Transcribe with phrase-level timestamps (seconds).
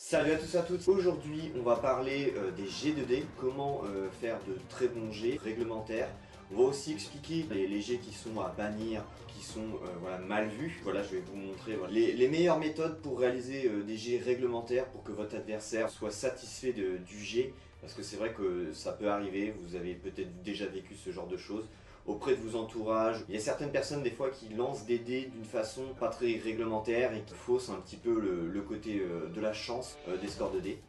[0.00, 4.08] Salut à tous et à toutes, aujourd'hui on va parler euh, des G2D, comment euh,
[4.20, 6.08] faire de très bons G réglementaires.
[6.52, 9.58] On va aussi expliquer les, G qui sont à bannir, qui sont
[10.06, 10.78] euh, mal vus.
[10.84, 15.02] Voilà, je vais vous montrer les, les meilleures méthodes pour réaliser des G réglementaires pour
[15.02, 17.52] que votre adversaire soit satisfait de- du G.
[17.80, 21.26] Parce que c'est vrai que ça peut arriver, vous avez peut-être déjà vécu ce genre
[21.26, 21.68] de choses
[22.08, 23.24] auprès de vos entourages.
[23.28, 26.38] Il y a certaines personnes des fois qui lancent des dés d'une façon pas très
[26.38, 30.16] réglementaire et qui faussent un petit peu le, le côté euh, de la chance euh,
[30.16, 30.80] des scores de dés.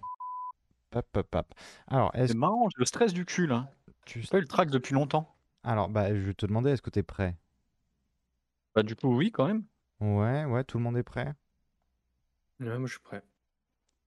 [0.95, 1.53] Hop, hop, hop.
[1.87, 3.69] Alors, est-ce C'est marrant, j'ai le stress du cul là.
[4.05, 4.21] tu...
[4.21, 5.35] Pas eu le track depuis longtemps.
[5.63, 7.35] Alors, bah, je vais te demander, est-ce que tu es prêt?
[8.73, 9.65] Bah du coup oui quand même.
[9.99, 11.33] Ouais, ouais, tout le monde est prêt?
[12.59, 13.21] Ouais, moi je suis prêt.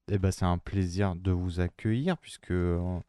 [0.09, 2.99] Eh ben, c'est un plaisir de vous accueillir puisque euh,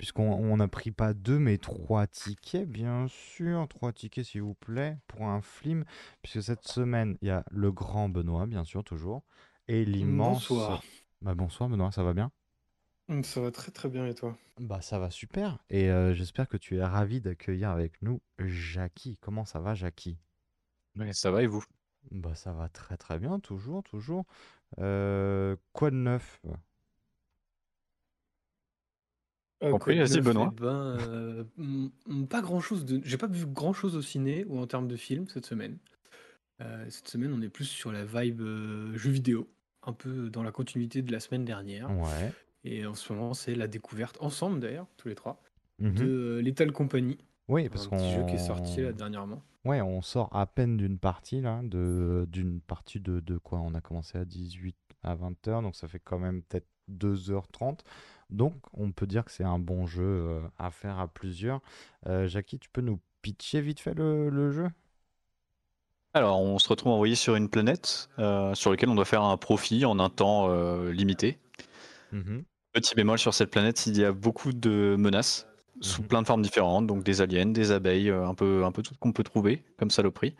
[0.00, 4.54] puisqu'on on n'a pris pas deux mais trois tickets, bien sûr, trois tickets s'il vous
[4.54, 5.84] plaît pour un film
[6.22, 9.24] puisque cette semaine il y a le grand Benoît, bien sûr toujours,
[9.68, 10.48] et l'immense.
[10.48, 10.82] Bonsoir.
[11.20, 12.32] Bah bonsoir Benoît, ça va bien?
[13.10, 14.38] Hum, Ça va très très bien et toi?
[14.58, 19.18] Bah ça va super et euh, j'espère que tu es ravi d'accueillir avec nous Jackie.
[19.20, 20.16] Comment ça va Jackie?
[21.12, 21.64] Ça va et vous?
[22.10, 24.24] Bah ça va très très bien, toujours, toujours.
[24.78, 26.40] Euh, quoi de neuf?
[29.62, 30.52] Euh, Compris, de vas-y, Benoît.
[30.56, 31.44] Eh ben, euh,
[32.28, 33.00] pas grand chose de.
[33.04, 35.76] J'ai pas vu grand chose au ciné ou en termes de film cette semaine.
[36.62, 39.48] Euh, cette semaine, on est plus sur la vibe euh, jeu vidéo,
[39.86, 41.90] un peu dans la continuité de la semaine dernière.
[41.90, 42.32] Ouais.
[42.64, 45.40] Et en ce moment, c'est la découverte, ensemble d'ailleurs, tous les trois,
[45.78, 45.94] Mhm.
[45.94, 47.16] de euh, Lethal Company,
[47.48, 49.42] Oui, parce un petit jeu qui est qu'on sorti là dernièrement.
[49.64, 53.60] ouais, on sort à peine d'une partie là, de d'une partie de, de quoi?
[53.60, 57.78] On a commencé à 18 à 20 heures, donc ça fait quand même peut-être 2h30.
[58.30, 61.60] Donc on peut dire que c'est un bon jeu euh, à faire à plusieurs.
[62.06, 64.68] Euh, Jackie, tu peux nous pitcher vite fait le, le jeu?
[66.14, 69.36] Alors on se retrouve envoyé sur une planète euh, sur laquelle on doit faire un
[69.36, 70.48] profit en un temps
[70.90, 71.38] limité.
[72.12, 72.44] Mhm.
[72.72, 75.46] Petit bémol sur cette planète, il y a beaucoup de menaces
[75.80, 76.08] sous Mhm.
[76.08, 78.98] plein de formes différentes, donc des aliens, des abeilles, un peu, un peu tout ce
[78.98, 80.34] qu'on peut trouver comme saloperie.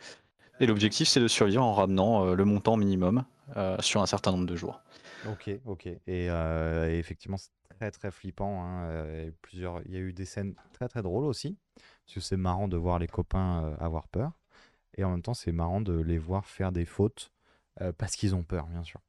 [0.59, 3.25] Et l'objectif c'est de survivre en ramenant le montant minimum
[3.81, 4.81] sur un certain nombre de jours.
[5.23, 5.85] Ok, ok.
[5.87, 8.63] Et, euh, et effectivement, c'est très très flippant.
[8.63, 12.13] hein, euh, et plusieurs, il y a eu des scènes très très drôles aussi, parce
[12.15, 14.33] que c'est marrant de voir les copains euh, avoir peur,
[14.97, 17.31] et en même temps, c'est marrant de les voir faire des fautes
[17.81, 19.01] euh, parce qu'ils ont peur, bien sûr.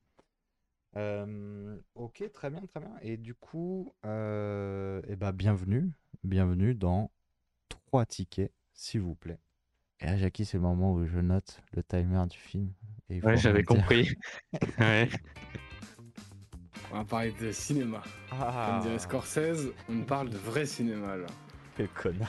[0.96, 2.94] Euh, ok, très bien, très bien.
[3.02, 5.90] Et du coup, euh, eh ben, bienvenue,
[6.24, 7.10] bienvenue dans
[7.68, 9.38] trois tickets, s'il vous plaît.
[10.00, 12.72] Et là, Jackie, c'est le moment où je note le timer du film.
[13.10, 14.14] Et Ouais, j'avais compris.
[14.78, 15.10] ouais.
[16.92, 18.02] On va parler de cinéma.
[18.30, 21.26] Ah, Comme dirait Scorsese, on parle de vrai cinéma là.
[21.76, 22.28] quel connard.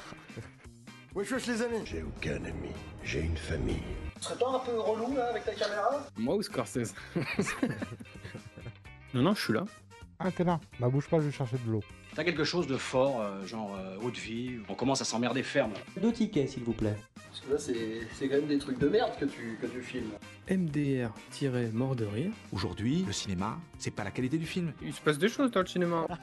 [1.14, 2.70] Wesh wesh les amis J'ai aucun ami,
[3.04, 3.84] j'ai une famille.
[4.16, 6.04] Tu serais pas un peu relou là avec ta caméra?
[6.18, 6.94] Moi ou Scorsese?
[9.14, 9.64] Non, non, je suis là.
[10.26, 10.60] Ah, t'es là.
[10.80, 11.84] Bah, bouge pas, je vais chercher de l'eau.
[12.16, 15.74] T'as quelque chose de fort, euh, genre euh, haute vie, on commence à s'emmerder ferme.
[16.02, 16.96] Deux tickets, s'il vous plaît.
[17.16, 19.82] Parce que là c'est c'est quand même des trucs de merde que tu, que tu
[19.82, 20.12] filmes.
[20.50, 22.32] MDR-mort de rire.
[22.54, 24.72] Aujourd'hui, le cinéma, c'est pas la qualité du film.
[24.82, 26.08] Il se passe des choses dans le cinéma.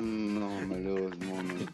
[0.00, 1.66] Non, malheureusement, non.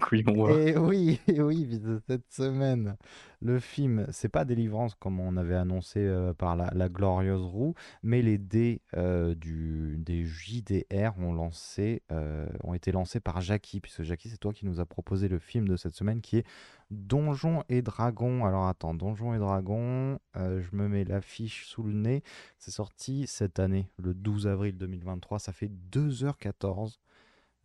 [0.00, 0.70] Couillon, ouais.
[0.72, 2.96] Et oui, et oui, cette semaine,
[3.40, 7.74] le film, c'est pas Délivrance comme on avait annoncé euh, par la, la glorieuse roue,
[8.02, 13.80] mais les dés euh, du, des JDR ont, lancé, euh, ont été lancés par Jackie,
[13.80, 16.46] puisque Jackie, c'est toi qui nous a proposé le film de cette semaine qui est
[16.90, 18.44] Donjons et Dragons.
[18.44, 22.22] Alors attends, Donjons et Dragons, euh, je me mets l'affiche sous le nez.
[22.58, 26.98] C'est sorti cette année, le 12 avril 2023, ça fait 2h14.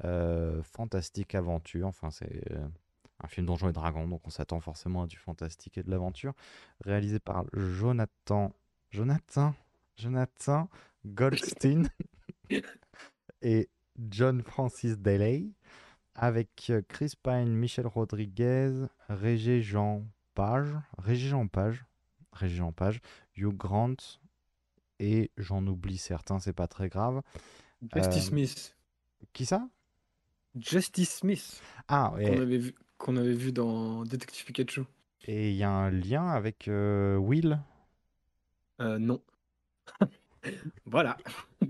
[0.03, 1.87] Euh, fantastique aventure.
[1.87, 2.67] Enfin, c'est euh,
[3.23, 6.33] un film Donjons et Dragons, donc on s'attend forcément à du fantastique et de l'aventure.
[6.83, 8.53] Réalisé par Jonathan,
[8.89, 9.53] Jonathan,
[9.97, 10.69] Jonathan
[11.05, 11.87] Goldstein
[13.41, 13.69] et
[14.09, 15.45] John Francis Daley,
[16.15, 18.71] avec euh, Chris Pine, Michel Rodriguez,
[19.07, 21.85] Régé Jean Page, Régé Jean Page,
[22.33, 23.01] Régé Jean Page,
[23.35, 23.95] Hugh Grant
[24.99, 27.21] et j'en oublie certains, c'est pas très grave.
[27.93, 28.77] Justice Euh, Smith.
[29.33, 29.67] Qui ça?
[30.55, 31.61] Justice Smith.
[31.87, 34.81] Ah, Qu'on avait, vu, qu'on avait vu dans Detective Pikachu.
[35.23, 37.59] et il y a un lien avec euh, Will?
[38.81, 39.21] Euh, non.
[40.85, 41.17] voilà.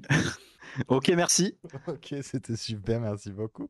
[0.88, 1.58] Ok, merci.
[1.88, 3.70] Ok, c'était super, merci beaucoup.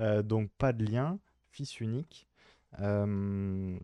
[0.00, 1.20] Euh, donc pas de lien,
[1.52, 2.26] fils unique.
[2.80, 3.78] Euh,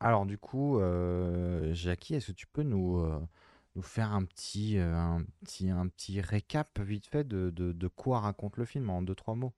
[0.00, 3.20] alors du coup, euh, Jackie, est-ce que tu peux nous, euh,
[3.76, 8.18] nous faire un petit, un petit, un petit récap vite fait de, de, de quoi
[8.20, 9.54] raconte le film en deux, trois mots?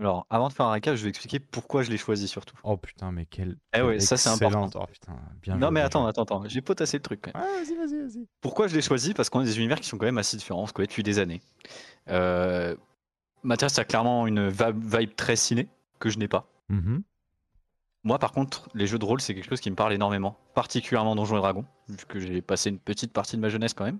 [0.00, 2.58] Alors, avant de faire un récap, je vais expliquer pourquoi je l'ai choisi surtout.
[2.64, 3.58] Oh putain, mais quel.
[3.76, 4.70] Eh ouais, ça, c'est important.
[4.74, 5.12] Oh putain,
[5.42, 7.46] bien Non, joué, mais attends, attends, attends, j'ai potassé le truc quand même.
[7.46, 8.26] Ah, vas-y, vas-y, vas-y.
[8.40, 9.12] Pourquoi je l'ai choisi?
[9.12, 11.02] Parce qu'on a des univers qui sont quand même assez différents, on se connaît depuis
[11.02, 11.42] des années.
[12.08, 12.74] Euh,
[13.42, 15.68] Mathias a clairement une vibe très ciné,
[15.98, 16.46] que je n'ai pas.
[16.70, 17.02] Mhm.
[18.02, 21.14] Moi, par contre, les jeux de rôle, c'est quelque chose qui me parle énormément, particulièrement
[21.14, 23.98] Donjons et Dragons, vu que j'ai passé une petite partie de ma jeunesse quand même.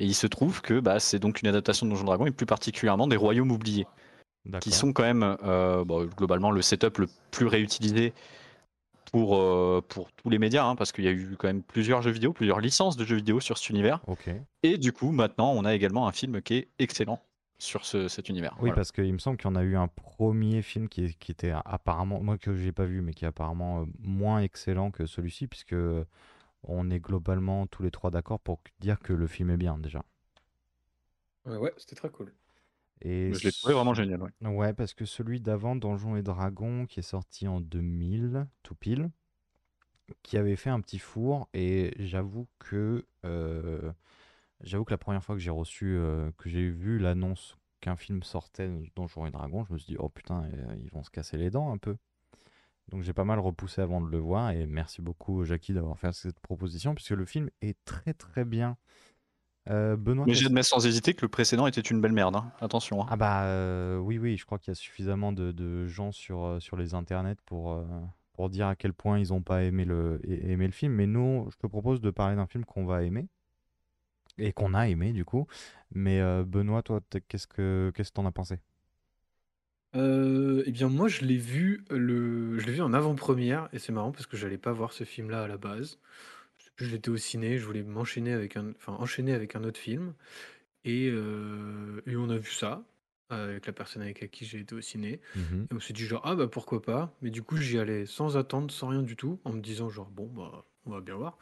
[0.00, 2.32] Et il se trouve que bah, c'est donc une adaptation de Donjons et Dragons, et
[2.32, 3.86] plus particulièrement des Royaumes oubliés,
[4.60, 8.12] qui sont quand même euh, bon, globalement le setup le plus réutilisé
[9.12, 12.00] pour, euh, pour tous les médias, hein, parce qu'il y a eu quand même plusieurs
[12.02, 14.00] jeux vidéo, plusieurs licences de jeux vidéo sur cet univers.
[14.62, 17.20] Et du coup, maintenant, on a également un film qui est excellent
[17.58, 18.52] sur ce- cet univers.
[18.54, 18.74] Oui, Voilà.
[18.76, 21.52] parce qu'il me semble qu'il y en a eu un premier film qui, qui était
[21.64, 25.46] apparemment, moi que j'ai pas vu, mais qui est apparemment euh, moins excellent que celui-ci,
[25.46, 25.74] puisque
[26.62, 30.02] on est globalement tous les trois d'accord pour dire que le film est bien déjà.
[31.46, 32.32] Ouais, ouais, c'était très cool.
[33.02, 34.22] Et Je l'ai trouvé vraiment génial.
[34.22, 34.48] ouais.
[34.48, 39.10] Ouais, parce que celui d'avant, Donjons et Dragons, qui est sorti en 2000, tout pile,
[40.22, 43.92] qui avait fait un petit four, et j'avoue que euh,
[44.62, 48.22] j'avoue que la première fois que j'ai reçu, euh, que j'ai vu l'annonce qu'un film
[48.22, 51.38] sortait Donjons et Dragons, je me suis dit, oh putain, euh, ils vont se casser
[51.38, 51.96] les dents un peu.
[52.88, 56.12] Donc j'ai pas mal repoussé avant de le voir, et merci beaucoup Jackie d'avoir fait
[56.12, 58.76] cette proposition, puisque le film est très très bien.
[59.68, 62.34] Euh, Benoît, Mais j'admets sans hésiter que le précédent était une belle merde.
[62.36, 62.50] hein.
[62.60, 63.02] Attention.
[63.02, 63.06] hein.
[63.10, 66.44] ah bah euh, oui, oui, je crois qu'il y a suffisamment de, de gens sur,
[66.44, 67.84] euh, sur les internets pour, euh,
[68.32, 70.94] pour dire à quel point ils n'ont pas aimé le, a- aimé le film.
[70.94, 73.28] Mais nous, je te propose de parler d'un film qu'on va aimer
[74.38, 75.46] et qu'on a aimé du coup.
[75.92, 78.58] Mais euh, Benoît, toi, t'es- qu'est-ce que qu'est-ce que t'en as pensé?
[79.96, 82.58] Euh, eh bien, moi, je l'ai vu, le...
[82.58, 85.42] je l'ai vu en avant-première, et c'est marrant parce que j'allais pas voir ce film-là
[85.44, 85.98] à la base.
[86.80, 90.14] J'étais au ciné, je voulais m'enchaîner avec un, enfin, enchaîner avec un autre film,
[90.84, 92.84] et, euh, et on a vu ça
[93.30, 95.20] avec la personne avec qui j'ai été au ciné.
[95.34, 95.68] Mhm.
[95.70, 98.36] Et on s'est dit genre ah bah pourquoi pas, mais du coup j'y allais sans
[98.36, 101.38] attendre, sans rien du tout, en me disant genre bon bah on va bien voir,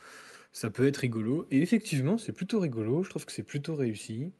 [0.52, 1.46] ça peut être rigolo.
[1.50, 4.32] Et effectivement c'est plutôt rigolo, je trouve que c'est plutôt réussi.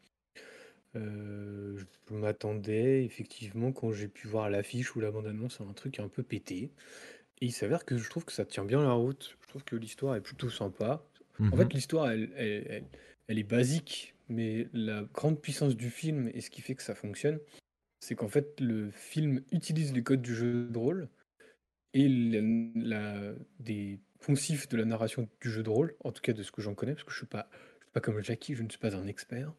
[0.96, 1.76] Euh,
[2.08, 6.08] je m'attendais effectivement quand j'ai pu voir l'affiche ou la bande-annonce à un truc un
[6.08, 6.72] peu pété.
[7.40, 9.37] Et il s'avère que je trouve que ça tient bien la route.
[9.43, 11.05] Je trouve que l'histoire est plutôt sympa.
[11.38, 11.56] En Mhm.
[11.56, 12.85] fait, l'histoire, elle, elle- elle-
[13.29, 16.94] elle est basique, mais la grande puissance du film et ce qui fait que ça
[16.94, 17.38] fonctionne,
[18.00, 21.08] c'est qu'en fait, le film utilise les codes du jeu de rôle
[21.94, 22.40] et la,
[22.75, 26.50] la- des poncifs de la narration du jeu de rôle, en tout cas de ce
[26.50, 28.69] que j'en connais, parce que je suis pas, je suis pas comme Jackie, je ne
[28.69, 29.52] suis pas un expert.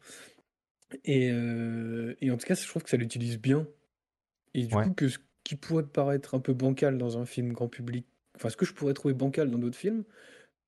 [1.04, 3.66] Et, euh, et en tout cas, je trouve que ça l'utilise bien.
[4.54, 4.84] Et du Ouais.
[4.84, 5.18] coup, que ce
[5.50, 8.06] qui pourrait paraître un peu bancal dans un film grand public,
[8.36, 10.04] enfin, ce que je pourrais trouver bancal dans d'autres films,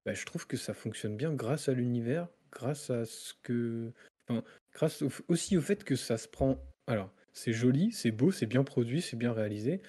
[0.04, 3.92] bah, je trouve que ça fonctionne bien grâce à l'univers, grâce à ce que.
[4.26, 4.42] Enfin,
[4.74, 6.58] grâce au aussi au fait que ça se prend.
[6.88, 9.82] Alors, c'est joli, c'est beau, c'est bien produit, c'est bien réalisé.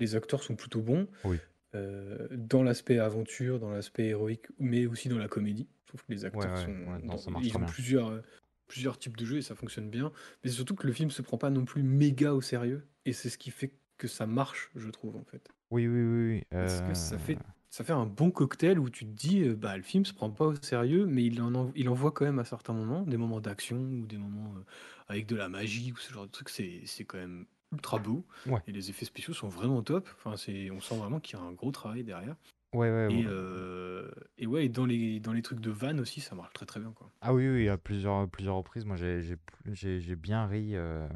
[0.00, 1.06] Les acteurs sont plutôt bons.
[1.22, 1.38] Oui.
[1.76, 5.68] euh, dans l'aspect aventure, dans l'aspect héroïque, mais aussi dans la comédie.
[5.84, 6.72] Je trouve que les acteurs ouais, sont.
[6.72, 7.68] ouais, non, dans- ça marche ils ont bien.
[7.68, 8.20] plusieurs, euh,
[8.66, 10.10] plusieurs types de jeux et ça fonctionne bien.
[10.42, 12.84] Mais surtout que le film se prend pas non plus méga au sérieux.
[13.06, 13.70] Et c'est ce qui fait
[14.04, 15.48] que ça marche, je trouve, en fait.
[15.70, 16.42] Oui, oui, oui, oui.
[16.50, 17.38] Parce que ça euh, fait,
[17.70, 20.30] ça fait un bon cocktail où tu te dis, euh, bah, le film se prend
[20.30, 23.40] pas au sérieux, mais il en, il envoie quand même à certains moments, des moments
[23.40, 24.64] d'action ou des moments euh,
[25.08, 28.24] avec de la magie ou ce genre de truc, c'est quand même ultra beau.
[28.46, 28.60] Ouais.
[28.68, 30.08] Et les effets spéciaux sont vraiment top.
[30.18, 32.36] Enfin, c'est, on sent vraiment qu'il y a un gros travail derrière.
[32.72, 33.24] Ouais, ouais, Et, ouais.
[33.26, 36.66] euh, et ouais, et dans les, dans les trucs de van aussi, ça marche très
[36.66, 36.92] très bien.
[36.92, 37.10] Quoi.
[37.20, 41.08] Ah oui, oui, à plusieurs, plusieurs reprises, moi j'ai bien ri, euh,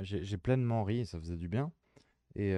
[0.00, 1.72] j'ai j'ai pleinement ri et ça faisait du bien.
[2.36, 2.54] Et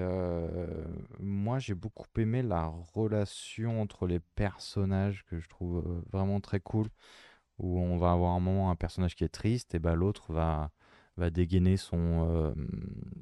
[1.20, 6.88] moi j'ai beaucoup aimé la relation entre les personnages que je trouve vraiment très cool,
[7.58, 10.72] où on va avoir un moment un personnage qui est triste et bah, l'autre va,
[11.16, 12.54] va dégainer son, euh,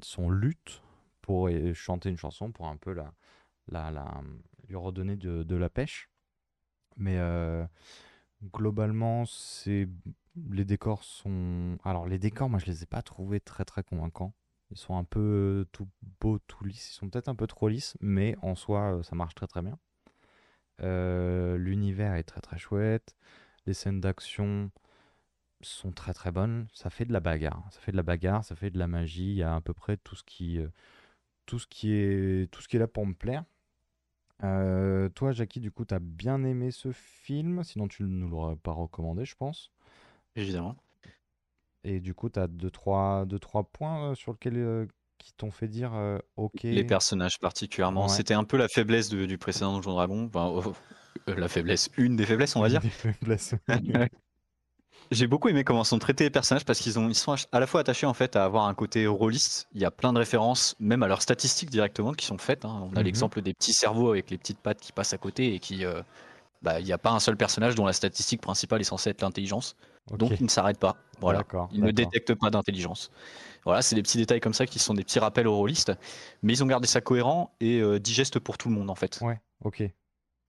[0.01, 0.81] son luth
[1.21, 3.13] pour chanter une chanson pour un peu la,
[3.67, 4.21] la,
[4.67, 6.09] lui redonner de, la pêche.
[6.95, 7.19] Mais
[8.53, 9.87] globalement, c'est
[10.49, 11.77] les décors sont.
[11.83, 14.33] Alors les décors, moi je les ai pas trouvés très très convaincants.
[14.71, 15.87] Ils sont un peu euh, tout
[16.19, 16.91] beaux, tout lisses.
[16.91, 19.61] Ils sont peut-être un peu trop lisses, mais en soi, euh, ça marche très très
[19.61, 19.77] bien.
[20.81, 23.15] Euh, L'univers est très très chouette.
[23.65, 24.71] Les scènes d'action
[25.61, 26.67] sont très très bonnes.
[26.73, 27.63] Ça fait de la bagarre.
[27.71, 29.31] Ça fait de la bagarre, ça fait de la magie.
[29.31, 30.59] Il y a à peu près tout ce qui,
[31.45, 33.43] tout ce qui est, tout ce qui est là pour me plaire.
[34.39, 38.71] Toi, Jackie, du coup, t'as bien aimé ce film, sinon tu ne nous l'aurais pas
[38.71, 39.71] recommandé, je pense.
[40.35, 40.77] Évidemment.
[41.89, 44.85] Et du coup, t'as deux, trois, deux, trois points euh, sur lesquels euh,
[45.19, 46.63] qui t'ont fait dire euh, OK.
[46.63, 48.03] Les personnages particulièrement.
[48.07, 48.09] Ouais.
[48.09, 50.25] C'était un peu la faiblesse de- du précédent Donjon Dragon.
[50.33, 50.73] Enfin, oh,
[51.29, 52.81] euh, la faiblesse, une des faiblesses, on va dire.
[52.81, 53.55] Des faiblesses.
[55.11, 57.67] J'ai beaucoup aimé comment sont traités les personnages parce qu'ils ont, ils sont à la
[57.67, 59.69] fois attachés en fait à avoir un côté rôliste.
[59.73, 62.65] Il y a plein de références, même à leurs statistiques directement, qui sont faites.
[62.65, 62.81] hein.
[62.91, 63.05] On a Mhm.
[63.05, 66.01] l'exemple des petits cerveaux avec les petites pattes qui passent à côté et qui, euh,
[66.61, 69.21] bah, il n'y a pas un seul personnage dont la statistique principale est censée être
[69.21, 69.77] l'intelligence.
[70.15, 70.95] Donc il ne s'arrête pas.
[71.19, 71.43] Voilà.
[71.71, 73.11] Il ne détecte pas d'intelligence.
[73.65, 75.91] Voilà, c'est des petits détails comme ça qui sont des petits rappels aux rôlistes,
[76.41, 79.19] mais ils ont gardé ça cohérent et euh, digeste pour tout le monde en fait.
[79.21, 79.83] Ouais, ok.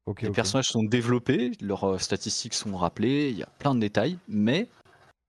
[0.06, 3.80] Ok, Les personnages sont développés, leurs euh, statistiques sont rappelées, il y a plein de
[3.80, 4.68] détails, mais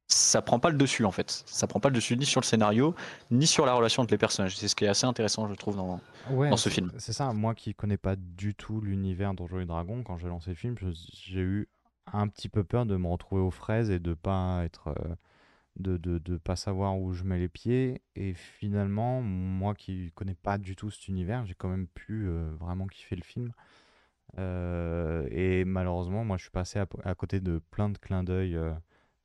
[0.08, 1.44] ça prend pas le dessus en fait.
[1.48, 2.96] Ça prend pas le dessus ni sur le scénario,
[3.30, 4.56] ni sur la relation entre les personnages.
[4.56, 6.92] C'est ce qui est assez intéressant, je trouve, dans, Ouais, dans ce film.
[6.98, 10.52] C'est ça, moi qui connais pas du tout l'univers Donjons et Dragons, quand j'ai lancé
[10.52, 10.76] le film,
[11.14, 11.70] j'ai eu
[12.14, 14.90] un petit peu peur de me retrouver aux fraises et de pas être.
[14.90, 15.16] euh,
[15.78, 18.02] de, de, de pas savoir où je mets les pieds.
[18.16, 22.52] Et finalement, moi qui connais pas du tout cet univers, j'ai quand même pu euh,
[22.60, 23.54] vraiment kiffer le film.
[24.38, 28.60] Euh, et malheureusement, moi je suis passé à, côté de plein de clins d'œil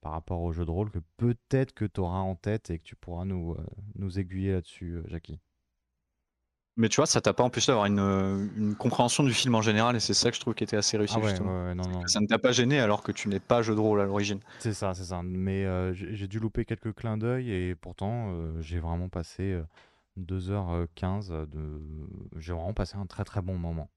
[0.01, 2.85] par rapport au jeu de rôle que peut-être que tu auras en tête et que
[2.85, 3.57] tu pourras nous,
[3.97, 5.41] nous aiguiller là-dessus, Jackie.
[6.77, 9.63] Mais tu vois, ça t'a pas empêché d'avoir une, euh, une compréhension du film en
[9.63, 11.53] général, et c'est ça que je trouve qui était assez réussi Ah ouais, justement.
[11.53, 12.07] ouais, ouais, non, non.
[12.07, 14.41] Ça ne t'a pas gêné alors que tu n'es pas jeu de rôle à l'origine.
[14.59, 15.23] C'est ça, c'est ça.
[15.23, 19.63] Mais euh, j'ai dû louper quelques clins d'œil et pourtant euh, j'ai vraiment passé euh,
[20.19, 21.81] 2h15 de...
[22.39, 23.89] J'ai vraiment passé un très très bon moment.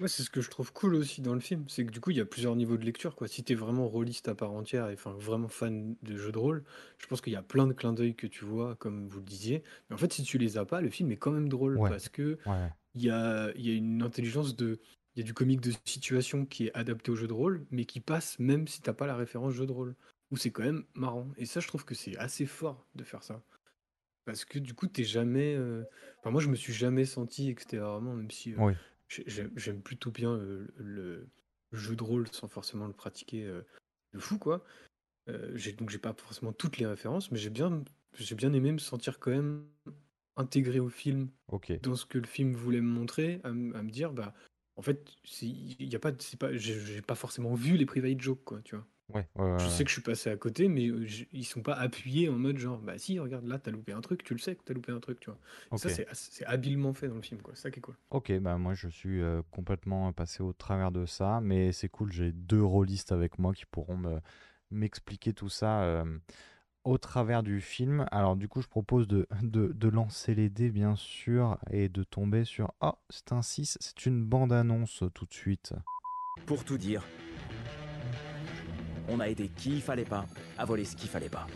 [0.00, 2.10] Ouais, c'est ce que je trouve cool aussi dans le film, c'est que du coup,
[2.10, 3.28] il y a plusieurs niveaux de lecture, quoi.
[3.28, 6.64] Si t'es vraiment rôliste à part entière et enfin vraiment fan de jeux de rôle,
[6.98, 9.26] je pense qu'il y a plein de clins d'œil que tu vois, comme vous le
[9.26, 9.62] disiez.
[9.88, 11.90] Mais en fait, si tu les as pas, le film est quand même drôle Ouais.
[11.90, 14.80] parce que Ouais, il y a, il y a une intelligence de.
[15.16, 17.84] Il y a du comique de situation qui est adapté au jeu de rôle, mais
[17.86, 19.96] qui passe même si t'as pas la référence jeu de rôle.
[20.30, 21.28] Où c'est quand même marrant.
[21.38, 23.42] Et ça, je trouve que c'est assez fort de faire ça.
[24.24, 25.54] Parce que du coup, t'es jamais.
[25.54, 25.84] euh,
[26.18, 28.74] Enfin, moi, je me suis jamais senti extérieurement, même si euh, oui.
[29.10, 31.28] J'ai- j'aime plutôt bien le,
[31.72, 33.44] jeu de rôle sans forcément le pratiquer
[34.12, 34.64] de fou, quoi.
[35.54, 38.78] J'ai- donc, j'ai pas forcément toutes les références, mais j'ai bien, j'ai bien aimé me
[38.78, 39.66] sentir quand même
[40.36, 41.30] intégré au film
[41.82, 44.34] dans ce que le film voulait me montrer, à, me dire, bah,
[44.76, 45.12] en fait,
[45.42, 48.60] il y a pas, c'est pas, j'ai j'ai pas forcément vu les private jokes, quoi,
[48.62, 48.86] tu vois.
[49.14, 49.70] Ouais, ouais, ouais, Je ouais.
[49.70, 52.34] sais que je suis passé à côté, mais euh, je- ils sont pas appuyés en
[52.38, 54.74] mode genre, bah si, regarde là, t'as loupé un truc, tu le sais que t'as
[54.74, 55.38] loupé un truc, tu vois.
[55.72, 56.06] Et ça, Ok.
[56.12, 57.54] c'est habilement fait dans le film, quoi.
[57.54, 57.96] C'est ça qui est cool.
[58.10, 62.12] Ok, bah moi je suis euh, complètement passé au travers de ça, mais c'est cool,
[62.12, 64.20] j'ai deux rôlistes avec moi qui pourront me
[64.72, 66.04] m'expliquer tout ça euh,
[66.84, 68.06] au travers du film.
[68.12, 72.04] Alors du coup je propose de, de, de lancer les dés bien sûr et de
[72.04, 72.72] tomber sur...
[72.80, 75.74] Oh, c'est un 6, c'est une bande-annonce tout de suite.
[76.46, 77.04] Pour tout dire,
[79.10, 80.24] on a aidé qui il fallait pas
[80.58, 81.46] à voler ce qu'il fallait pas.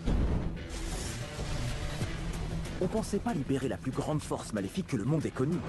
[2.81, 5.61] On pensait pas libérer la plus grande force maléfique que le monde ait connue.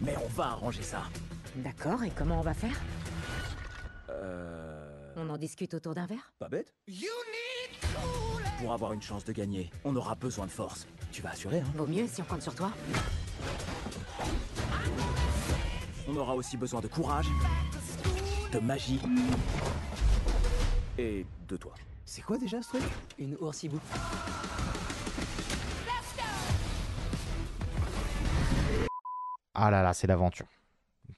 [0.00, 1.04] Mais on va arranger ça.
[1.56, 2.78] D'accord, et comment on va faire?
[4.10, 5.12] Euh...
[5.16, 6.32] On en discute autour d'un verre?
[6.38, 6.74] Pas bête
[8.60, 10.86] Pour avoir une chance de gagner, on aura besoin de force.
[11.12, 12.70] Tu vas assurer, hein Vaut mieux si on compte sur toi.
[16.08, 17.26] On aura aussi besoin de courage,
[18.52, 19.00] de magie
[20.98, 21.72] et de toi.
[22.04, 22.82] C'est quoi déjà ce truc?
[23.18, 23.78] Une oursibou.
[29.54, 30.46] Ah là là, c'est l'aventure.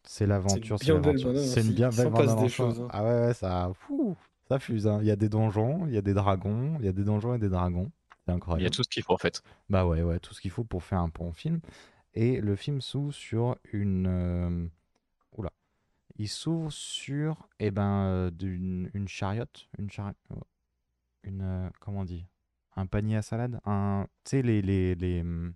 [0.04, 1.36] C'est l'aventure, c'est l'aventure.
[1.38, 2.88] C'est une bien belle passe des choses, hein.
[2.90, 4.16] Ah ouais, ouais, ça, fou,
[4.48, 4.86] ça fuse.
[4.86, 4.98] hein.
[5.02, 7.34] Il y a des donjons, il y a des dragons, il y a des donjons
[7.34, 7.90] et des dragons.
[8.10, 8.74] C'est Il y a incroyable.
[8.74, 9.42] tout ce qu'il faut en fait.
[9.68, 11.60] Bah ouais, ouais, tout ce qu'il faut pour faire un bon film.
[12.14, 14.70] Et le film s'ouvre sur une.
[16.18, 16.22] Euh.
[16.22, 19.68] Il s'ouvre sur, eh ben, euh, d'une une chariote.
[19.78, 20.40] Une chari- oh.
[21.22, 21.42] Une.
[21.42, 22.26] euh, comment on dit?
[22.76, 24.06] Un panier à salade Un.
[24.24, 25.52] Tu sais, les, les, les, hum,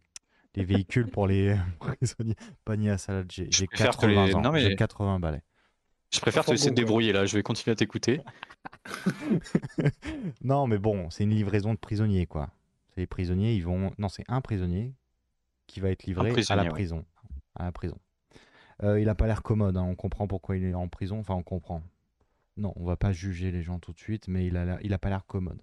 [0.54, 2.36] les véhicules pour les prisonniers.
[2.64, 4.40] Panier à salade, j'ai Je j'ai préfère te 80 les- ans.
[4.40, 5.42] non, mais- J'ai 80 balais.
[6.12, 8.20] Je préfère te laisser te débrouiller là, je vais continuer à t'écouter.
[10.42, 12.50] non, mais bon, c'est une livraison de prisonniers, quoi.
[12.90, 13.92] C'est les prisonniers, ils vont.
[13.96, 14.92] Non, c'est un prisonnier
[15.66, 16.68] qui va être livré à la ouais.
[16.68, 17.04] prison.
[17.54, 17.98] À la prison.
[18.82, 21.18] Euh, il a pas l'air commode, hein, on comprend pourquoi il est en prison.
[21.20, 21.82] Enfin, on comprend.
[22.56, 24.92] Non, on va pas juger les gens tout de suite, mais il a, l'air- il
[24.92, 25.62] a pas l'air commode.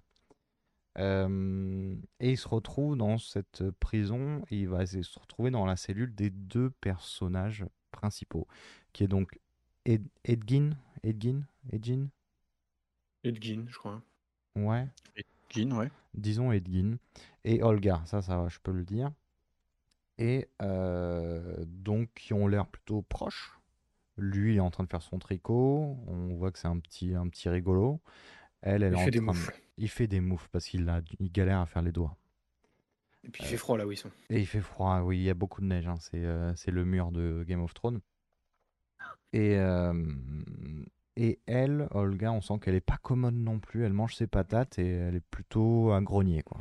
[0.98, 5.76] Euh, et il se retrouve dans cette prison, et il va se retrouver dans la
[5.76, 8.46] cellule des deux personnages principaux,
[8.92, 9.38] qui est donc
[9.84, 12.08] Ed- Edgin, Edgin, Edgin,
[13.24, 14.02] Edgin, je crois.
[14.56, 14.88] ouais,
[15.50, 15.90] Gin, ouais.
[16.14, 16.98] disons Edgin,
[17.44, 19.10] et Olga, ça, ça, va, je peux le dire.
[20.20, 23.58] Et euh, donc, qui ont l'air plutôt proches.
[24.16, 25.98] Lui, il est en train de faire son tricot.
[26.06, 28.00] On voit que c'est un petit, un petit rigolo.
[28.60, 29.38] Elle, elle Il est en fait des train de-.
[29.78, 32.16] Il fait des moufles parce qu'il a, il galère à faire les doigts.
[33.24, 34.10] Et puis il fait froid là où ils sont.
[34.28, 35.88] Et il fait froid, oui, il y a beaucoup de neige.
[35.88, 38.00] hein, C'est euh, c'est le mur de Game of Thrones.
[39.32, 39.94] Et, euh,
[41.16, 43.84] Et elle, Olga, on sent qu'elle est pas commode non plus.
[43.84, 46.60] Elle mange ses patates et elle est plutôt un grenier, quoi.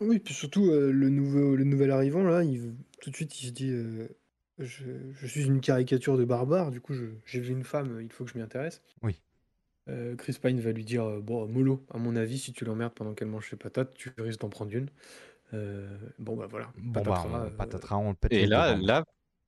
[0.00, 3.46] Oui, puis surtout, euh, le nouveau, le nouvel arrivant, là, il, tout de suite, il
[3.48, 4.08] se dit euh,
[4.58, 8.10] je, je suis une caricature de barbare, du coup, je- j'ai vu une femme, il
[8.10, 8.82] faut que je m'y intéresse.
[9.02, 9.20] Oui.
[9.88, 12.94] Euh, Chris Pine va lui dire euh, Bon, mollo, à mon avis, si tu l'emmerdes
[12.94, 14.88] pendant qu'elle mange ses patates, tu risques d'en prendre une.
[15.54, 15.88] Euh,
[16.18, 16.72] bon, bah voilà.
[16.78, 19.04] Bon, patatras, bah, euh, patatras, on le pète Et les là, là,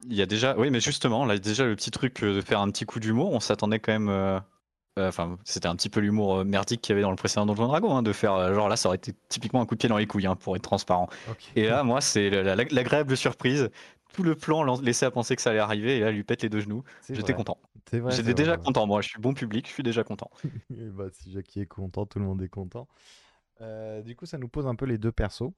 [0.08, 2.70] il y a déjà, oui, mais justement, là, déjà le petit truc de faire un
[2.70, 4.42] petit coup d'humour, on s'attendait quand même.
[4.98, 7.66] Enfin, c'était un petit peu l'humour euh, merdique qu'il y avait dans le précédent Donjon
[7.68, 9.88] Dragon, hein, de faire euh, genre là, ça aurait été typiquement un coup de pied
[9.88, 11.08] dans les couilles, hein, pour être transparent.
[11.56, 13.70] Et là, moi, c'est la- la- l'agréable surprise.
[14.12, 16.24] Tout le plan lan- laissait à penser que ça allait arriver, et là, il lui
[16.24, 16.84] pète les deux genoux.
[17.08, 17.56] J'étais content.
[18.10, 18.64] J'étais déjà vrai.
[18.64, 19.00] content, moi.
[19.00, 20.30] Je suis bon public, je suis déjà content.
[20.70, 22.86] Et bah, si Jackie est content, tout le monde est content.
[23.62, 25.52] Euh, du coup, ça nous pose un peu les deux persos.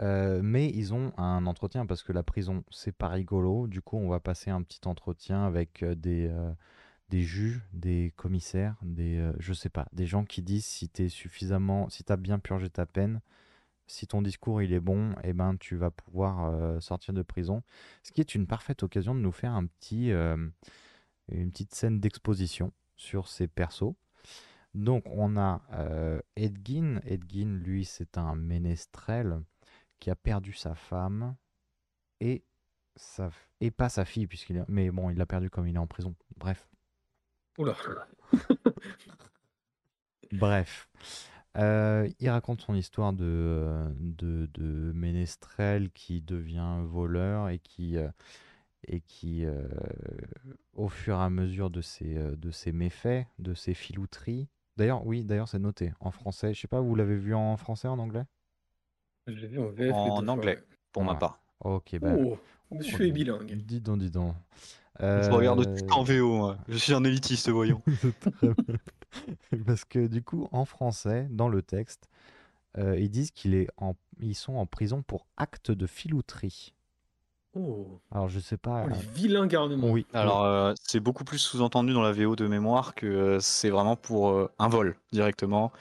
[0.00, 3.66] Euh, mais ils ont un entretien parce que la prison, c'est pas rigolo.
[3.66, 6.50] Du coup, on va passer un petit entretien avec euh, des, euh,
[7.10, 11.10] des juges, des commissaires, des, euh, je sais pas, des gens qui disent si tu
[11.10, 13.20] suffisamment, si tu as bien purgé ta peine,
[13.88, 17.62] si ton discours il est bon, et ben tu vas pouvoir euh, sortir de prison.
[18.04, 20.36] Ce qui est une parfaite occasion de nous faire un petit, euh,
[21.32, 23.94] une petite scène d'exposition sur ces persos.
[24.74, 25.62] Donc on a
[26.36, 27.00] Edgin.
[27.04, 29.42] Edgin, lui, c'est un ménestrel
[29.98, 31.34] qui a perdu sa femme
[32.20, 32.44] et,
[32.94, 34.64] sa, et pas sa fille, puisqu'il.
[34.68, 36.14] Mais bon, il l'a perdu comme il est en prison.
[36.36, 36.68] Bref.
[37.60, 37.76] Oula.
[40.32, 40.88] Bref.
[41.58, 48.08] Euh, il raconte son histoire de, de, de ménestrel qui devient voleur et qui, euh,
[48.86, 49.68] et qui euh,
[50.72, 54.48] au fur et à mesure de ses, de ses méfaits, de ses filouteries.
[54.78, 56.54] D'ailleurs, oui, d'ailleurs, c'est noté en français.
[56.54, 58.24] Je sais pas, vous l'avez vu en français, en anglais?
[59.26, 59.92] Je l'ai vu en VF.
[59.92, 60.58] En fois, anglais,
[60.92, 61.42] pour ma part.
[61.60, 62.14] Ok, bah.
[62.18, 62.38] Oh,
[62.70, 63.52] monsieur est bilingue.
[63.52, 64.34] Dis donc, dis donc.
[65.00, 66.56] Je regarde Euh, tout en VO, moi.
[66.68, 67.82] Je suis un élitiste, voyons.
[68.20, 68.54] Très bien.
[69.66, 72.08] Parce que du coup, en français, dans le texte,
[72.78, 73.94] euh, ils disent qu'il est en...
[74.20, 76.74] ils sont en prison pour acte de filouterie.
[77.56, 78.84] Oh, Alors, je sais pas.
[78.86, 79.90] Oh, les euh, vilains garnements.
[79.90, 80.06] Oui.
[80.12, 83.96] Alors, euh, c'est beaucoup plus sous-entendu dans la VO de mémoire que euh, c'est vraiment
[83.96, 85.72] pour euh, un vol directement.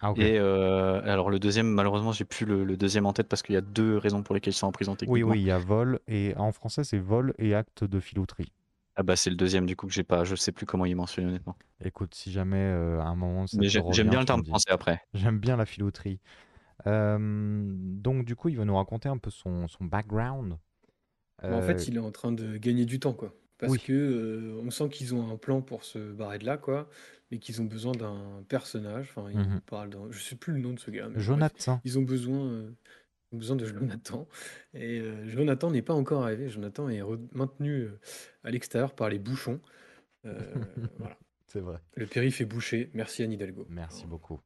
[0.00, 0.18] Ah, ok.
[0.18, 3.54] Et euh, alors, le deuxième, malheureusement, j'ai plus le, le deuxième en tête parce qu'il
[3.54, 5.58] y a deux raisons pour lesquelles ils sont en prison Oui, oui, il y a
[5.58, 8.50] vol et en français, c'est vol et acte de filouterie.
[8.94, 10.92] Ah bah, c'est le deuxième du coup que j'ai pas, je sais plus comment il
[10.92, 11.56] est mentionné honnêtement.
[11.82, 14.24] Écoute, si jamais euh, à un moment ça Mais te j'ai- revient, j'aime bien le
[14.24, 14.50] tu terme me dis.
[14.50, 15.00] français après.
[15.14, 16.20] J'aime bien la filouterie.
[16.86, 20.58] Euh, donc, du coup, il va nous raconter un peu son, son background.
[21.48, 23.34] Mais En Euh, fait, il est en train de gagner du temps, quoi.
[23.58, 23.78] Parce Oui.
[23.78, 26.88] que euh, on sent qu'ils ont un plan pour se barrer de là, quoi,
[27.30, 29.08] mais qu'ils ont besoin d'un personnage.
[29.16, 29.60] Enfin, ils Mhm.
[29.66, 31.08] parlent d'un, je sais plus le nom de ce gars.
[31.08, 31.80] mais bref, Jonathan.
[31.84, 32.70] ils ont besoin, euh,
[33.36, 34.28] besoin de Jonathan.
[34.74, 36.48] Et euh, Jonathan n'est pas encore arrivé.
[36.48, 38.00] Jonathan est re- maintenu euh,
[38.44, 39.60] à l'extérieur par les bouchons.
[40.24, 40.54] Euh,
[40.98, 41.16] voilà.
[41.46, 41.78] C'est vrai.
[41.96, 42.90] Le périph' est bouché.
[42.94, 43.66] Merci Anne Hidalgo.
[43.68, 44.40] Merci beaucoup.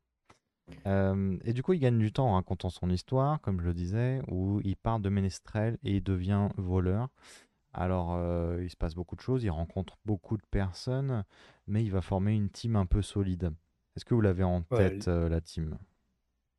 [0.84, 4.20] Et du coup, il gagne du temps en racontant son histoire, comme je le disais,
[4.28, 7.08] où il part de ménestrel et il devient voleur.
[7.72, 8.18] Alors,
[8.60, 11.24] il se passe beaucoup de choses, il rencontre beaucoup de personnes,
[11.68, 13.52] mais il va former une team un peu solide.
[13.94, 15.78] Est-ce que vous l'avez en Ouais, tête, la team?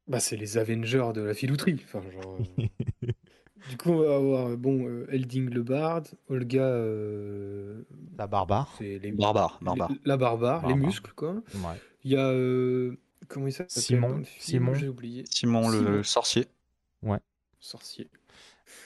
[0.08, 1.82] Bah, c'est les Avengers de la filouterie.
[1.84, 2.65] Enfin, genre, euh,
[3.70, 6.62] Du coup, on va avoir euh, bon, euh, Elding le Bard, Olga.
[6.62, 7.84] euh,
[8.17, 9.91] La barbare c'est les, Barbare, les- barbare.
[10.06, 10.78] la barbare, les Barbare.
[10.88, 11.34] muscles, quoi.
[11.34, 11.82] Ouais.
[12.06, 12.28] Il y a.
[12.30, 12.96] euh,
[13.28, 13.70] comment il s'appelle?
[13.84, 14.74] Simon, dans le film Simon.
[14.76, 15.26] J'ai oublié.
[15.30, 16.04] Simon le, Simon.
[16.04, 16.46] sorcier.
[17.60, 18.10] Sorcier.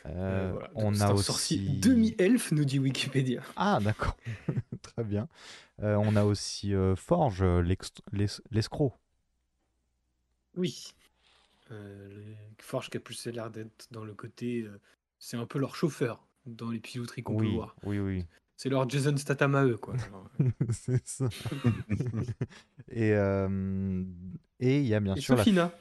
[0.07, 0.71] Euh, Euh, voilà.
[0.75, 1.23] on C'est a un aussi...
[1.25, 3.41] sorcier demi-elfe, nous dit Wikipédia.
[3.55, 4.17] Ah, d'accord.
[4.81, 5.27] Très bien.
[5.83, 8.93] Euh, on a aussi euh, Forge, l'ex- l'es- l'escroc.
[10.57, 10.93] Oui.
[11.71, 14.61] Euh, Forge qui a plus l'air d'être dans le côté.
[14.63, 14.79] euh,
[15.19, 17.75] c'est un peu leur chauffeur dans les pilouteries qu'on peut Oui, voir.
[17.85, 18.25] oui, oui.
[18.57, 19.95] C'est leur Jason Statham à eux, quoi.
[20.71, 21.29] C'est ça.
[22.89, 24.03] et euh,
[24.59, 25.71] et il y a bien Et sûr la Sophina.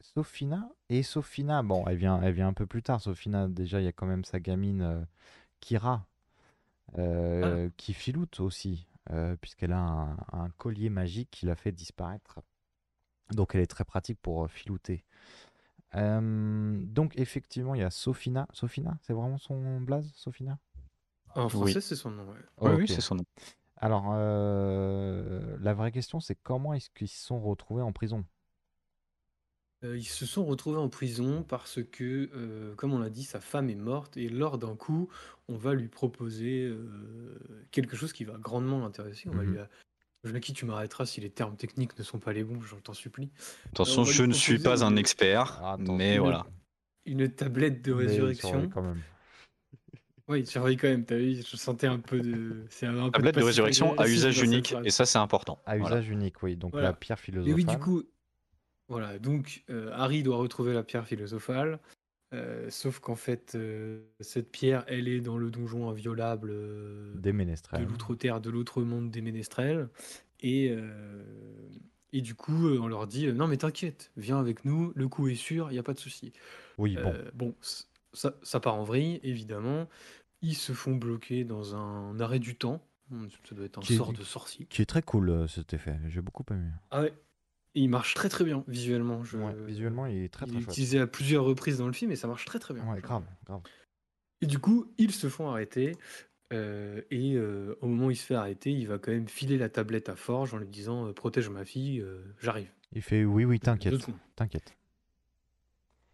[0.00, 3.00] Sophina et Sophina, bon, elle vient, elle vient un peu plus tard.
[3.00, 5.00] Sophina, déjà, il y a quand même sa gamine euh,
[5.60, 6.06] Kira
[6.98, 12.40] euh, qui filoute aussi, euh, puisqu'elle a un, un collier magique qui l'a fait disparaître.
[13.32, 15.04] Donc, elle est très pratique pour euh, filouter.
[15.96, 18.48] Euh, donc, effectivement, il y a Sophina.
[18.52, 20.58] Sophina, c'est vraiment son blaze, Sophina
[21.34, 21.82] En français, Oui.
[21.82, 22.38] c'est son nom, ouais.
[22.60, 23.24] Oui, c'est son nom.
[23.76, 28.24] Alors, euh, la vraie question, c'est comment est-ce qu'ils se sont retrouvés en prison?
[29.84, 33.40] Euh, ils se sont retrouvés en prison parce que, euh, comme on l'a dit, sa
[33.40, 35.08] femme est morte et lors d'un coup,
[35.48, 39.28] on va lui proposer euh, quelque chose qui va grandement l'intéresser.
[39.28, 39.50] On va Mhm.
[39.52, 39.58] lui,
[40.24, 43.30] Jackie, tu m'arrêteras si les termes techniques ne sont pas les bons, je t'en supplie.
[43.72, 46.46] Attention, je ne suis pas un expert, Ah, mais Une- voilà.
[47.06, 49.00] Une tablette de résurrection quand même.
[50.46, 52.64] Surveille quand même, t'as vu, je sentais un peu de.
[52.70, 55.58] C'est un peu Tablette de résurrection à agressif usage unique, et ça c'est important.
[55.66, 55.96] À Voilà.
[55.96, 56.56] usage unique, oui.
[56.56, 56.88] Donc Voilà.
[56.88, 57.54] la pierre Et philosophale.
[57.54, 58.02] oui, du coup,
[58.88, 61.78] voilà, donc euh, Harry doit retrouver la pierre philosophale,
[62.34, 67.32] euh, sauf qu'en fait, euh, cette pierre, elle est dans le donjon inviolable euh, Des
[67.32, 69.88] de l'outre-terre, de l'autre monde des ménestrels.
[70.40, 71.22] Et, euh,
[72.12, 75.34] et du coup, on leur dit Non, mais t'inquiète, viens avec nous, le coup est
[75.34, 76.32] sûr, il n'y a pas de souci.
[76.78, 77.14] Oui, bon.
[77.34, 77.54] Bon,
[78.12, 79.88] ça, ça part en vrille, évidemment.
[80.42, 82.86] Ils se font bloquer dans un arrêt du temps.
[83.48, 84.66] Ça doit être un Qui est- sort de sorcier.
[84.66, 85.98] Qui est très cool cet effet.
[86.08, 86.68] J'ai beaucoup aimé.
[86.90, 87.12] Ah ouais.
[87.76, 89.24] Et il marche très très bien visuellement.
[89.24, 89.36] Je...
[89.38, 90.72] Ouais, visuellement, il est très il très est chouette.
[90.74, 92.84] utilisé à plusieurs reprises dans le film et ça marche très très bien.
[92.90, 93.62] Ouais, grave, grave.
[94.40, 95.96] Et du coup, ils se font arrêter.
[96.52, 99.58] euh, et euh, au moment où il se fait arrêter, il va quand même filer
[99.58, 102.70] la tablette à Forge en lui disant euh, Protège ma fille, euh, j'arrive.
[102.92, 104.06] Il fait oui, oui, t'inquiète.
[104.36, 104.76] T'inquiète.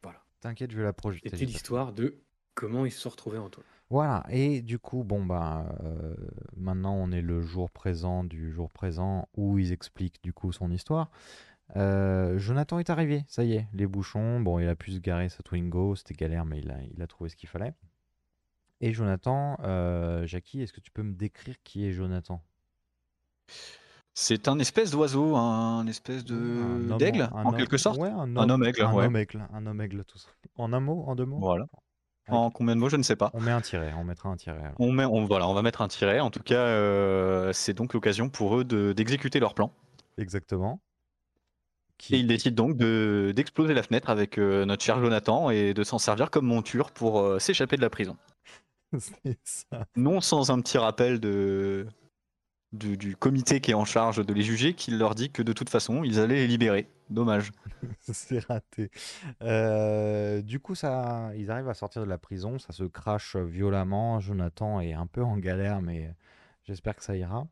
[0.03, 0.23] Voilà.
[0.40, 1.29] T'inquiète, je vais la projeter.
[1.29, 2.14] C'était l'histoire de
[2.55, 3.66] comment ils se sont retrouvés en toile.
[3.90, 6.14] Voilà, et du coup, bon, bah, euh,
[6.57, 10.70] maintenant on est le jour présent du jour présent où ils expliquent du coup son
[10.70, 11.11] histoire.
[11.76, 15.28] Euh, Jonathan est arrivé, ça y est, les bouchons, bon, il a pu se garer
[15.28, 17.74] sa Twingo, c'était galère, mais il a, il a trouvé ce qu'il fallait.
[18.80, 22.42] Et Jonathan, euh, Jackie, est-ce que tu peux me décrire qui est Jonathan?
[24.14, 27.98] C'est un espèce d'oiseau, un espèce de Un d'aigle, un en quelque sorte.
[28.00, 29.06] ouais, un un homme- homme aigle, un ouais.
[29.06, 30.28] homme aigle, un homme aigle, tout ça.
[30.56, 31.38] En un mot, en deux mots?
[31.38, 31.66] Voilà.
[32.28, 33.30] En combien de mots, je ne sais pas.
[33.35, 34.59] On met un tiret, on mettra un tiret.
[34.61, 34.74] alors.
[34.78, 36.20] On met, on, voilà, on va mettre un tiret.
[36.20, 39.72] En tout cas, euh, c'est donc l'occasion pour eux de- d'exécuter leur plan.
[40.16, 40.80] Exactement.
[42.11, 45.85] Et ils décident donc de- d'exploser la fenêtre avec euh, notre cher Jonathan et de
[45.85, 48.16] s'en servir comme monture pour euh, s'échapper de la prison.
[49.44, 49.87] Ça.
[49.96, 51.87] Non sans un petit rappel de,
[52.73, 55.53] du, du comité qui est en charge de les juger, qui leur dit que de
[55.53, 56.88] toute façon, ils allaient les libérer.
[57.09, 57.51] Dommage.
[58.01, 58.90] C'est raté.
[59.42, 64.20] Euh, du coup, ça, ils arrivent à sortir de la prison, ça se crache violemment.
[64.20, 66.12] Jonathan est un peu en galère, mais
[66.64, 67.46] j'espère que ça ira.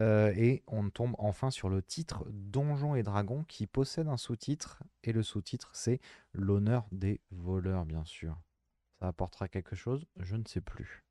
[0.00, 4.82] Euh, et on tombe enfin sur le titre Donjons et Dragons qui possède un sous-titre.
[5.02, 6.00] Et le sous-titre, c'est
[6.32, 8.38] L'honneur des voleurs, bien sûr.
[9.00, 11.04] Ça apportera quelque chose Je ne sais plus.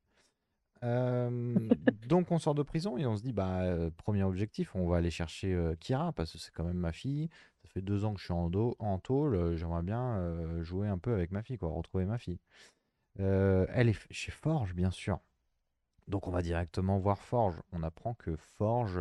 [0.84, 1.30] Euh,
[2.08, 4.98] donc on sort de prison et on se dit bah euh, premier objectif on va
[4.98, 7.28] aller chercher euh, Kira parce que c'est quand même ma fille
[7.62, 10.98] ça fait deux ans que je suis en, dos, en tôle j'aimerais bien jouer un
[10.98, 12.38] peu avec ma fille quoi retrouver ma fille
[13.18, 15.18] elle est chez Forge bien sûr
[16.08, 19.00] donc on va directement voir Forge on apprend que Forge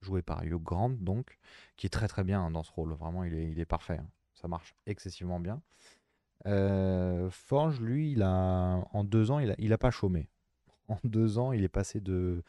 [0.00, 1.38] joué par Hugh Grant donc
[1.76, 4.08] qui est très très bien dans ce rôle vraiment il est, il est parfait hein.
[4.34, 5.60] ça marche excessivement bien
[6.46, 10.28] Euh, Forge lui il a en deux ans il a, il a pas chômé
[10.88, 12.42] en deux ans, il est passé de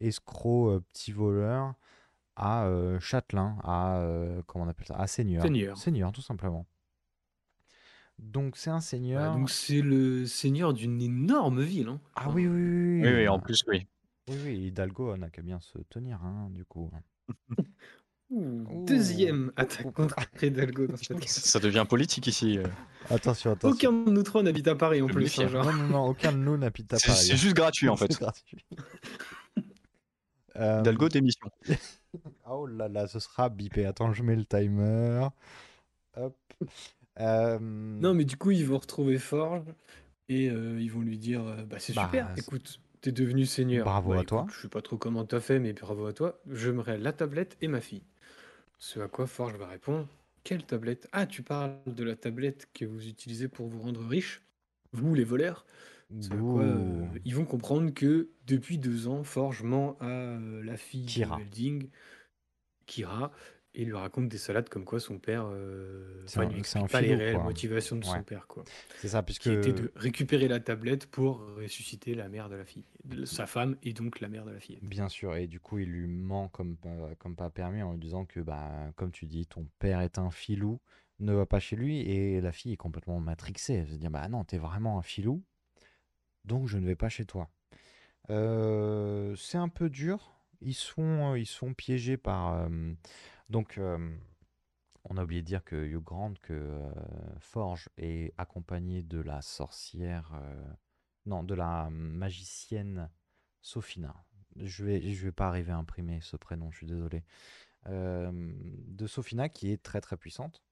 [0.00, 1.74] escroc euh, petit voleur
[2.36, 4.02] à euh, châtelain, à
[4.46, 5.42] comment on appelle ça, à seigneur.
[5.42, 5.76] Seigneur.
[5.76, 6.66] Seigneur, tout simplement.
[8.18, 9.34] Donc c'est un seigneur.
[9.34, 11.88] donc c'est le seigneur d'une énorme ville.
[11.88, 12.00] hein.
[12.14, 13.02] Ah oui, oui, oui.
[13.02, 13.86] Oui, oui, en plus, oui.
[14.28, 16.90] Oui, oui, Hidalgo n'a qu'à bien se tenir, hein, du coup.
[18.30, 21.38] Ouh, Deuxième attaque contre Hidalgo dans ce podcast.
[21.46, 22.58] Ça devient politique ici.
[22.58, 22.66] euh.
[23.10, 23.90] Attention, attention.
[23.90, 25.24] Aucun de nous trois n'habite à Paris en plus.
[25.24, 25.64] méfie, hein, genre.
[25.66, 27.18] Non, non, non, aucun de nous n'habite à Paris.
[27.26, 28.10] c'est juste gratuit en fait.
[28.12, 28.64] C'est gratuit.
[30.56, 31.48] Euh, Hidalgo démission.
[32.46, 33.86] Oh là là, ce sera bipé.
[33.86, 35.26] Attends, je mets le timer.
[36.16, 36.36] Hop.
[37.20, 39.64] Euh, Non, mais du coup, ils vont retrouver Forge
[40.28, 43.84] et euh, ils vont lui dire euh, Bah, c'est Bah, super, écoute, t'es devenu seigneur.
[43.84, 44.46] Bravo Bah, à toi.
[44.50, 46.40] Je sais pas trop comment t'as fait, mais bravo à toi.
[46.50, 48.02] J'aimerais la tablette et ma fille.
[48.78, 50.08] Ce à quoi Forge va répondre
[50.44, 51.08] Quelle tablette?
[51.12, 54.42] Ah, tu parles de la tablette que vous utilisez pour vous rendre riche
[54.92, 55.64] Vous, les voleurs
[56.30, 61.06] quoi, euh, ils vont comprendre que depuis deux ans, Forge ment à euh, la fille
[61.06, 61.36] Kira.
[61.36, 61.88] de Welding,
[62.86, 63.32] Kira,
[63.74, 65.46] et lui raconte des salades comme quoi son père.
[65.46, 67.44] euh, C'est enfin, un- il lui explique pas les réelles quoi.
[67.44, 68.12] motivations de Ouais.
[68.18, 68.64] son père, quoi.
[68.98, 69.42] C'est ça, puisque.
[69.42, 72.84] Qui était de récupérer la tablette pour ressusciter la mère de la fille,
[73.24, 74.78] sa femme et donc la mère de la fille.
[74.82, 77.98] Bien sûr, et du coup, il lui ment comme, pas- comme pas permis en lui
[78.00, 80.80] disant que, bah, comme tu dis, ton père est un filou,
[81.20, 83.74] ne va pas chez lui, et la fille est complètement matrixée.
[83.74, 85.42] Elle se dit, bah non, t'es vraiment un filou,
[86.44, 87.48] donc je ne vais pas chez toi.
[88.30, 90.32] Euh, c'est un peu dur.
[90.60, 92.54] Ils sont, ils sont piégés par.
[92.54, 92.92] euh,
[93.52, 94.16] donc, euh,
[95.04, 96.04] on a oublié de dire que Hugh
[96.40, 100.32] que euh, Forge est accompagné de la sorcière.
[100.42, 100.72] euh,
[101.26, 103.10] non, de la magicienne
[103.60, 104.24] Sophina.
[104.56, 107.22] Je vais, je vais pas arriver à imprimer ce prénom, je suis désolé.
[107.86, 110.62] De Sophina qui est très très puissante,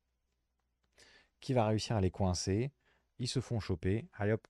[1.40, 2.73] qui va réussir à les coincer.
[3.19, 4.09] Ils se font choper.
[4.14, 4.47] Allez hop,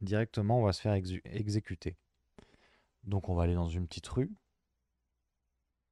[0.00, 1.96] directement, on va se faire exécuter.
[3.04, 4.34] Donc on va aller dans une petite rue.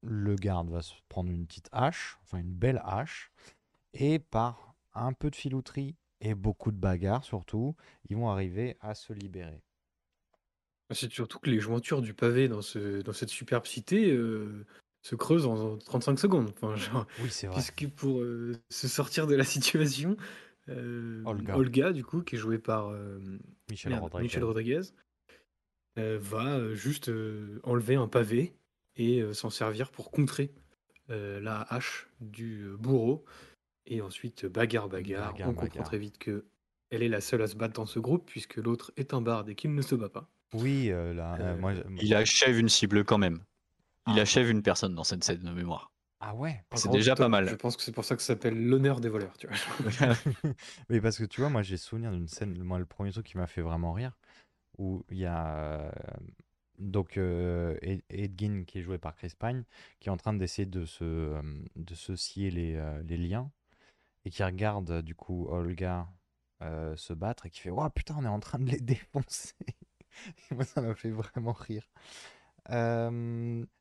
[0.07, 3.33] Le garde va se prendre une petite hache, enfin une belle hache,
[3.93, 7.77] et par un peu de filouterie et beaucoup de bagarres surtout,
[8.09, 9.63] ils vont arriver à se libérer.
[10.93, 14.65] C'est surtout que les jointures du pavé dans, ce, dans cette superbe cité euh,
[15.03, 16.51] se creusent en 35 secondes.
[16.51, 17.57] Enfin, genre, Oui, c'est vrai.
[17.57, 20.17] puisque pour euh, se sortir de la situation,
[20.69, 21.93] euh, Olga.
[21.93, 22.93] du coup, qui est jouée par
[23.69, 24.23] Michel merde, Rodriguez.
[24.23, 24.81] Michel Rodriguez,
[25.97, 27.11] va juste
[27.65, 28.55] enlever un pavé
[28.97, 30.53] et euh, s'en servir pour contrer
[31.11, 33.25] euh, la hache du euh, bourreau.
[33.87, 35.33] Et ensuite, bagarre, bagarre.
[35.33, 35.85] Bagarre, On comprend bagarre.
[35.87, 36.45] très vite que
[36.91, 39.49] elle est la seule à se battre dans ce groupe, puisque l'autre est un barde
[39.49, 40.29] et qu'il ne se bat pas.
[40.55, 43.41] Oui, euh, là, euh, Euh, moi, Il achève une cible quand même.
[44.07, 44.23] Il Ah.
[44.23, 45.91] achève une personne dans cette scène de mémoire.
[46.21, 46.65] Ah ouais.
[46.75, 47.49] C'est déjà pas mal.
[47.49, 49.57] Je pense que c'est pour ça que ça s'appelle l'honneur des voleurs, tu vois.
[50.91, 53.37] Oui, parce que tu vois, moi j'ai souvenir d'une scène, moi le premier truc qui
[53.37, 54.13] m'a fait vraiment rire,
[54.79, 55.93] où il y a
[56.79, 59.65] donc euh, Ed- Edgin qui est joué par Chris Pine,
[60.01, 61.35] qui est en train d'essayer de se,
[61.77, 63.51] de se scier les, euh, les liens,
[64.25, 66.09] et qui regarde du coup Olga
[66.63, 69.55] euh, se battre, et qui fait Waouh putain, on est en train de les défoncer.
[70.53, 71.89] Moi ça m'a fait vraiment rire.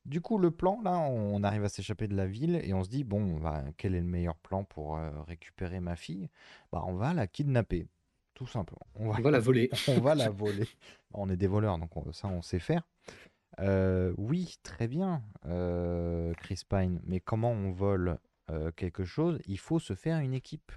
[0.06, 2.90] Du coup, le plan, là, on arrive à s'échapper de la ville et on se
[2.90, 6.30] dit, bon, bah, quel est le meilleur plan pour euh, récupérer ma fille?
[6.72, 7.88] Bah, on va la kidnapper,
[8.36, 8.86] tout simplement.
[8.96, 9.70] On va, On va la voler.
[9.88, 10.68] on va la voler.
[11.14, 12.84] On est des voleurs, donc on- ça, on sait faire.
[13.60, 18.20] Euh, oui, très bien, euh, Chris Pine, mais comment on vole
[18.52, 19.40] euh, quelque chose?
[19.48, 20.72] Il faut se faire une équipe.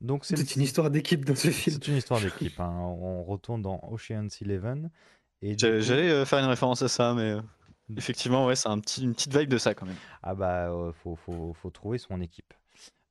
[0.00, 1.76] Donc, c'est le- une histoire d'équipe dans ce film.
[1.80, 2.58] c'est une histoire d'équipe.
[2.60, 2.72] hein.
[2.78, 4.90] On retourne dans Ocean's Eleven.
[5.42, 7.42] Et J'allais coup- euh, faire une référence à ça, mais euh,
[7.96, 9.96] effectivement, ouais, c'est un petit, une petite vibe de ça quand même.
[10.22, 12.54] Ah bah, euh, faut, faut, faut trouver son équipe.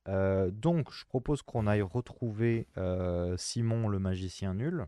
[0.08, 4.86] Euh, donc, je propose qu'on aille retrouver euh, Simon le magicien nul.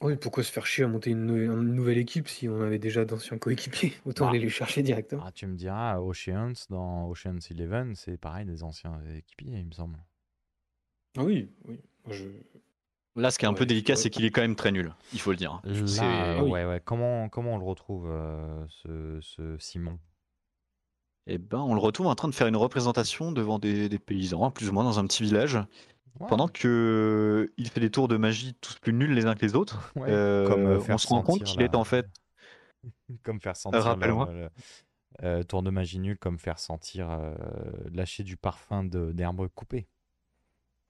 [0.00, 2.78] Oui, pourquoi se faire chier à monter une, nou- une nouvelle équipe si on avait
[2.78, 3.94] déjà d'anciens coéquipiers?
[4.04, 4.30] Autant Bah.
[4.30, 5.22] aller les chercher directement.
[5.26, 9.72] Ah, tu me diras, Oceans, dans Ocean's Eleven, c'est pareil, des anciens équipiers, il me
[9.72, 9.98] semble.
[11.16, 11.80] Ah oui, oui.
[12.10, 12.24] Je...
[13.16, 13.96] Là, ce qui est un Ouais, peu délicat, ouais.
[13.96, 15.60] c'est qu'il est quand même très nul, il faut le dire.
[15.64, 16.50] Là, Ah oui.
[16.50, 16.82] ouais, ouais.
[16.84, 19.98] Comment, comment on le retrouve, euh, ce, ce Simon?
[21.26, 24.50] Eh ben, on le retrouve en train de faire une représentation devant des, des paysans,
[24.50, 25.58] plus ou moins dans un petit village,
[26.28, 29.54] pendant que il fait des tours de magie tous plus nuls les uns que les
[29.56, 29.92] autres.
[29.96, 30.08] ouais.
[30.10, 32.06] euh, Comme, euh, on se rend compte qu'il est en fait
[33.22, 34.48] Comme faire sentir le,
[35.22, 37.34] euh, tour de magie nul, comme faire sentir euh,
[37.92, 39.86] lâcher du parfum de- d'herbe coupée.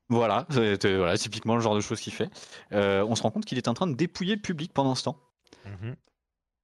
[0.09, 2.29] Voilà, c'est euh, voilà, typiquement le genre de choses qu'il fait.
[2.73, 5.05] Euh, on se rend compte qu'il est en train de dépouiller le public pendant ce
[5.05, 5.18] temps.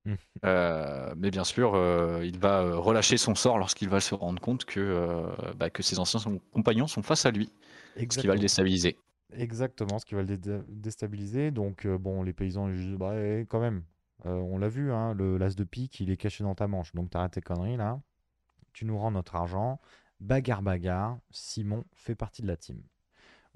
[0.04, 0.16] Mhm.
[0.44, 4.40] Euh, mais bien sûr, euh, il va euh, relâcher son sort lorsqu'il va se rendre
[4.40, 6.20] compte que, euh, bah, que ses anciens
[6.52, 7.50] compagnons sont face à lui,
[8.08, 8.96] ce qui va le déstabiliser.
[9.32, 11.50] Exactement, ce qui va le dé- déstabiliser.
[11.50, 13.82] Donc, bon, les paysans, ils disent, bah, eh, quand même,
[14.24, 16.92] on l'a vu, hein, le l'as de pique, il est caché dans ta manche.
[16.94, 18.00] Donc, t'arrêtes tes conneries, là.
[18.72, 19.80] Tu nous rends notre argent.
[20.20, 21.18] Bagarre, bagarre.
[21.30, 22.82] Simon fait partie de la team.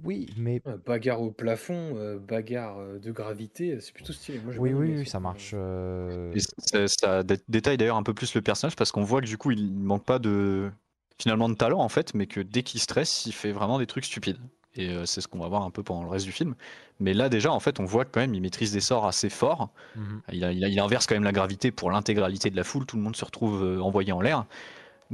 [0.03, 4.41] Oui, mais Ouais, bagarre au plafond, euh, bagarre euh, de gravité, c'est plutôt stylé.
[4.41, 5.07] Moi, j'ai oui, bien oui, aimé oui, ça.
[5.07, 5.51] ça marche.
[5.55, 9.21] euh, Et ça, ça dé- détaille d'ailleurs un peu plus le personnage parce qu'on voit
[9.21, 10.71] que du coup, il manque pas de
[11.21, 14.05] finalement de talent en fait, mais que dès qu'il stresse, il fait vraiment des trucs
[14.05, 14.39] stupides.
[14.77, 16.57] Et euh, c'est ce qu'on va voir un peu pendant le reste du film.
[16.99, 19.31] Mais là déjà, en fait, on voit que quand même, il maîtrise des sorts assez
[19.31, 19.71] forts.
[19.95, 20.23] mhm.
[20.33, 22.87] Il, a- il a- il inverse quand même la gravité pour l'intégralité de la foule.
[22.87, 24.47] Tout le monde se retrouve euh, envoyé en l'air.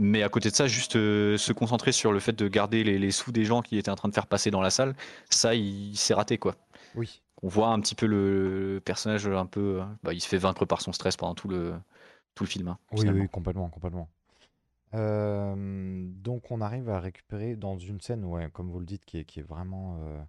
[0.00, 2.98] Mais à côté de ça, juste euh, se concentrer sur le fait de garder les,
[2.98, 4.94] les sous des gens qu'il était en train de faire passer dans la salle,
[5.28, 6.56] ça, il, s'est raté quoi.
[6.94, 9.80] Oui, On voit un petit peu le, le personnage un peu.
[9.82, 11.74] euh, bah, il se fait vaincre par son stress pendant tout le,
[12.34, 12.68] tout le film.
[12.68, 14.08] hein, oui, oui, complètement, complètement.
[14.94, 15.54] Euh,
[16.08, 19.24] donc, on arrive à récupérer dans une scène, ouais, comme vous le dites, qui est,
[19.24, 20.20] qui est vraiment, euh,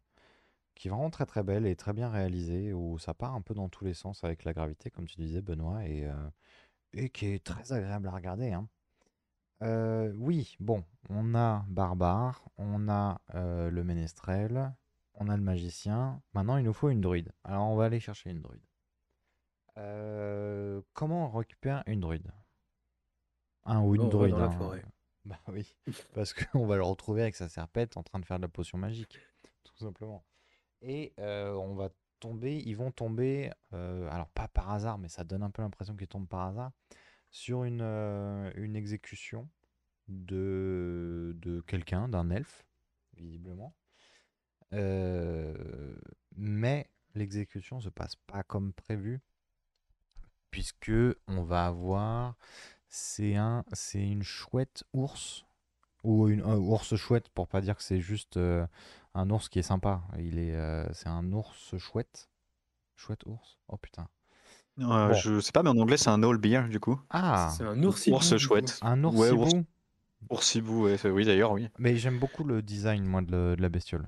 [0.76, 3.54] qui est vraiment très très belle et très bien réalisée, où ça part un peu
[3.54, 6.14] dans tous les sens avec la gravité, comme tu disais, Benoît, et, euh,
[6.94, 8.52] et qui est très agréable à regarder.
[8.54, 8.68] hein.
[9.62, 14.74] Euh, oui, bon, on a Barbare, on a euh, le ménestrel,
[15.13, 16.21] on a le magicien.
[16.34, 17.32] Maintenant, il nous faut une druide.
[17.43, 18.65] Alors, on va aller chercher une druide.
[19.78, 22.32] Euh, comment on récupère une druide?
[23.65, 24.32] Un ou une On va druide.
[24.32, 24.52] dans la hein.
[24.52, 24.84] forêt.
[25.24, 25.78] Bah oui,
[26.15, 28.80] parce qu'on va le retrouver avec sa serpette en train de faire de la potion
[28.80, 29.19] magique,
[29.63, 30.26] tout simplement.
[30.82, 35.52] Et on va tomber, ils vont tomber, alors pas par hasard, mais ça donne un
[35.52, 36.71] peu l'impression qu'ils tombent par hasard,
[37.32, 39.50] sur une, euh, exécution
[40.08, 42.65] de, quelqu'un, d'un elfe,
[43.17, 43.74] visiblement.
[44.74, 45.96] Euh,
[46.36, 49.22] mais l'exécution se passe pas comme prévu,
[50.50, 50.91] puisque
[51.28, 52.36] on va avoir,
[52.89, 55.46] c'est un, c'est une chouette ours,
[56.04, 58.65] ou une un ours chouette, pour pas dire que c'est juste euh,
[59.13, 60.04] un ours qui est sympa.
[60.94, 62.30] C'est un ours chouette,
[62.96, 63.60] chouette ours?
[63.67, 64.10] Oh putain.
[64.80, 65.14] Euh, Bon.
[65.14, 67.00] Je sais pas, mais en anglais, c'est un all bear du coup.
[67.10, 68.16] Ah, C'est un oursibou.
[68.18, 68.38] Ours coup.
[68.40, 68.80] chouette.
[68.82, 69.54] un ours Ouais, ours-.
[70.30, 71.68] Oursibou, ouais, oui d'ailleurs, oui.
[71.78, 74.06] Mais j'aime beaucoup le design, moi, de, le- de la bestiole.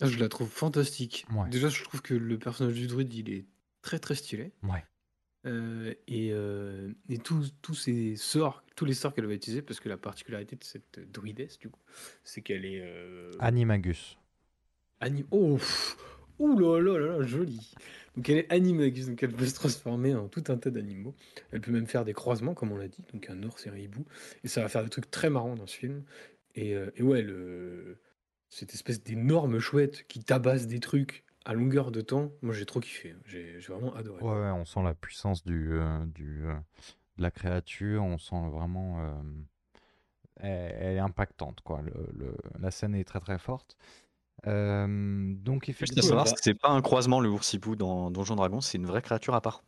[0.00, 1.26] Ah, je la trouve fantastique.
[1.34, 1.48] Ouais.
[1.50, 3.46] Déjà, je trouve que le personnage du druide, il est
[3.82, 4.52] très très stylé.
[4.62, 4.84] Ouais.
[5.46, 9.80] Euh, et euh, et tous tous ces sorts, tous les sorts qu'elle va utiliser, parce
[9.80, 11.80] que la particularité de cette druidesse, du coup,
[12.24, 14.18] c'est qu'elle est euh, Animagus.
[15.00, 15.24] Anim...
[15.30, 15.96] Oh pff,
[16.40, 17.74] Ouh là là là là, joli.
[18.16, 21.14] Donc elle est animagus, donc elle peut se transformer en tout un tas d'animaux.
[21.52, 23.76] Elle peut même faire des croisements, comme on l'a dit, donc un ours et un
[23.76, 24.04] hibou.
[24.42, 26.02] Et ça va faire des trucs très marrants dans ce film.
[26.54, 27.24] Et, euh, ouais,
[28.48, 32.80] cette espèce d'énorme chouette qui tabasse des trucs à longueur de temps, moi j'ai trop
[32.80, 33.14] kiffé.
[33.26, 34.22] J'ai vraiment adoré.
[34.22, 36.54] Ouais, on sent la puissance du, euh, euh,
[37.16, 38.98] de la créature, on sent vraiment.
[40.36, 41.82] elle, est impactante, quoi.
[42.58, 43.76] La scène est très très forte.
[44.46, 46.08] Donc, Juste à effectivement.
[46.08, 49.34] savoir que c'est pas un croisement le oursibou dans Donjon Dragon, c'est une vraie créature
[49.34, 49.62] à part.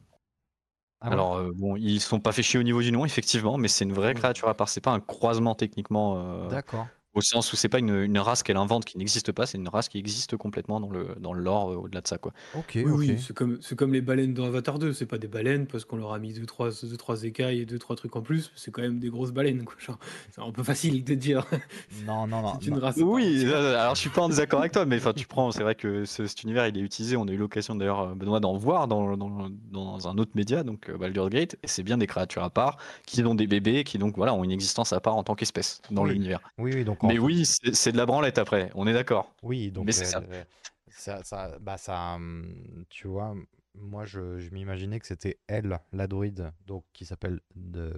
[1.00, 3.58] Ah ouais Alors euh, bon, ils sont pas fait chier au niveau du nom effectivement,
[3.58, 4.68] mais c'est une vraie créature à part.
[4.68, 6.86] C'est pas un croisement techniquement euh, D'accord.
[7.14, 9.68] Au sens où c'est pas une, une race qu'elle invente qui n'existe pas, c'est une
[9.68, 12.32] race qui existe complètement dans le dans le lore euh, au-delà de ça quoi.
[12.54, 12.98] Ok, Oui, ok.
[12.98, 14.92] oui, c'est comme, c'est comme les baleines dans Avatar 2.
[14.92, 17.66] C'est pas des baleines parce qu'on leur a mis deux trois, deux, trois écailles et
[17.66, 18.50] deux, trois trucs en plus.
[18.56, 19.64] C'est quand même des grosses baleines.
[19.64, 19.74] Quoi.
[19.78, 19.98] Genre,
[20.30, 21.44] c'est un peu facile de dire.
[22.06, 22.54] Non, non, non.
[22.60, 22.80] c'est une non.
[22.80, 22.96] race.
[22.98, 25.62] Oui, euh, alors je suis pas en désaccord avec toi, mais enfin tu prends, c'est
[25.62, 28.40] vrai que ce- cet univers il est utilisé, on a eu l'occasion d'ailleurs euh, Benoît
[28.40, 31.98] d'en voir dans, dans, dans un autre média, donc euh, Baldur's Gate, et c'est bien
[31.98, 35.00] des créatures à part qui ont des bébés, qui donc voilà ont une existence à
[35.00, 36.12] part en tant qu'espèce dans Oui.
[36.12, 36.40] l'univers.
[36.58, 39.32] Oui, oui, donc Mais fait- oui, c'est de la branlette après, on est d'accord.
[39.42, 40.22] Oui, donc Mais c'est ça.
[40.30, 40.44] euh,
[40.88, 43.34] ça, ça, bah ça, hum, tu vois,
[43.74, 47.92] moi je, je m'imaginais que c'était elle, la druide, donc qui s'appelle de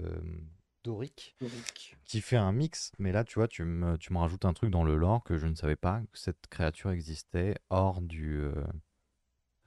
[0.84, 1.96] Doric, Doric.
[2.04, 2.92] qui fait un mix.
[2.98, 5.38] Mais là, tu vois, tu me, tu me rajoutes un truc dans le lore que
[5.38, 8.54] je ne savais pas que cette créature existait hors du, euh,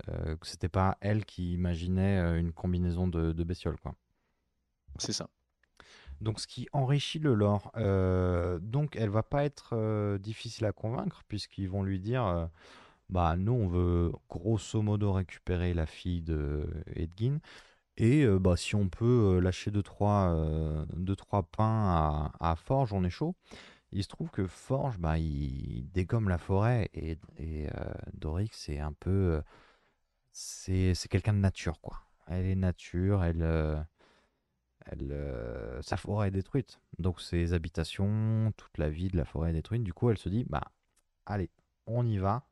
[0.09, 3.95] euh, que c'était pas elle qui imaginait euh, une combinaison de, de bestioles, quoi.
[4.99, 5.29] C'est ça.
[6.21, 7.71] Donc, ce qui enrichit le lore.
[7.77, 12.45] Euh, donc, elle va pas être euh, difficile à convaincre, puisqu'ils vont lui dire euh,
[13.09, 17.39] Bah, nous, on veut grosso modo récupérer la fille de Edgin.
[17.97, 23.03] Et bah, si on peut lâcher 2-3 deux, trois, deux, trois pains à, Forge, on
[23.03, 23.35] est chaud.
[23.91, 26.89] Il se trouve que Forge, bah, il, dégomme la forêt.
[26.93, 27.67] Et, et
[28.13, 29.41] Doric, c'est un peu.
[30.31, 32.01] c'est quelqu'un de nature, quoi.
[32.27, 33.87] Elle est nature, elle.
[35.01, 36.79] Euh, elle, sa forêt est détruite.
[36.99, 39.83] Donc ses habitations, toute la vie de la forêt est détruite.
[39.83, 40.71] Du coup, elle se dit, bah,
[41.25, 41.49] allez,
[41.85, 42.47] on y va.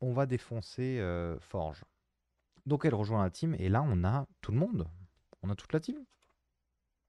[0.00, 1.84] On va défoncer euh, Forge.
[2.66, 4.88] Donc elle rejoint la team et là, on a tout le monde.
[5.42, 6.04] On a toute la team.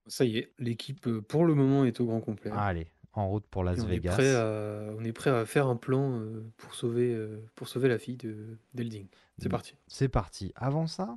[0.06, 2.50] Ça y est, l'équipe euh, pour le moment est au grand complet.
[2.52, 4.12] Allez, en route pour Las on Vegas.
[4.14, 6.20] prêt à, on est prêt à faire un plan
[6.56, 7.16] pour sauver,
[7.54, 9.06] pour sauver la fille de d'Elding.
[9.38, 9.50] C'est Mm.
[9.52, 9.76] parti.
[9.86, 10.52] C'est parti.
[10.56, 11.16] Avant ça,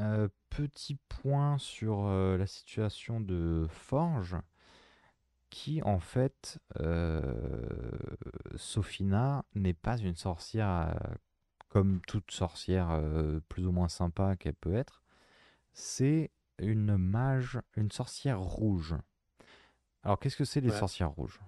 [0.00, 4.36] euh, petit point sur euh, la situation de Forge,
[5.50, 7.22] qui en fait, euh,
[8.56, 10.94] Sophina n'est pas une sorcière
[11.68, 13.00] comme toute sorcière
[13.48, 15.02] plus ou moins sympa qu'elle peut être.
[15.72, 18.94] C'est une mage, une sorcière rouge.
[20.02, 20.78] Alors qu'est-ce que c'est les Ouais.
[20.78, 21.40] sorcières rouges?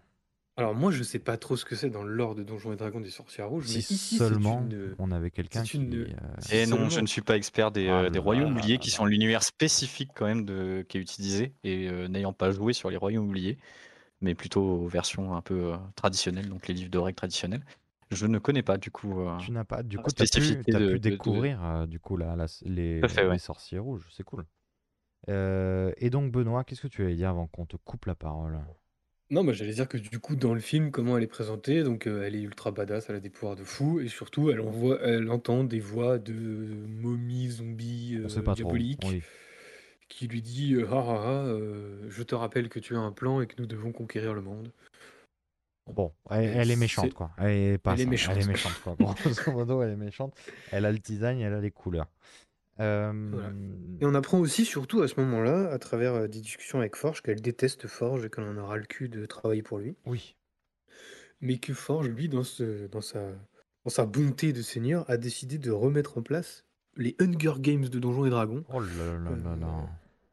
[0.58, 2.76] Alors moi je sais pas trop ce que c'est dans le lore de Donjons et
[2.76, 4.96] Dragons des sorcières rouges, mais ici seulement une.
[4.98, 5.76] on avait quelqu'un qui...
[5.78, 6.06] une- euh,
[6.40, 8.48] Si Et non, seulement- je ne suis pas expert des, Ah euh, des là royaumes
[8.54, 8.96] là oubliés là qui là.
[8.96, 12.90] sont l'univers spécifique quand même de, qui est utilisé et euh, n'ayant pas joué sur
[12.90, 13.56] les royaumes oubliés,
[14.20, 17.64] mais plutôt aux versions un peu euh, traditionnelles, donc les livres de règles traditionnels.
[18.10, 19.20] Je ne connais pas du coup.
[19.20, 19.82] euh, Tu n'as pas.
[19.84, 23.00] Du coup, tu as pu, de- pu de- de- découvrir euh, du coup la- les,
[23.00, 23.38] Tout à fait, les ouais.
[23.38, 24.08] sorciers rouges.
[24.10, 24.44] C'est cool.
[25.28, 28.58] Euh, et donc, Benoît, qu'est-ce que tu allais dire avant qu'on te coupe la parole?
[29.30, 32.06] Non, bah, j'allais dire que du coup, dans le film, comment elle est présentée, donc
[32.06, 34.98] euh, elle est ultra badass, elle a des pouvoirs de fou, et surtout, elle, envoie,
[35.02, 38.64] elle entend des voix de momies, zombies, On sait euh, pas trop.
[38.64, 39.22] diaboliques, Oui.
[40.08, 41.58] qui lui dit euh, Ah ah ah,
[42.08, 44.72] je te rappelle que tu as un plan et que nous devons conquérir le monde.
[45.92, 47.30] Bon, elle, elle est méchante, c'est- quoi.
[47.38, 48.36] Elle est pas Elle est simple.
[48.38, 48.96] Elle est méchante, quoi.
[48.98, 50.34] Grosso modo, elle est méchante.
[50.70, 52.08] Elle a le design, elle a les couleurs.
[52.80, 53.50] Euh, Voilà.
[54.00, 57.22] Et on apprend aussi, surtout à ce moment-là, à travers euh, des discussions avec Forge,
[57.22, 59.96] qu'elle déteste Forge et qu'elle en aura le cul de travailler pour lui.
[60.06, 60.36] Oui.
[61.40, 63.20] Mais que Forge, lui, dans, ce, dans, sa,
[63.84, 66.64] dans sa bonté de seigneur, a décidé de remettre en place
[66.96, 68.86] les Hunger Games de Donjons et Dragons, Oh là
[69.18, 69.88] là là là.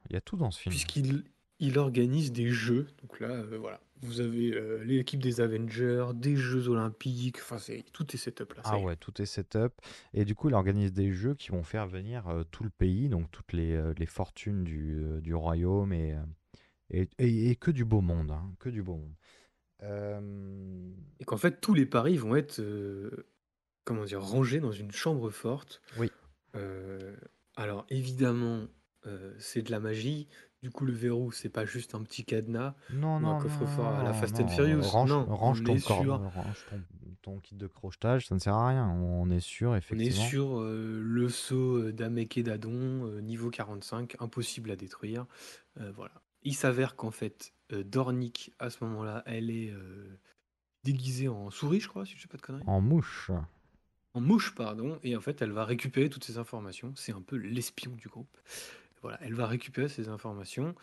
[0.09, 0.71] Il y a tout dans ce film.
[0.71, 1.23] puisqu'il
[1.59, 2.87] il organise des jeux.
[3.01, 7.83] Donc là, euh, voilà, vous avez euh, l'équipe des Avengers, des Jeux Olympiques, enfin, c'est
[7.93, 8.63] tout est setup là.
[8.63, 8.85] ça Ah y est.
[8.85, 9.73] ouais, tout est setup.
[10.13, 13.09] Et du coup, il organise des jeux qui vont faire venir euh, tout le pays,
[13.09, 16.21] donc toutes les, euh, les fortunes du, euh, du royaume et, euh,
[16.91, 18.31] et, et- et que du beau monde.
[18.31, 19.15] hein, que du beau monde.
[19.83, 23.27] Euh, Et qu'en fait, tous les paris vont être, euh,
[23.83, 25.81] comment dire, rangés dans une chambre forte.
[25.97, 26.09] Oui.
[26.55, 27.15] Euh,
[27.55, 28.67] alors évidemment,
[29.05, 30.27] euh, c'est de la magie.
[30.65, 33.85] Du coup, le verrou, c'est pas juste un petit cadenas Non, ou non, un coffre-fort
[33.85, 34.81] à la non, Fast non, Furious.
[34.81, 36.81] Range, non, range on ton est corps, sur, range ton,
[37.21, 38.89] ton kit de crochetage, ça ne sert à rien.
[38.89, 40.25] On est sûr, On est effectivement.
[40.25, 45.27] sur euh, le saut euh, d'Amek et d'Adon, euh, niveau 45, impossible à détruire.
[45.79, 46.13] Euh, voilà.
[46.41, 50.17] Il s'avère qu'en fait, euh, Dornick, à ce moment-là, elle est euh,
[50.83, 52.63] déguisée en souris, je crois, si je ne sais pas de conneries.
[52.65, 53.29] En mouche.
[54.15, 54.97] En mouche, pardon.
[55.03, 56.91] Et en fait, elle va récupérer toutes ces informations.
[56.95, 58.35] C'est un peu l'espion du groupe.
[59.05, 60.73] Voilà, elle va récupérer ces informations.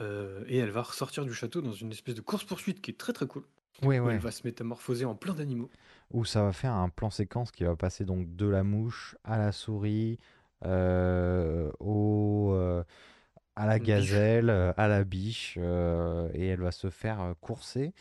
[0.00, 3.12] euh, et elle va ressortir du château dans une espèce de course-poursuite qui est très
[3.12, 3.44] très cool.
[3.82, 3.96] Oui.
[3.96, 5.70] Elle va se métamorphoser en plein d'animaux.
[6.10, 9.38] Où ça va faire un plan séquence qui va passer donc de la mouche à
[9.38, 10.18] la souris,
[10.64, 12.82] euh, au, euh,
[13.54, 17.94] à la gazelle, euh, à la biche, euh, et elle va se faire euh, courser.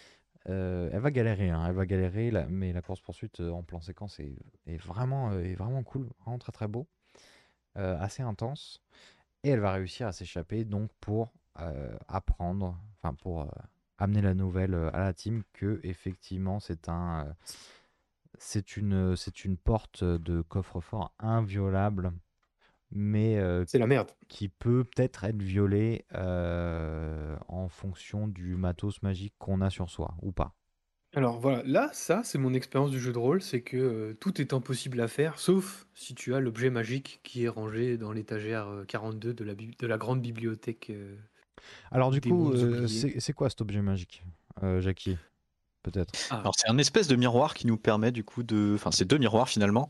[0.49, 3.79] Euh, elle va galérer, hein, elle va galérer, la- mais la course-poursuite euh, en plan
[3.79, 4.35] séquence est,
[4.65, 6.87] est vraiment, euh, est vraiment cool, vraiment très très beau,
[7.77, 8.81] euh, assez intense.
[9.45, 13.47] Et elle va réussir à s'échapper donc pour euh, apprendre, enfin pour euh,
[13.99, 17.33] amener la nouvelle euh, à la team que effectivement c'est un, euh,
[18.39, 22.11] c'est une, c'est une porte de coffre-fort inviolable,
[22.89, 24.09] mais C'est la merde.
[24.29, 30.31] qui peut peut-être être violée en fonction du matos magique qu'on a sur soi ou
[30.31, 30.55] pas.
[31.15, 34.39] Alors voilà, là, ça, c'est mon expérience du jeu de rôle, c'est que euh, tout
[34.41, 38.67] est impossible à faire, sauf si tu as l'objet magique qui est rangé dans l'étagère
[38.67, 40.89] euh, 42 de la, bib- de la grande bibliothèque.
[40.89, 41.15] euh,
[41.91, 43.09] Alors du des coup, mondes euh, oubliés.
[43.11, 44.23] c'est c'est quoi cet objet magique,
[44.63, 45.17] euh, Jackie
[45.83, 46.15] Peut-être?
[46.29, 49.05] Ah, Alors c'est un espèce de miroir qui nous permet du coup de, enfin c'est
[49.05, 49.89] deux miroirs finalement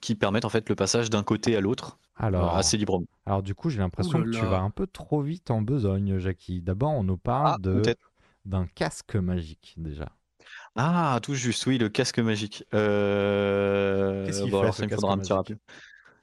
[0.00, 1.98] qui permettent en fait le passage d'un côté à l'autre
[2.36, 3.06] euh, Alors, assez librement.
[3.26, 4.46] alors du coup, j'ai l'impression que tu là.
[4.46, 6.62] vas un peu trop vite en besogne, Jackie.
[6.62, 8.12] D'abord, on nous parle Ah, de peut-être.
[8.44, 10.16] d'un casque magique déjà.
[10.76, 12.64] Ah, tout juste, oui, le casque magique.
[12.74, 14.24] Euh...
[14.24, 15.58] Qu'est-ce qu'il bon, fait, alors ce ça, il me casque faudra un petit magique rappel.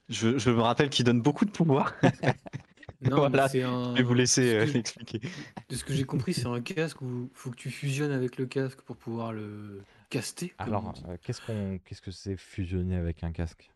[0.08, 1.94] Je, je me rappelle qu'il donne beaucoup de pouvoir.
[3.00, 3.60] non, voilà, mais c'est
[3.94, 5.20] je vais vous laisser ce euh, que- l'expliquer.
[5.68, 8.36] De ce que j'ai compris, c'est un casque où il faut que tu fusionnes avec
[8.38, 10.50] le casque pour pouvoir le caster.
[10.62, 11.08] comme on Alors, dit.
[11.08, 13.71] euh, qu'est-ce qu'on, qu'est-ce que c'est fusionner avec un casque?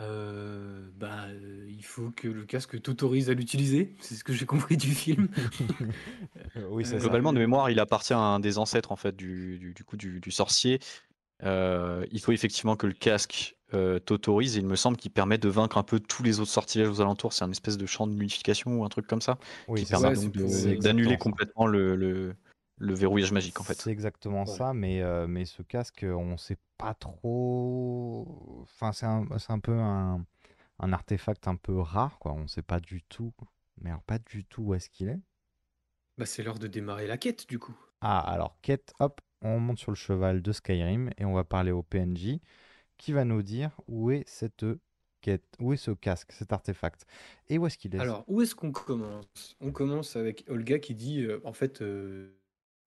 [0.00, 3.94] Euh, bah, euh, il faut que le casque t'autorise à l'utiliser.
[4.00, 5.28] C'est ce que j'ai compris du film.
[6.70, 7.04] Oui, c'est Euh, ça.
[7.04, 9.96] Globalement, de mémoire, il appartient à un des ancêtres en fait du, du, du coup
[9.96, 10.78] du, du sorcier.
[11.42, 14.56] Euh, il faut effectivement que le casque euh, t'autorise.
[14.56, 17.00] Et il me semble qu'il permet de vaincre un peu tous les autres sortilèges aux
[17.00, 17.32] alentours.
[17.32, 19.38] C'est un espèce de champ de nullification ou un truc comme ça
[19.68, 20.14] Oui, qui permet
[20.78, 22.34] d'annuler complètement le, le,
[22.80, 23.74] le verrouillage magique en fait.
[23.74, 28.26] C'est exactement ça, mais, euh, mais ce casque, on sait pas trop.
[28.62, 30.24] Enfin, c'est un, c'est un peu un,
[30.78, 32.32] un artefact un peu rare, quoi.
[32.32, 33.32] On sait pas du tout,
[33.80, 35.20] mais alors pas du tout où est-ce qu'il est.
[36.16, 37.76] Bah, c'est l'heure de démarrer la quête, du coup.
[38.00, 41.70] Ah, alors, quête, hop, on monte sur le cheval de Skyrim et on va parler
[41.72, 42.40] au PNJ
[42.96, 44.64] qui va nous dire où est cette
[45.20, 47.06] quête, où est ce casque, cet artefact,
[47.48, 47.98] et où est-ce qu'il est.
[47.98, 49.56] Alors, où est-ce qu'on commence?
[49.60, 52.39] On commence avec Olga qui dit, euh, en fait, euh,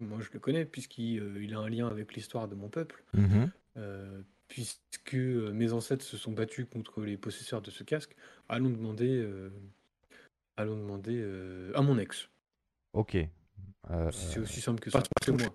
[0.03, 3.49] moi je le connais puisqu'il euh, a un lien avec l'histoire de mon peuple, Mhm.
[3.77, 8.15] euh, puisque euh, mes ancêtres se sont battus contre les possesseurs de ce casque.
[8.49, 9.49] Allons demander, euh,
[10.57, 12.29] allons demander euh, à mon ex.
[12.93, 13.17] Ok.
[14.11, 15.03] C'est aussi simple que ça.
[15.25, 15.51] Chez moi.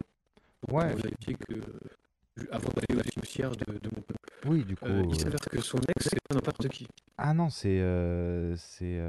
[0.60, 0.94] Pour Ouais.
[0.94, 4.28] vérifier que, euh, avant d'aller au cimetière de, de mon peuple.
[4.46, 4.86] oui, du coup.
[5.10, 6.86] Il s'avère que son ex, c'est pas n'importe qui.
[7.16, 7.80] Ah non, c'est.
[8.56, 9.00] c'est.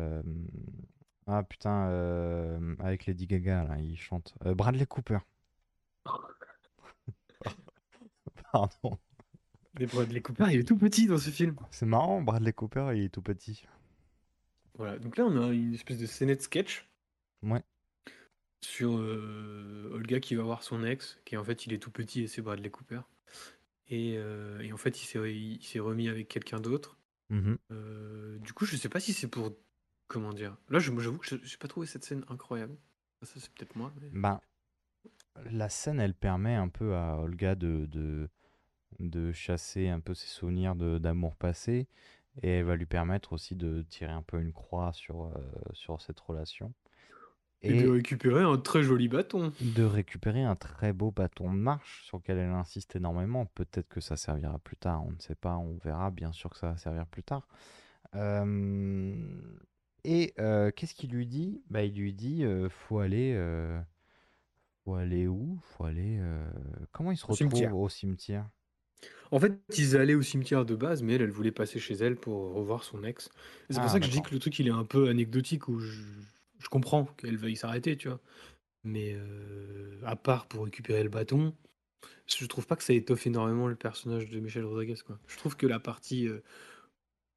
[1.32, 4.34] Ah putain, euh, avec Lady Gaga, là, il chante.
[4.46, 5.20] Euh, Bradley Cooper.
[8.52, 8.98] Pardon.
[9.80, 11.56] Mais Bradley Cooper, il est tout petit dans ce film.
[11.70, 13.64] C'est marrant, Bradley Cooper, il est tout petit.
[14.76, 16.88] Voilà, donc là on a une espèce de scénette sketch
[17.44, 17.62] Ouais.
[18.62, 22.24] sur euh, Olga qui va voir son ex, qui en fait il est tout petit
[22.24, 23.02] et c'est Bradley Cooper.
[23.90, 26.98] Et, et en fait il s'est remis avec quelqu'un d'autre.
[27.30, 27.58] Mhm.
[27.72, 29.52] Euh, du coup je sais pas si c'est pour...
[30.10, 30.58] Comment dire?
[30.70, 32.76] Là je- j'avoue que je- j'ai pas trouvé cette scène incroyable.
[33.22, 33.94] Ça c'est peut-être moi.
[34.02, 34.42] mais- Ben,
[35.52, 38.28] la scène, elle permet un peu à Olga de, de,
[39.00, 41.88] de chasser un peu ses souvenirs d'amour passé.
[42.42, 45.32] Et elle va lui permettre aussi de tirer un peu une croix sur, euh,
[45.74, 46.74] sur cette relation.
[47.62, 49.52] Et, de récupérer un très joli bâton.
[49.60, 53.46] de récupérer un très beau bâton de marche sur lequel elle insiste énormément.
[53.48, 56.58] Peut-être que ça servira plus tard, on ne sait pas, on verra, bien sûr que
[56.58, 57.46] ça va servir plus tard.
[58.16, 59.14] Euh,
[60.04, 61.62] Et euh, qu'est-ce qu'il lui dit?
[61.70, 63.34] Bah, Il lui dit euh, faut aller.
[63.36, 63.82] euh,
[64.84, 65.58] Faut aller où?
[65.62, 66.18] Faut aller.
[66.20, 66.52] euh,
[66.92, 67.76] Comment il se Au retrouve cimetière.
[67.76, 68.50] au cimetière?
[69.32, 72.16] En fait, ils allaient au cimetière de base, mais elle, elle voulait passer chez elle
[72.16, 73.30] pour revoir son ex.
[73.70, 74.24] Et c'est Ah, pour ça que je dis d'accord.
[74.24, 76.02] que le truc, il est un peu anecdotique, où je,
[76.60, 78.22] je comprends qu'elle veuille s'arrêter, tu vois.
[78.84, 81.56] Mais euh, à part pour récupérer le bâton,
[82.28, 85.20] je trouve pas que ça étoffe énormément le personnage de Michel Rodriguez, quoi.
[85.28, 86.42] Je trouve que la partie euh,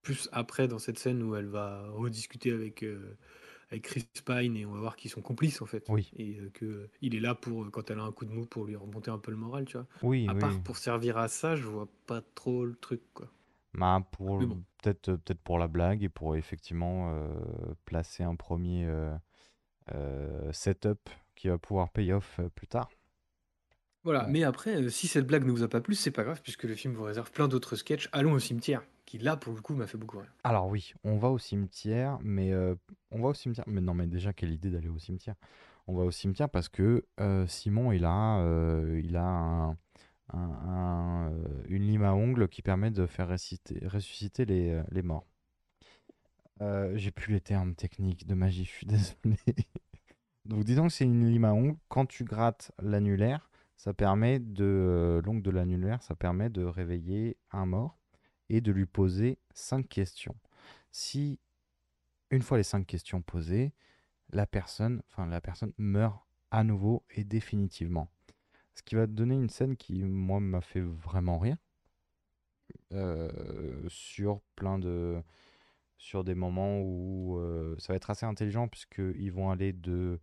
[0.03, 3.17] plus après, dans cette scène où elle va rediscuter avec, euh,
[3.71, 5.85] avec Chris Pine et on va voir qu'ils sont complices en fait.
[5.89, 6.11] Oui.
[6.17, 8.33] Et euh, que euh, il est là pour, euh, quand elle a un coup de
[8.33, 9.87] mou, pour lui remonter un peu le moral, tu vois.
[10.03, 10.41] Oui, À oui.
[10.41, 13.29] part pour servir à ça, je vois pas trop le truc, quoi.
[13.75, 14.63] Bah, pour bon.
[14.83, 17.17] peut-être peut-être pour la blague et pour effectivement
[17.87, 18.87] placer un premier
[20.53, 22.91] setup qui va pouvoir pay off plus tard.
[24.05, 24.31] Voilà, Ouais.
[24.31, 26.75] mais après, si cette blague ne vous a pas plu, c'est pas grave, puisque le
[26.75, 28.09] film vous réserve plein d'autres sketchs.
[28.13, 28.83] Allons au cimetière,
[29.19, 30.33] là, pour le coup, m'a fait beaucoup rire.
[30.45, 32.75] Alors oui, on va au cimetière, mais euh,
[33.11, 33.65] on va au cimetière.
[33.69, 35.37] Mais non, mais déjà quelle idée d'aller au cimetière.
[35.87, 39.77] On va au cimetière parce que euh, Simon, il a, euh, il a un, un-
[40.35, 41.33] un,
[41.69, 45.27] une lime à ongles qui permet de faire ressusciter, les, les morts.
[46.95, 49.37] J'ai plus les termes techniques de magie, je suis désolé.
[50.45, 51.77] Donc disons que c'est une lime à ongles.
[51.89, 57.67] Quand tu grattes l'annulaire, ça permet de l'ongle de l'annulaire, ça permet de réveiller un
[57.67, 57.99] mort
[58.53, 60.37] et de lui poser cinq questions.
[60.91, 61.41] Si
[62.31, 63.73] une fois les cinq questions posées,
[64.31, 68.09] la personne, enfin la personne meurt à nouveau et définitivement.
[68.75, 71.57] Ce qui va donner une scène qui moi m'a fait vraiment rire
[72.93, 75.23] euh, sur plein de
[75.97, 80.21] sur des moments où euh, ça va être assez intelligent puisqu'ils vont aller de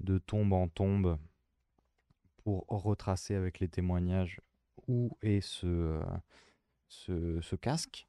[0.00, 1.18] de tombe en tombe
[2.44, 4.40] pour retracer avec les témoignages
[4.86, 6.00] où est ce, euh,
[6.88, 8.06] ce, ce casque.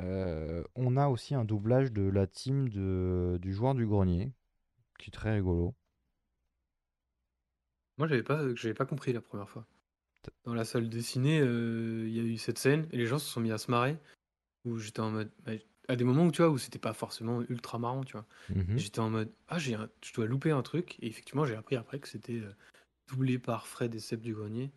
[0.00, 4.32] Euh, on a aussi un doublage de la team de, du joueur du grenier,
[4.98, 5.74] qui est très rigolo.
[7.98, 9.66] Moi, j'avais pas, j'avais pas compris la première fois.
[10.44, 13.18] Dans la salle de ciné, euh, il y a eu cette scène et les gens
[13.18, 13.96] se sont mis à se marrer.
[14.64, 15.30] Où j'étais en mode.
[15.88, 18.26] à des moments où tu vois, où c'était pas forcément ultra marrant, tu vois.
[18.48, 18.78] Mhm.
[18.78, 19.30] J'étais en mode.
[19.48, 20.96] Ah, j'ai un- je dois louper un truc.
[21.00, 22.50] Et effectivement, j'ai appris après que c'était euh,
[23.08, 24.70] doublé par Fred et Seb du Grenier.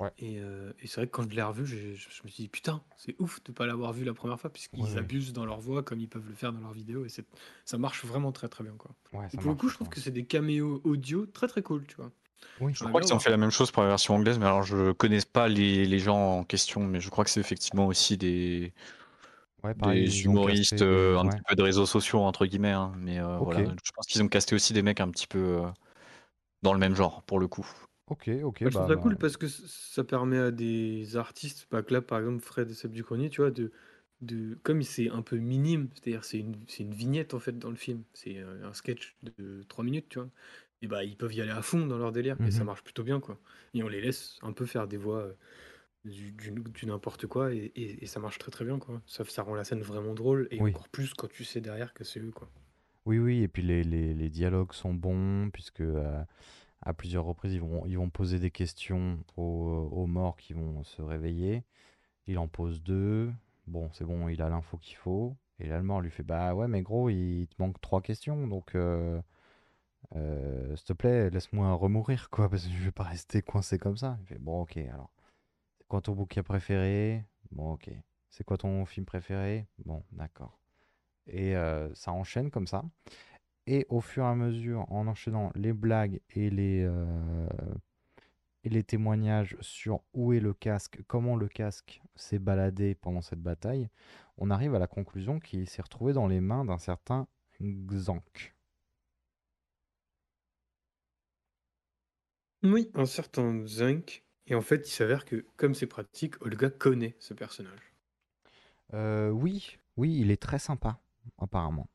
[0.00, 0.10] Ouais.
[0.18, 2.44] Et, euh, et c'est vrai que quand je l'ai revu, j'ai- je, je me suis
[2.44, 5.44] dit, putain, c'est ouf de pas l'avoir vu la première fois, puisqu'ils Ouais, abusent dans
[5.44, 7.04] leur voix comme ils peuvent le faire dans leurs vidéos.
[7.04, 7.26] Et c'est-
[7.64, 8.92] ça marche vraiment très très bien, quoi.
[9.12, 11.48] Ouais, et ça pour le marche coup, je trouve que c'est des caméos audio très
[11.48, 12.12] très cool, tu vois.
[12.60, 12.72] Oui.
[12.74, 14.92] Je crois qu'ils ont fait la même chose pour la version anglaise, mais alors je
[14.92, 18.72] connais pas les, les gens en question, mais je crois que c'est effectivement aussi des,
[19.64, 21.28] Ouais, pareil, des ils ont humoristes casté des- euh, un ouais.
[21.28, 22.72] petit peu de réseaux sociaux, entre guillemets.
[22.72, 23.54] hein, mais euh, Ok.
[23.54, 25.70] voilà, je pense qu'ils ont casté aussi des mecs un petit peu euh,
[26.62, 27.66] dans le même genre, pour le coup.
[28.08, 28.64] Ok, ok.
[28.64, 31.66] Moi, je bah, trouve ça bah, cool parce que c- ça permet à des artistes,
[31.70, 33.72] bah, que là par exemple Fred et Seb du Grenier, tu vois, de,
[34.20, 37.70] de comme c'est un peu minime, c'est-à-dire c'est une, c'est une vignette en fait dans
[37.70, 40.28] le film, c'est euh, un sketch de 3 minutes, tu vois,
[40.82, 42.64] et bah ils peuvent y aller à fond dans leur délire et ça Mhm.
[42.64, 43.38] marche plutôt bien quoi.
[43.74, 45.34] Et on les laisse un peu faire des voix euh,
[46.04, 49.02] du, du- du n'importe quoi et, et- et ça marche très très bien quoi.
[49.06, 50.76] Ça, ça rend la scène vraiment drôle et Oui.
[50.76, 52.50] encore plus quand tu sais derrière que c'est eux quoi.
[53.06, 56.22] Oui, oui, et puis les, les, les dialogues sont bons, puisque euh,
[56.82, 61.64] à plusieurs reprises, ils vont, poser des questions aux, morts qui vont se réveiller.
[62.26, 63.32] Il en pose deux.
[63.66, 65.36] Bon, c'est bon, il a l'info qu'il faut.
[65.60, 68.46] Et là, le mort lui fait Bah ouais, mais gros, il te manque trois questions,
[68.46, 69.20] donc euh,
[70.16, 73.96] euh, s'il te plaît, laisse-moi remourir, quoi, parce que je vais pas rester coincé comme
[73.96, 74.18] ça.
[74.22, 75.10] Il fait Bon, ok, alors.
[75.78, 77.24] C'est quoi ton bouquin préféré?
[77.50, 77.90] Bon, ok.
[78.30, 79.66] C'est quoi ton film préféré?
[79.84, 80.58] Bon, d'accord.
[81.26, 82.84] Et euh, ça enchaîne comme ça.
[83.70, 87.46] Et au fur et à mesure, en enchaînant les blagues et les, euh,
[88.64, 93.42] et les témoignages sur où est le casque, comment le casque s'est baladé pendant cette
[93.42, 93.90] bataille,
[94.38, 97.28] on arrive à la conclusion qu'il s'est retrouvé dans les mains d'un certain
[97.60, 98.54] Xank.
[102.62, 104.24] Oui, un certain Zunk.
[104.46, 107.92] Et en fait, il s'avère que comme c'est pratique, Olga connaît ce personnage.
[108.94, 110.98] Euh, oui, oui, il est très sympa,
[111.36, 111.86] apparemment.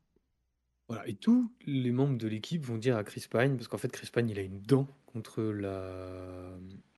[0.88, 3.88] Voilà, et tous les membres de l'équipe vont dire à Chris Pine, parce qu'en fait
[3.90, 6.50] Chris Pine il a une dent contre la,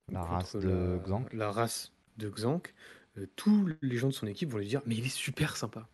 [0.09, 0.99] La contre race de
[1.31, 2.73] la race de Xank.
[3.17, 5.87] Euh, tous les gens de son équipe vont lui dire mais il est super sympa.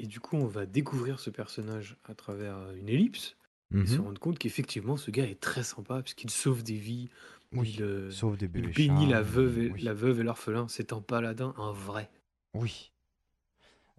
[0.00, 3.36] Et du coup on va découvrir ce personnage à travers euh, une ellipse
[3.82, 4.00] et se Mhm.
[4.00, 7.10] rendre compte qu'effectivement ce gars est très sympa puisqu'il sauve des vies,
[7.52, 9.82] Oui, il, euh, sauve des il bébés bénit chats, la veuve et oui.
[9.82, 10.68] la veuve et l'orphelin.
[10.68, 12.10] C'est un paladin, un vrai.
[12.54, 12.92] Oui.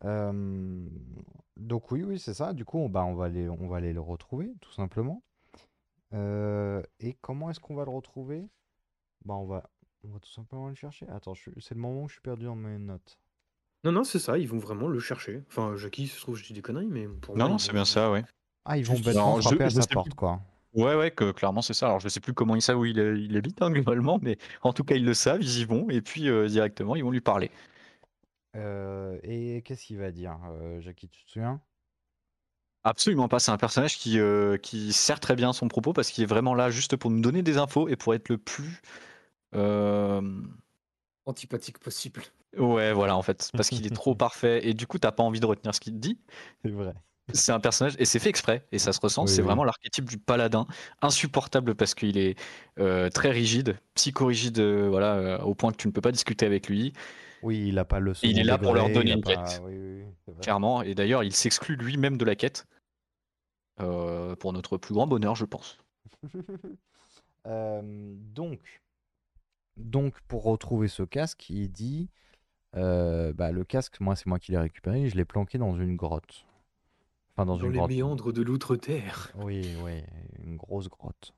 [0.03, 0.89] Euh,
[1.57, 2.53] donc oui, oui, c'est ça.
[2.53, 5.21] Du coup, on, bah, on va aller, on va aller le retrouver, tout simplement.
[6.13, 8.47] Euh, et comment est-ce qu'on va le retrouver?
[9.25, 9.69] Bah, on va,
[10.03, 11.07] on va tout simplement le chercher.
[11.09, 13.17] Attends, je suis- c'est le moment où je suis perdu dans mes notes.
[13.83, 15.43] Non, non, c'est ça, ils vont vraiment le chercher.
[15.49, 17.67] Enfin, Jackie, se trouve, je dis des conneries, mais pour Non, moi, non, ils c'est
[17.71, 18.23] vont- bien ça, ouais.
[18.65, 19.93] Ah, ils vont Juste- bêtement Alors, je- frapper à je sa sais plus.
[19.95, 20.39] porte, quoi.
[20.73, 21.87] Ouais, ouais, que clairement c'est ça.
[21.87, 24.83] Alors je sais plus comment ils savent où il habite hein, globalement, mais en tout
[24.83, 27.49] cas ils le savent, ils y vont et puis euh, directement ils vont lui parler.
[28.57, 31.61] Euh, et qu'est-ce qu'il va dire, euh, Jackie, tu te souviens?
[32.83, 33.39] Absolument pas.
[33.39, 36.55] C'est un personnage qui, euh, qui sert très bien son propos parce qu'il est vraiment
[36.55, 38.81] là juste pour nous donner des infos et pour être le plus.
[39.55, 40.21] euh,
[41.25, 42.23] antipathique possible.
[42.57, 43.51] Ouais, voilà, en fait.
[43.55, 45.93] Parce qu'il est trop parfait et du coup, t'as pas envie de retenir ce qu'il
[45.93, 46.19] te dit.
[46.63, 46.93] C'est vrai.
[47.33, 49.41] C'est un personnage, et c'est fait exprès, et ça se ressent, Oui, c'est oui.
[49.41, 50.65] vraiment l'archétype du paladin,
[51.01, 52.39] insupportable parce qu'il est
[52.79, 56.45] euh, très rigide, psychorigide, euh, voilà, euh, au point que tu ne peux pas discuter
[56.45, 56.93] avec lui,
[57.41, 59.43] Oui, il a pas le et il est second là pour leur donner une pas-
[59.43, 60.41] quête, oui, oui, oui, c'est vrai.
[60.41, 62.65] clairement, et d'ailleurs il s'exclut lui-même de la quête,
[63.79, 65.77] euh, pour notre plus grand bonheur, je pense.
[67.45, 67.81] Euh,
[68.35, 68.59] donc,
[69.77, 72.09] donc, pour retrouver ce casque, il dit
[72.75, 75.95] euh, bah, le casque, moi, c'est moi qui l'ai récupéré, je l'ai planqué dans une
[75.95, 76.45] grotte.
[77.31, 77.91] Enfin, dans, Dans une les grotte.
[77.91, 79.31] méandres de l'outre-terre.
[79.37, 80.03] Oui, oui,
[80.43, 81.33] une grosse grotte.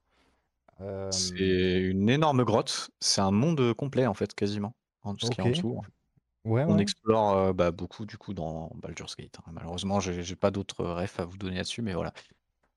[0.81, 4.73] Euh, C'est une énorme grotte, c'est un monde complet en fait, quasiment,
[5.03, 5.77] en ce qu'il y a en dessous.
[5.77, 5.91] en fait.
[6.45, 6.79] ouais, On ouais.
[6.79, 9.37] explore euh, bah, beaucoup du coup dans Baldur's Gate.
[9.39, 9.51] hein.
[9.53, 12.13] Malheureusement, j'ai j'ai pas d'autres refs à vous donner là-dessus, mais voilà.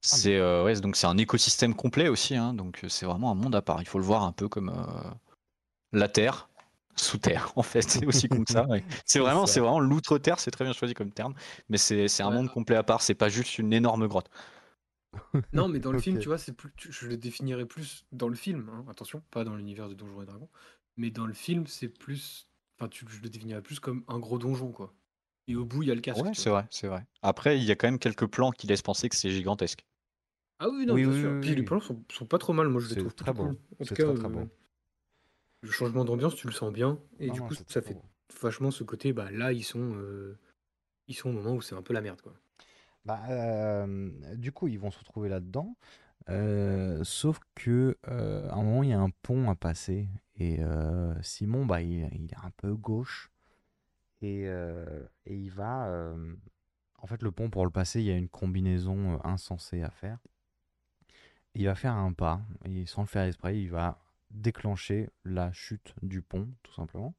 [0.02, 3.34] C'est euh, ouais, donc c'est un écosystème complet aussi, hein, donc euh, c'est vraiment un
[3.36, 3.82] monde à part.
[3.82, 5.10] Il faut le voir un peu comme euh,
[5.92, 6.48] la Terre
[6.96, 7.82] sous terre en fait.
[7.82, 8.66] C'est aussi comme ça.
[8.68, 8.84] ouais.
[9.06, 9.46] C'est C'est vraiment, ça.
[9.46, 10.38] c'est vraiment l'outre-terre.
[10.40, 11.34] C'est très bien choisi comme terme,
[11.68, 12.32] mais c'est c'est un Ouais.
[12.32, 13.02] monde complet à part.
[13.02, 14.28] C'est pas juste une énorme grotte.
[15.52, 16.18] Non, mais dans le film, Ok.
[16.18, 19.44] tu vois, c'est plus, tu- je le définirais plus dans le film, hein, attention, pas
[19.44, 20.48] dans l'univers de Donjons et Dragons,
[20.97, 24.38] mais dans le film, c'est plus, enfin, tu, je le définirais plus comme un gros
[24.38, 24.95] donjon, quoi.
[25.49, 26.24] Et au bout, il y a le casque.
[26.24, 27.05] Ouais, c'est vrai, c'est vrai.
[27.22, 29.84] Après, il y a quand même quelques plans qui laissent penser que c'est gigantesque.
[30.59, 31.34] Ah oui, non, Oui, bien oui, sûr.
[31.34, 31.57] oui, Puis oui.
[31.57, 33.49] les plans sont, sont pas trop mal, moi je les trouve très beau.
[33.49, 33.59] cool.
[33.80, 34.40] En tout cas, très, très beau.
[34.40, 34.49] euh,
[35.62, 37.95] le changement d'ambiance, tu le sens bien, et Non, du non, coup, ça très fait
[37.95, 38.03] beau.
[38.40, 40.38] vachement ce côté, bah là, ils sont, euh,
[41.09, 42.34] ils sont au moment où c'est un peu la merde, quoi.
[43.05, 45.76] Bah, euh, du coup, ils vont se retrouver là-dedans.
[46.28, 50.08] Euh, sauf que euh, à un moment, il y a un pont à passer.
[50.36, 53.30] Et euh, Simon, bah, il, il est un peu gauche.
[54.20, 56.14] Et, et il va.
[56.98, 60.18] en fait, le pont, pour le passer, il y a une combinaison insensée à faire.
[61.54, 62.40] Il va faire un pas.
[62.64, 63.98] Et sans le faire exprès, il va
[64.30, 67.14] déclencher la chute du pont, tout simplement.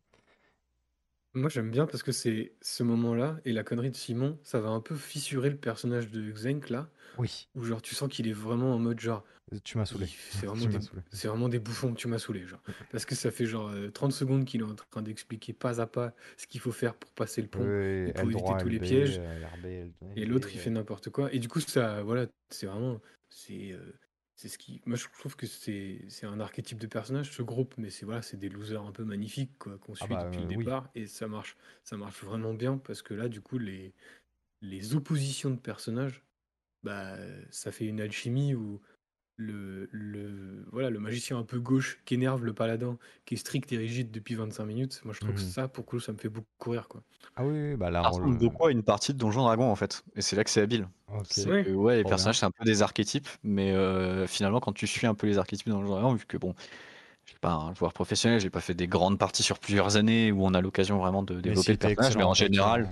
[1.36, 4.70] Moi, j'aime bien parce que c'est ce moment-là et la connerie de Simon, ça va
[4.70, 8.34] un peu fissurer le personnage de Xenk là, Oui, où genre tu sens qu'il est
[8.34, 9.26] vraiment en mode genre,
[9.64, 10.08] tu m'as saoulé.
[10.30, 11.02] c'est vraiment, Tu des, m'as saoulé.
[11.12, 12.62] c'est vraiment des bouffons, tu m'as saoulé, genre.
[12.92, 15.88] Parce que ça fait genre euh, 30 secondes qu'il est en train d'expliquer pas à
[15.88, 17.74] pas ce qu'il faut faire pour passer le pont
[18.04, 19.20] Oui, et pour éviter tous les LB, pièges.
[19.20, 21.34] euh, Et LB, l'autre, il euh, fait n'importe quoi.
[21.34, 23.94] Et du coup, ça, voilà, c'est vraiment, c'est, euh,
[24.44, 27.76] c'est ce qui, moi, je trouve que c'est, c'est un archétype de personnage, ce groupe,
[27.78, 30.58] mais c'est voilà, c'est des losers un peu magnifiques, qu'on suit bah, depuis le euh,
[30.58, 30.66] oui.
[30.66, 33.94] départ, et ça marche, ça marche vraiment bien parce que là, du coup, les,
[34.60, 36.26] les oppositions de personnages,
[36.84, 37.18] bah,
[37.52, 38.82] ça fait une alchimie où
[39.36, 43.72] le, le, voilà, le magicien un peu gauche qui énerve le paladin, qui est strict
[43.74, 45.02] et rigide depuis 25 minutes.
[45.06, 45.44] Moi, je trouve que Mhm.
[45.44, 47.04] ça, pour coup, ça me fait beaucoup rire, quoi.
[47.36, 48.30] Ah oui, oui, bah la Ça rôle.
[48.30, 50.62] ressemble beaucoup à une partie de Donjon Dragon en fait, et c'est là que c'est
[50.62, 50.88] habile.
[51.24, 51.64] C'est Ouais.
[51.64, 55.08] que ouais, les personnages c'est un peu des archétypes, mais euh, finalement quand tu suis
[55.08, 56.54] un peu les archétypes dans Donjon Dragon, vu que bon,
[57.26, 60.32] je suis pas un joueur professionnel, j'ai pas fait des grandes parties sur plusieurs années
[60.32, 62.92] où on a l'occasion vraiment de développer si, le personnage, mais en général,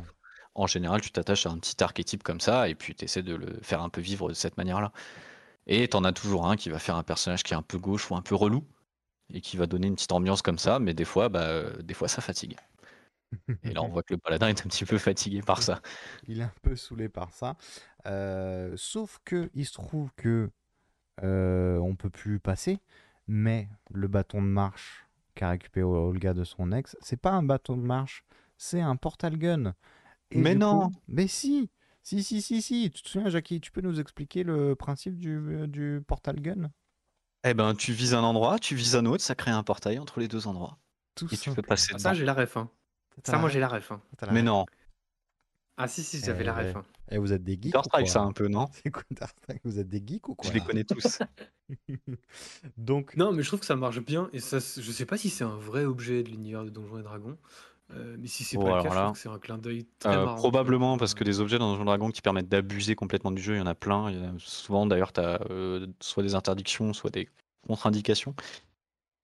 [0.55, 3.35] en général, tu t'attaches à un petit archétype comme ça et puis tu essaies de
[3.35, 4.93] le faire un peu vivre de cette manière-là.
[5.67, 8.09] Et t'en as toujours un qui va faire un personnage qui est un peu gauche
[8.11, 8.63] ou un peu relou
[9.33, 11.93] et qui va donner une petite ambiance comme ça, mais des fois, bah, euh, des
[11.93, 12.57] fois ça fatigue.
[13.63, 15.81] Et là, on voit que le paladin est un petit peu fatigué par ça.
[16.27, 17.55] Il est un peu saoulé par ça.
[18.05, 20.49] Euh, sauf que il se trouve que
[21.23, 22.79] euh, on peut plus passer,
[23.27, 25.05] mais le bâton de marche
[25.35, 28.25] qu'a récupéré Olga de son ex, c'est pas un bâton de marche,
[28.57, 29.75] c'est un portal gun.
[30.31, 31.69] Et Mais non coup- Mais si
[32.03, 35.67] Si, si, si, si Tu te souviens, Jackie, tu peux nous expliquer le principe du,
[35.67, 36.71] du portal gun?
[37.43, 40.19] Eh ben, tu vises un endroit, tu vises un autre, ça crée un portail entre
[40.19, 40.77] les deux endroits.
[41.15, 42.69] Tout Et tu peux passer Ah, ça, j'ai la ref, hein.
[43.25, 44.01] Ça, moi, j'ai la ref, hein.
[44.21, 44.65] La Mais ref non,
[45.77, 46.83] Ah, si, si, j'avais la Eh ref, hein.
[47.09, 48.67] Et vous êtes des geeks ou Counter-Strike ça un peu, non?
[48.71, 48.91] C'est
[49.63, 50.49] vous êtes des geeks ou quoi?
[50.49, 51.19] Je les connais tous.
[52.77, 55.29] Donc, Non, mais je trouve que ça marche bien, et ça, je sais pas si
[55.29, 57.37] c'est un vrai objet de l'univers de Donjons et Dragons,
[57.93, 60.23] euh, mais si c'est Bon, pas le cas, là, c'est un clin d'œil très Euh,
[60.23, 60.51] marrant.
[60.51, 60.77] tu vois.
[60.77, 63.59] probablement parce que des objets dans Donjon Dragon qui permettent d'abuser complètement du jeu, il
[63.59, 64.09] y en a plein.
[64.11, 65.39] Il y en a souvent d'ailleurs, tu as
[65.99, 67.29] soit des interdictions, soit des
[67.67, 68.33] contre-indications.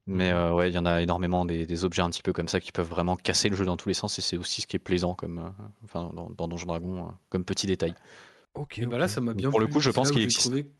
[0.07, 0.31] Mais Mhm.
[0.31, 2.59] euh, ouais, il y en a énormément des, des objets un petit peu comme ça
[2.61, 4.77] qui peuvent vraiment casser le jeu dans tous les sens et c'est aussi ce qui
[4.77, 5.49] est plaisant comme, euh,
[5.83, 7.93] enfin, dans, dans Donjon Dragon euh, comme petit détail.
[8.53, 10.39] ok, Et bah là, ça m'a bien pour le coup, je pense qu'il existe.
[10.41, 10.71] trouvé-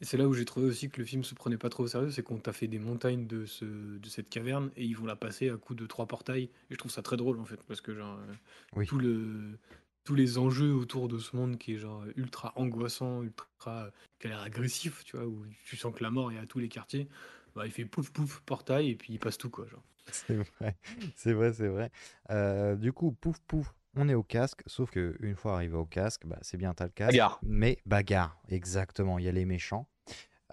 [0.00, 1.88] Et c'est là où j'ai trouvé aussi que le film se prenait pas trop au
[1.88, 3.64] sérieux, c'est qu'on t'a fait des montagnes de, ce...
[3.64, 6.44] de cette caverne et ils vont la passer à coup de trois portails.
[6.44, 8.34] Et je trouve ça très drôle en fait, parce que genre, euh,
[8.76, 8.86] Oui.
[8.86, 9.58] tout le...
[10.04, 13.90] tous les enjeux autour de ce monde qui est genre ultra angoissant, ultra
[14.20, 16.60] qui a l'air agressif, tu vois, où tu sens que la mort est à tous
[16.60, 17.08] les quartiers,
[17.56, 19.66] bah, il fait pouf pouf portail et puis il passe tout quoi.
[19.66, 19.82] Genre.
[20.12, 20.76] C'est vrai,
[21.16, 21.90] c'est vrai, c'est vrai.
[22.30, 25.86] Euh, du coup, pouf pouf, on est au casque, sauf que une fois arrivé au
[25.86, 27.12] casque, bah, c'est bien, t'as le casque.
[27.12, 27.38] Bagarre.
[27.42, 29.88] Mais bagarre, exactement, il y a les méchants.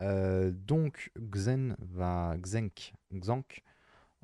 [0.02, 2.36] Euh, donc, Xen va.
[2.38, 3.64] Xenk, Xank,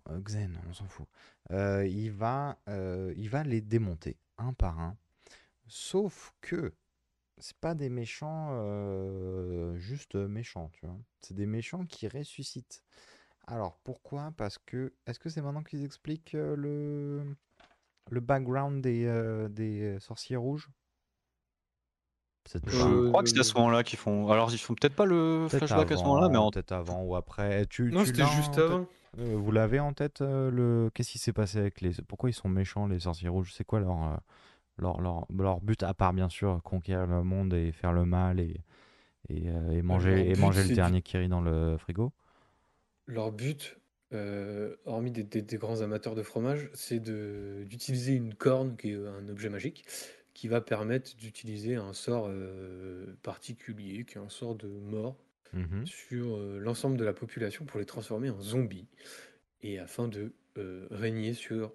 [0.10, 1.08] euh, Xen, on s'en fout.
[1.52, 4.98] Euh, il, va, euh, il va les démonter un par un.
[5.68, 6.74] Sauf que
[7.38, 10.98] c'est pas des méchants euh, juste méchants, tu vois.
[11.22, 12.84] C'est des méchants qui ressuscitent.
[13.48, 14.34] Alors pourquoi?
[14.38, 17.36] Parce que est-ce que c'est maintenant qu'ils expliquent euh, le
[18.10, 20.70] le background des, euh, des sorciers rouges?
[22.66, 24.30] Je crois que c'est à ce moment-là qu'ils font.
[24.30, 27.16] Alors, ils font peut-être pas le flashback à ce moment-là, mais en peut-être avant ou
[27.16, 27.66] après.
[27.68, 28.88] Tu, Non, c'était juste avant.
[29.20, 32.34] Euh, vous l'avez en tête euh, le qu'est-ce qui s'est passé avec les pourquoi ils
[32.34, 33.52] sont méchants les sorciers rouges?
[33.54, 34.16] C'est quoi leur, euh,
[34.78, 38.40] leur, leur, leur but à part bien sûr conquérir le monde et faire le mal
[38.40, 38.62] et,
[39.28, 42.14] et, euh, et manger et manger le dernier qui rit dans le frigo?
[43.06, 43.81] Leur but,
[44.14, 48.92] euh, hormis des, des- des grands amateurs de fromage, c'est de d'utiliser une corne, qui
[48.92, 49.86] est un objet magique,
[50.34, 55.18] qui va permettre d'utiliser un sort euh, particulier, qui est un sort de mort,
[55.54, 55.86] Mhm.
[55.86, 58.88] sur euh, l'ensemble de la population pour les transformer en zombies,
[59.62, 61.74] et afin de euh, régner sur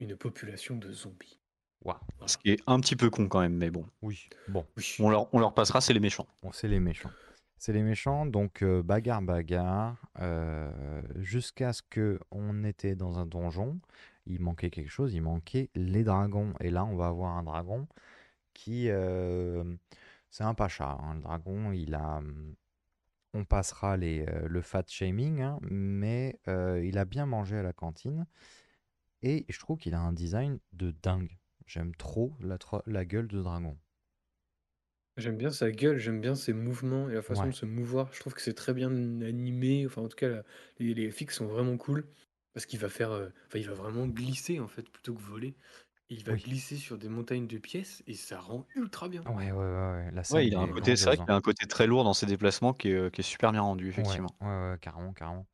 [0.00, 1.38] une population de zombies.
[1.84, 1.98] Waouh.
[2.26, 3.86] ce qui est un petit peu con quand même, mais bon.
[4.02, 4.66] Oui, bon.
[4.98, 6.26] On leur, on leur passera, c'est les méchants.
[6.42, 7.10] Bon, c'est les méchants.
[7.58, 9.96] C'est les méchants, donc euh, bagarre, bagarre,
[11.16, 13.80] jusqu'à ce que on était dans un donjon.
[14.26, 16.54] Il manquait quelque chose, il manquait les dragons.
[16.60, 17.86] Et là, on va avoir un dragon
[18.54, 18.88] qui,
[20.30, 20.98] c'est un pacha.
[21.02, 21.14] hein.
[21.14, 22.20] Le dragon, il a,
[23.34, 28.26] on passera le fat shaming, hein, mais il a bien mangé à la cantine.
[29.22, 31.38] Et je trouve qu'il a un design de dingue.
[31.66, 33.76] J'aime trop la, tro- la gueule de dragon.
[35.20, 37.50] J'aime bien sa gueule, j'aime bien ses mouvements et la façon Ouais.
[37.50, 38.12] de se mouvoir.
[38.12, 38.90] Je trouve que c'est très bien
[39.22, 39.86] animé.
[39.86, 40.44] Enfin, en tout cas, la-
[40.78, 42.08] les, les fixes sont vraiment cool
[42.54, 45.56] parce qu'il va faire, euh, enfin, il va vraiment glisser en fait plutôt que voler.
[46.10, 46.40] Il va Oui.
[46.40, 49.26] glisser sur des montagnes de pièces et ça rend ultra bien.
[49.26, 50.10] Ouais, ouais, ouais, ouais.
[50.12, 51.32] La Ouais, scène il a un est côté, c'est vrai grandiose, qu'il hein.
[51.32, 53.60] a un côté très lourd dans ses déplacements qui est, euh, qui est super bien
[53.62, 54.34] rendu, Ouais, effectivement.
[54.40, 55.46] ouais, ouais, carrément, carrément.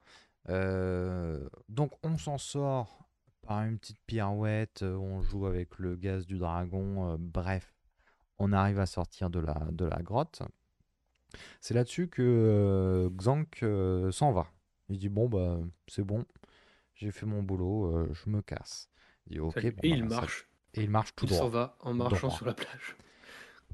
[0.50, 3.08] Euh, donc on s'en sort
[3.42, 7.75] par une petite pirouette, euh, on joue avec le gaz du dragon, euh, bref,
[8.38, 10.42] on arrive à sortir de la, de la grotte.
[11.60, 14.46] C'est là-dessus que euh, Xank euh, s'en va.
[14.88, 15.58] Il dit bon bah
[15.88, 16.24] c'est bon,
[16.94, 18.88] j'ai fait mon boulot, euh, je me casse.
[19.26, 20.48] Il dit bon, et bah, il ça- marche.
[20.74, 21.50] Et il marche tout Il s'en droit.
[21.50, 22.36] va en marchant Droit.
[22.36, 22.96] sur la plage.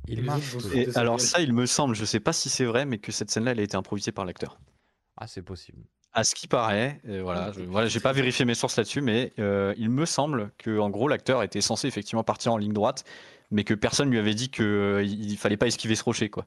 [0.09, 2.87] Il les marche Et alors ça, il me semble, je sais pas si c'est vrai,
[2.87, 4.59] mais que cette scène-là, elle a été improvisée par l'acteur.
[5.17, 5.83] Ah c'est possible.
[6.13, 9.01] À ce qui paraît, euh, voilà, Ah, je, voilà, j'ai pas vérifié mes sources là-dessus,
[9.01, 12.73] mais euh, il me semble que en gros l'acteur était censé effectivement partir en ligne
[12.73, 13.05] droite,
[13.53, 16.47] mais que personne lui avait dit que euh, il fallait pas esquiver ce rocher, quoi.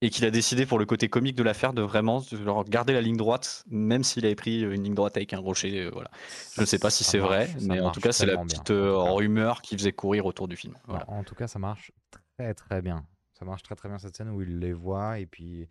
[0.00, 3.00] Et qu'il a décidé pour le côté comique de l'affaire de vraiment genre, garder la
[3.00, 6.10] ligne droite, même s'il avait pris une ligne droite avec un rocher, euh, voilà.
[6.54, 8.96] Je ne sais pas si c'est vrai, mais en tout cas c'est la petite euh,
[8.96, 10.74] rumeur qui faisait courir autour du film.
[10.86, 11.90] Non, en tout cas, ça marche
[12.36, 13.04] très très bien.
[13.38, 15.68] Ça marche très très bien cette scène où il les voit et puis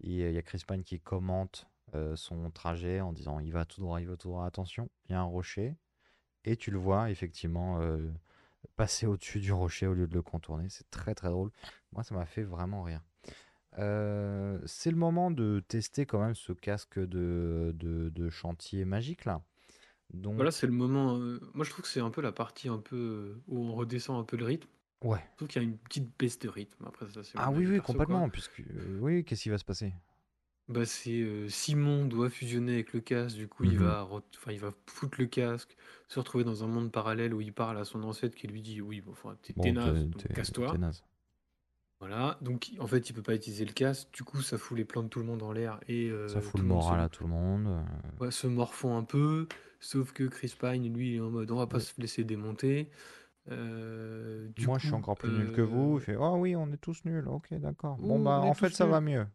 [0.00, 3.64] il il y a Chris Pine qui commente euh, son trajet en disant il va
[3.64, 5.76] tout droit, il va tout droit, attention, il y a un rocher.
[6.44, 8.12] Et tu le vois effectivement euh,
[8.76, 10.66] passer au-dessus du rocher au lieu de le contourner.
[10.68, 11.50] C'est très très drôle.
[11.92, 13.00] Moi, ça m'a fait vraiment rire.
[13.78, 19.24] Euh, c'est le moment de tester quand même ce casque de, de, de chantier magique
[19.26, 19.42] là.
[20.14, 21.18] Donc, Voilà, c'est le moment.
[21.18, 23.74] euh, Moi, je trouve que c'est un peu la partie un peu euh, où on
[23.74, 24.68] redescend un peu le rythme.
[25.02, 25.20] ouais.
[25.32, 26.84] Je trouve qu'il y a une petite baisse de rythme.
[26.86, 28.06] Après, ça, c'est Ah oui, avis oui, perso, quoi.
[28.06, 28.28] complètement.
[28.30, 29.92] Puisque, euh, oui, qu'est-ce qui va se passer?
[30.68, 33.78] Bah, c'est Simon doit fusionner avec le casque, du coup il Mhm.
[33.78, 35.76] va, enfin, il va foutre le casque,
[36.08, 38.80] se retrouver dans un monde parallèle où il parle à son ancêtre qui lui dit
[38.80, 40.78] oui, bon, enfin, t'es Bon, t'es naze, donc casse-toi.
[40.78, 41.04] naze.
[42.00, 44.84] Voilà, donc en fait il peut pas utiliser le casque, du coup ça fout les
[44.84, 46.94] plans de tout le monde en l'air et Ça fout tout le le monde se,
[46.94, 47.66] moral à tout le monde.
[47.68, 47.82] euh,
[48.20, 49.48] ouais, se morfond un peu,
[49.80, 51.80] sauf que Chris Pine lui il est en mode on va pas Oui.
[51.80, 52.90] se laisser démonter.
[53.50, 55.94] Euh, du Moi, je suis coup, encore plus nul que vous.
[55.94, 57.26] euh, Il fait Oh oui, on est tous nuls.
[57.26, 57.96] Ok, d'accord.
[57.98, 59.26] Bon, ouh, bah, on est en fait, tous ça va mieux.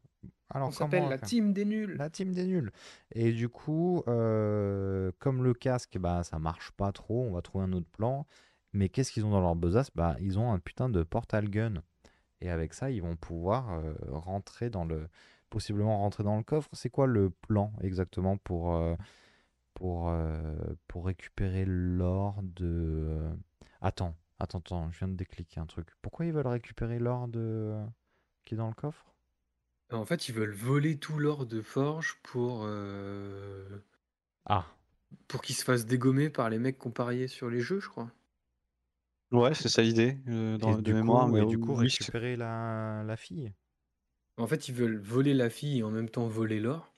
[0.54, 1.96] Alors, On s'appelle la team des nuls.
[1.98, 2.72] La team des nuls.
[3.14, 7.66] Et du coup, euh, comme le casque, bah, ça marche pas trop, on va trouver
[7.66, 8.26] un autre plan.
[8.74, 9.92] Mais qu'est-ce qu'ils ont dans leur besace?
[9.96, 11.82] Bah, ils ont un putain de portal gun.
[12.42, 15.08] Et avec ça, ils vont pouvoir euh, rentrer dans le.
[15.50, 16.70] Possiblement rentrer dans le coffre.
[16.72, 18.96] C'est quoi le plan exactement pour, euh,
[19.74, 20.14] pour,
[20.88, 23.30] pour récupérer l'or de.
[23.82, 25.90] Attends, attends, attends, je viens de décliquer un truc.
[26.02, 27.76] Pourquoi ils veulent récupérer l'or de...
[28.46, 29.14] qui est dans le coffre?
[29.92, 33.78] En fait, ils veulent voler tout l'or de Forge pour, euh,
[34.46, 34.76] Ah,
[35.28, 38.12] pour qu'il se fasse dégommer par les mecs qu'on pariait sur les jeux, je crois.
[39.32, 41.28] Ouais, c'est ça l'idée euh, dans- et de du mémoire.
[41.28, 43.52] coup, mais et du coup oui, c'est- récupérer la, la fille.
[44.36, 46.94] En fait, ils veulent voler la fille et en même temps voler l'or.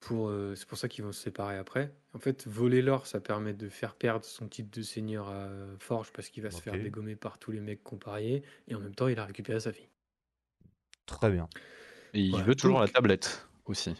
[0.00, 1.94] Pour, euh, c'est pour ça qu'ils vont se séparer après.
[2.12, 6.12] En fait, voler l'or, ça permet de faire perdre son titre de seigneur à Forge
[6.12, 6.76] parce qu'il va se faire Ok.
[6.78, 8.42] dégommer par tous les mecs qu'on pariait.
[8.68, 9.88] Et en même temps, il a récupéré sa fille.
[11.06, 11.48] Très bien.
[12.14, 12.46] Et il Voilà.
[12.46, 13.94] veut toujours Donc- la tablette aussi.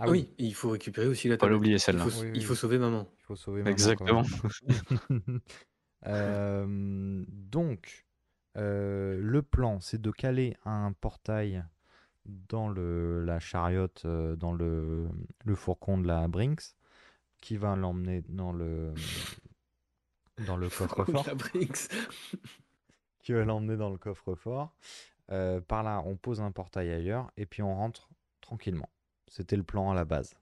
[0.00, 0.32] Ah oui.
[0.38, 1.54] il faut récupérer aussi la Pas tablette.
[1.54, 2.06] l'oublier Il celle-là.
[2.06, 3.08] Oui, il faut sauver maman.
[3.18, 3.70] Il faut sauver maman.
[3.72, 4.22] Exactement.
[6.06, 8.04] Euh, donc,
[8.56, 11.64] Euh, le plan, c'est de caler un portail
[12.24, 15.08] dans le, la chariote, euh, dans le,
[15.44, 16.74] le fourgon de la Brinks,
[17.40, 18.94] qui va l'emmener dans le,
[20.46, 21.24] dans le coffre-fort.
[21.26, 21.88] La Brinks.
[23.22, 24.74] qui va l'emmener dans le coffre-fort.
[25.30, 28.08] Euh, par là, on pose un portail ailleurs et puis on rentre
[28.40, 28.88] tranquillement.
[29.28, 30.34] C'était le plan à la base.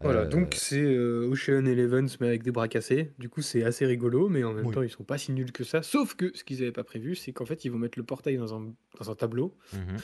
[0.00, 3.12] Voilà, Euh, donc c'est euh, Ocean Eleven mais avec des bras cassés.
[3.18, 4.74] Du coup, c'est assez rigolo, mais en même Oui.
[4.74, 5.82] temps, ils sont pas si nuls que ça.
[5.82, 8.36] Sauf que ce qu'ils avaient pas prévu, c'est qu'en fait, ils vont mettre le portail
[8.36, 9.96] dans un, dans un tableau mhm.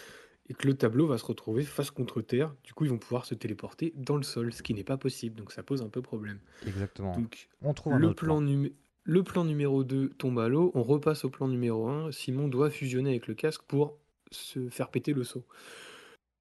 [0.50, 2.54] et que le tableau va se retrouver face contre terre.
[2.64, 5.36] Du coup, ils vont pouvoir se téléporter dans le sol, ce qui n'est pas possible.
[5.36, 6.38] Donc, ça pose un peu problème.
[6.66, 7.12] Exactement.
[7.16, 10.70] Donc, on trouve un le plan, numé- le plan numéro 2 tombe à l'eau.
[10.74, 12.12] On repasse au plan numéro 1.
[12.12, 13.96] Simon doit fusionner avec le casque pour
[14.30, 15.46] se faire péter le saut.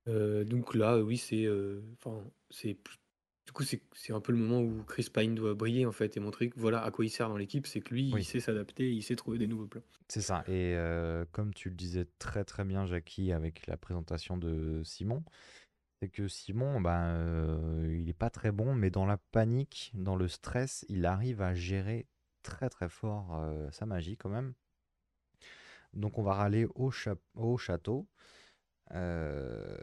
[0.07, 1.45] Euh, donc là, oui, c'est.
[1.45, 2.77] euh, Enfin, c'est.
[3.45, 6.19] Du coup, c'est un peu le moment où Chris Pine doit briller en fait et
[6.19, 8.21] montrer que voilà à quoi il sert dans l'équipe, c'est que lui, Oui.
[8.21, 9.83] il sait s'adapter, il sait trouver des nouveaux plans.
[10.09, 10.43] C'est ça.
[10.47, 15.23] Et euh, comme tu le disais très très bien, Jackie, avec la présentation de Simon,
[16.01, 20.27] c'est que Simon, ben, il n'est pas très bon, mais dans la panique, dans le
[20.27, 22.05] stress, il arrive à gérer
[22.43, 24.53] très très fort sa magie quand même.
[25.97, 28.07] Donc on va râler au, château.
[28.91, 29.75] Euh,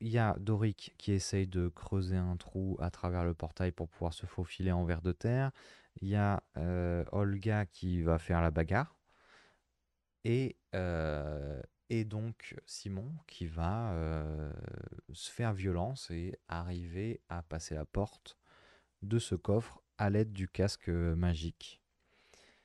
[0.00, 3.88] Il y a Doric qui essaye de creuser un trou à travers le portail pour
[3.88, 5.52] pouvoir se faufiler en vers de terre.
[6.00, 8.96] Il y a euh, Olga qui va faire la bagarre.
[10.24, 13.94] Et, euh, et donc Simon qui va
[15.12, 18.36] se faire violence et arriver à passer la porte
[19.02, 21.81] de ce coffre à l'aide du casque magique.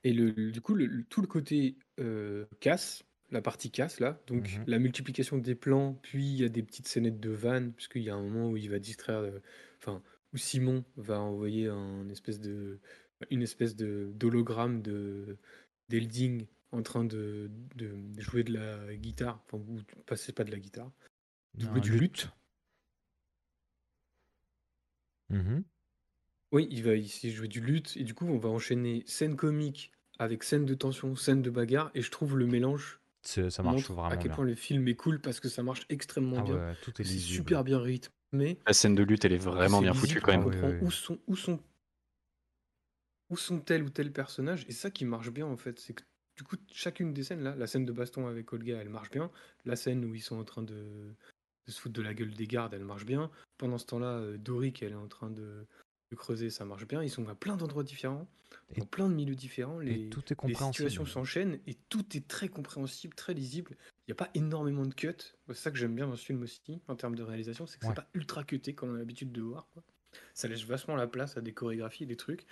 [0.07, 4.21] Et le, du coup, le- le- tout le côté euh, casse, la partie casse là,
[4.27, 4.63] donc Mhm.
[4.67, 8.09] la multiplication des plans, puis il y a des petites scénettes de vannes, puisqu'il y
[8.09, 9.39] a un moment où il va distraire, euh,
[9.79, 10.01] enfin,
[10.33, 12.79] où Simon va envoyer un espèce de,
[13.29, 15.35] une espèce de d'hologramme de
[15.89, 20.51] d'Elding en train de, de jouer de la guitare, enfin, ou pas, c'est pas de
[20.51, 20.91] la guitare,
[21.55, 21.89] du luth.
[21.99, 22.29] luth.
[25.29, 25.65] Mhm.
[26.51, 29.91] Oui, il va ici jouer du luth, et du coup, on va enchaîner scène comique
[30.19, 33.75] avec scène de tension, scène de bagarre, et je trouve le mélange C'est- Ça marche
[33.75, 34.35] montre vraiment à quel bien.
[34.35, 36.55] point le film est cool parce que ça marche extrêmement Ah bien.
[36.55, 37.35] ouais, tout est C'est lisible.
[37.35, 38.59] super bien rythmé.
[38.65, 40.45] La scène de lutte, elle est vraiment c'est bien lisible, foutue quand même.
[40.45, 40.77] oui, comprends oui.
[40.81, 41.59] où sont où sont
[43.29, 46.03] où sont tel ou tel personnage et ça qui marche bien en fait, c'est que
[46.37, 49.31] du coup chacune des scènes là, la scène de baston avec Olga, elle marche bien.
[49.65, 51.13] La scène où ils sont en train de,
[51.67, 53.29] de se foutre de la gueule des gardes, elle marche bien.
[53.57, 55.65] Pendant ce temps-là, euh, Doric, elle est en train de,
[56.11, 57.03] de creuser, ça marche bien.
[57.03, 58.27] Ils sont à plein d'endroits différents,
[58.75, 59.79] Et- dans plein de milieux différents.
[59.79, 63.75] Les, tout est les situations s'enchaînent et tout est très compréhensible, très lisible.
[64.07, 65.13] Il n'y a pas énormément de cuts.
[65.47, 67.85] C'est ça que j'aime bien dans ce film aussi, en termes de réalisation, c'est que
[67.85, 67.91] Ouais.
[67.95, 69.67] c'est pas ultra cuté comme on a l'habitude de voir.
[69.73, 69.83] quoi.
[70.33, 72.45] Ça laisse vachement la place à des chorégraphies des trucs.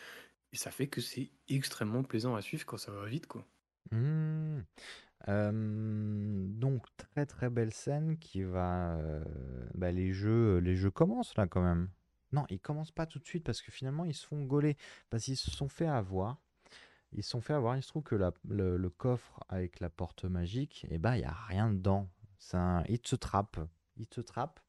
[0.53, 3.27] Et ça fait que c'est extrêmement plaisant à suivre quand ça va vite.
[3.27, 3.45] quoi.
[3.91, 4.59] Mmh.
[5.27, 8.95] Euh, donc très très belle scène qui va.
[8.97, 9.23] euh,
[9.73, 11.89] bah, les jeux, les jeux commencent là quand même.
[12.35, 14.77] Non, ils commencent pas tout de suite parce que finalement ils se font gauler
[15.09, 16.37] parce qu'ils se sont fait avoir.
[17.13, 17.77] Ils se sont fait avoir.
[17.77, 21.31] Il se trouve que le, coffre avec la porte magique, et bah il y a
[21.31, 22.09] rien dedans.
[22.53, 23.57] Un il te trappe,
[23.95, 24.59] il te trappe.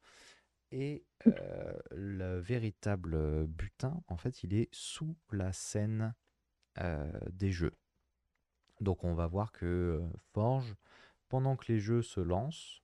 [0.71, 6.13] Et euh, le véritable butin, en fait, il est sous la scène
[6.79, 7.73] euh, des jeux.
[8.81, 10.75] Donc on va voir que euh, Forge,
[11.29, 12.81] pendant que les jeux se lancent,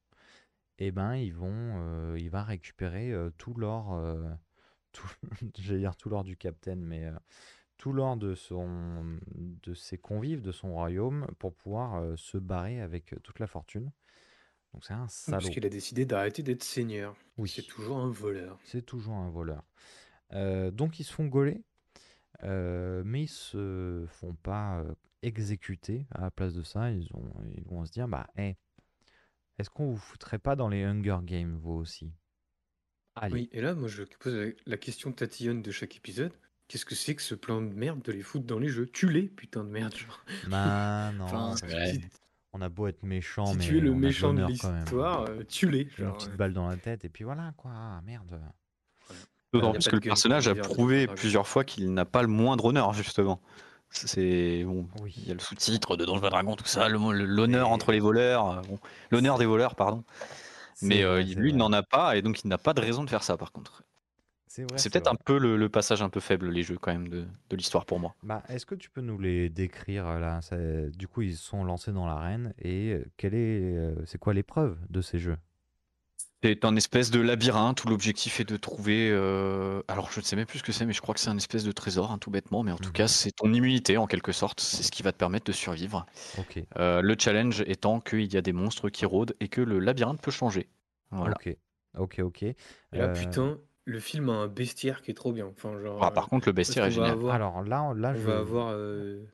[0.77, 3.95] eh ben ils vont, il va récupérer tout l'or,
[4.93, 5.11] tout,
[5.59, 7.13] j'allais dire tout l'or du Capitaine, mais euh,
[7.77, 12.79] tout l'or de son, de ses convives, de son royaume, pour pouvoir euh, se barrer
[12.79, 13.91] avec euh, toute la fortune.
[14.73, 15.49] Donc c'est un Parce salaud.
[15.49, 17.15] qu'il a décidé d'arrêter d'être seigneur.
[17.37, 17.49] Oui.
[17.49, 18.57] C'est toujours un voleur.
[18.63, 19.63] C'est toujours un voleur.
[20.31, 21.61] Euh, donc ils se font gauler,
[22.41, 24.83] mais ils se font pas
[25.21, 26.07] exécuter.
[26.11, 28.55] À la place de ça, ils, ont, ils vont se dire bah, hey,
[29.59, 32.13] est-ce qu'on vous foutrait pas dans les Hunger Games, vous aussi?
[33.15, 33.33] Allez.
[33.33, 36.31] Oui, et là, moi, je pose la- question tatillonne de chaque épisode.
[36.67, 38.87] Qu'est-ce que c'est que ce plan de merde de les foutre dans les jeux?
[38.87, 39.93] Tue-les, putain de merde.
[39.95, 40.19] Genre.
[40.47, 41.93] Bah, non, Enfin, Ouais.
[41.93, 42.01] si,
[42.53, 45.43] on a beau être méchant, si mais tu es le méchant de l'honneur l'histoire, euh,
[45.43, 45.83] tue-les.
[45.83, 46.35] Une genre, petite euh.
[46.37, 48.39] balle dans la tête, et puis voilà, quoi, ah, merde.
[49.51, 51.19] D'autant a plus que le personnage a prouvé Dragon.
[51.19, 53.39] plusieurs fois qu'il n'a pas le moindre honneur, justement.
[53.91, 55.13] C'est bon, Oui.
[55.17, 57.67] il y a le sous-titre de Donjons et Dragons, tout ça, le mot- le- l'honneur
[57.67, 58.79] Mais- entre les voleurs, euh, bon,
[59.11, 60.03] l'honneur des voleurs, pardon.
[60.81, 63.03] Mais euh, vrai, lui, il n'en a pas, et donc il n'a pas de raison
[63.03, 63.83] de faire ça, par contre.
[64.75, 67.25] C'est peut-être un peu le, le passage un peu faible, les jeux, quand même, de,
[67.49, 68.15] de l'histoire pour moi.
[68.23, 70.41] Bah, est-ce que tu peux nous les décrire là?
[70.41, 70.57] Ça-
[70.89, 74.77] Du coup, ils sont lancés dans l'arène et euh, quelle est, euh, c'est quoi l'épreuve
[74.89, 75.37] de ces jeux?
[76.43, 79.09] C'est un espèce de labyrinthe où l'objectif est de trouver.
[79.09, 81.29] euh, Alors, je ne sais même plus ce que c'est, mais je crois que c'est
[81.29, 82.63] un espèce de trésor, hein, tout bêtement.
[82.63, 82.93] Mais en tout Mhm.
[82.93, 84.59] cas, c'est ton immunité en quelque sorte.
[84.59, 86.05] C'est ce qui va te permettre de survivre.
[86.33, 89.79] Ok, Euh, le challenge étant qu'il y a des monstres qui rôdent et que le
[89.79, 90.69] labyrinthe peut changer.
[91.11, 91.35] Voilà.
[91.35, 91.55] ok,
[91.97, 92.43] ok, ok.
[92.43, 92.55] Et
[92.93, 95.47] là, Euh, putain, le film a un bestiaire qui est trop bien.
[95.47, 97.13] Enfin, genre, Ah, par euh, contre, le parce bestiaire est qu'on va génial.
[97.13, 98.27] avoir- Alors là, là, on je...
[98.27, 98.69] va avoir.
[98.69, 99.25] euh,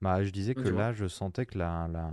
[0.00, 0.80] Bah, je disais Non, que dis-moi.
[0.80, 2.10] là, je sentais que la, la,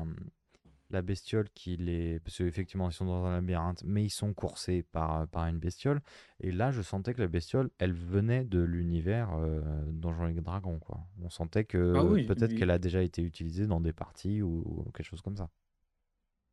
[0.95, 2.19] la bestiole qui les...
[2.21, 6.01] Parce qu'effectivement, ils sont dans un labyrinthe, mais ils sont coursés par, par une bestiole.
[6.39, 10.79] Et là, je sentais que la bestiole, elle venait de l'univers euh, Donjons et Dragons,
[10.79, 11.01] quoi.
[11.21, 14.63] On sentait que Ah oui, peut-être qu'elle a déjà été utilisée dans des parties ou,
[14.65, 15.49] ou quelque chose comme ça.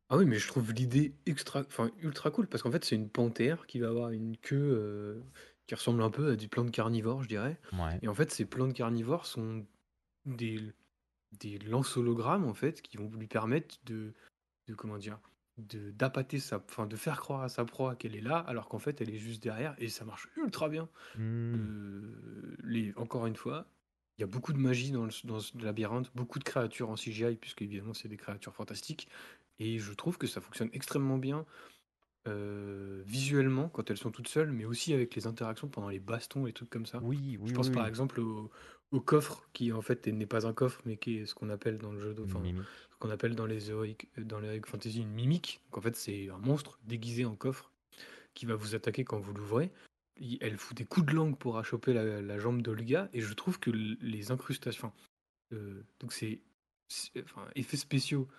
[0.09, 1.61] Ah oui, mais je trouve l'idée extra...
[1.61, 5.21] enfin, ultra cool parce qu'en fait, c'est une panthère qui va avoir une queue euh,
[5.65, 7.57] qui ressemble un peu à des plantes carnivores, je dirais.
[7.71, 7.97] Ouais.
[8.01, 9.65] Et en fait, ces plantes carnivores sont
[10.25, 10.59] des,
[11.39, 14.13] des lances hologrammes en fait qui vont lui permettre de,
[14.67, 15.19] de comment dire,
[15.57, 18.79] de d'appâter sa, enfin, de faire croire à sa proie qu'elle est là, alors qu'en
[18.79, 20.89] fait, elle est juste derrière et ça marche ultra bien.
[21.15, 21.55] Hmm.
[21.55, 23.67] Euh, les, encore une fois,
[24.17, 26.95] il y a beaucoup de magie dans, le, dans ce labyrinthe, beaucoup de créatures en
[26.95, 29.09] CGI, puisque évidemment c'est des créatures fantastiques.
[29.59, 31.45] Et je trouve que ça fonctionne extrêmement bien
[32.27, 36.47] euh, visuellement quand elles sont toutes seules, mais aussi avec les interactions pendant les bastons
[36.47, 36.99] et trucs comme ça.
[37.03, 37.89] Oui, oui, Je pense oui, par oui.
[37.89, 38.49] exemple au,
[38.91, 41.79] au coffre, qui en fait n'est pas un coffre, mais qui est ce qu'on appelle
[41.79, 42.41] dans le jeu, enfin,
[43.03, 45.59] qu'on appelle dans les héroïques, dans les Heroic fantasy une mimique.
[45.65, 47.69] Donc en fait, c'est un monstre déguisé en coffre
[48.33, 49.71] qui va vous attaquer quand vous l'ouvrez.
[50.39, 53.59] Elle fout des coups de langue pour achoper la, la jambe d'Olga, et je trouve
[53.59, 54.93] que les incrustations,
[55.51, 56.39] euh, donc c'est-
[57.23, 58.29] enfin, effets spéciaux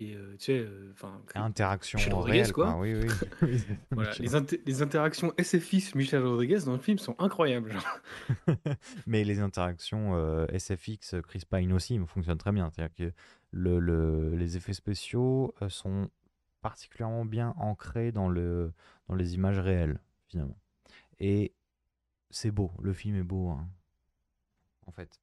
[0.00, 0.92] et euh, tu sais, euh,
[1.34, 2.72] Interaction Michel Rodriguez, réelle, quoi.
[2.72, 2.80] quoi.
[2.80, 3.06] Oui, oui.
[3.42, 4.24] Oui, voilà, Michel.
[4.26, 7.70] les, inter- les interactions SFX Michel Rodriguez dans le film sont incroyables.
[7.72, 7.98] genre.
[9.06, 12.70] Mais les interactions euh, SFX, Chris Pine aussi, fonctionnent très bien.
[12.70, 13.12] C'est-à-dire que
[13.52, 16.10] le, le- les effets spéciaux sont
[16.62, 18.72] particulièrement bien ancrés dans, le,
[19.08, 20.58] dans les images réelles, finalement.
[21.18, 21.54] Et
[22.30, 23.68] c'est beau, le film est beau, hein,
[24.86, 25.20] en fait.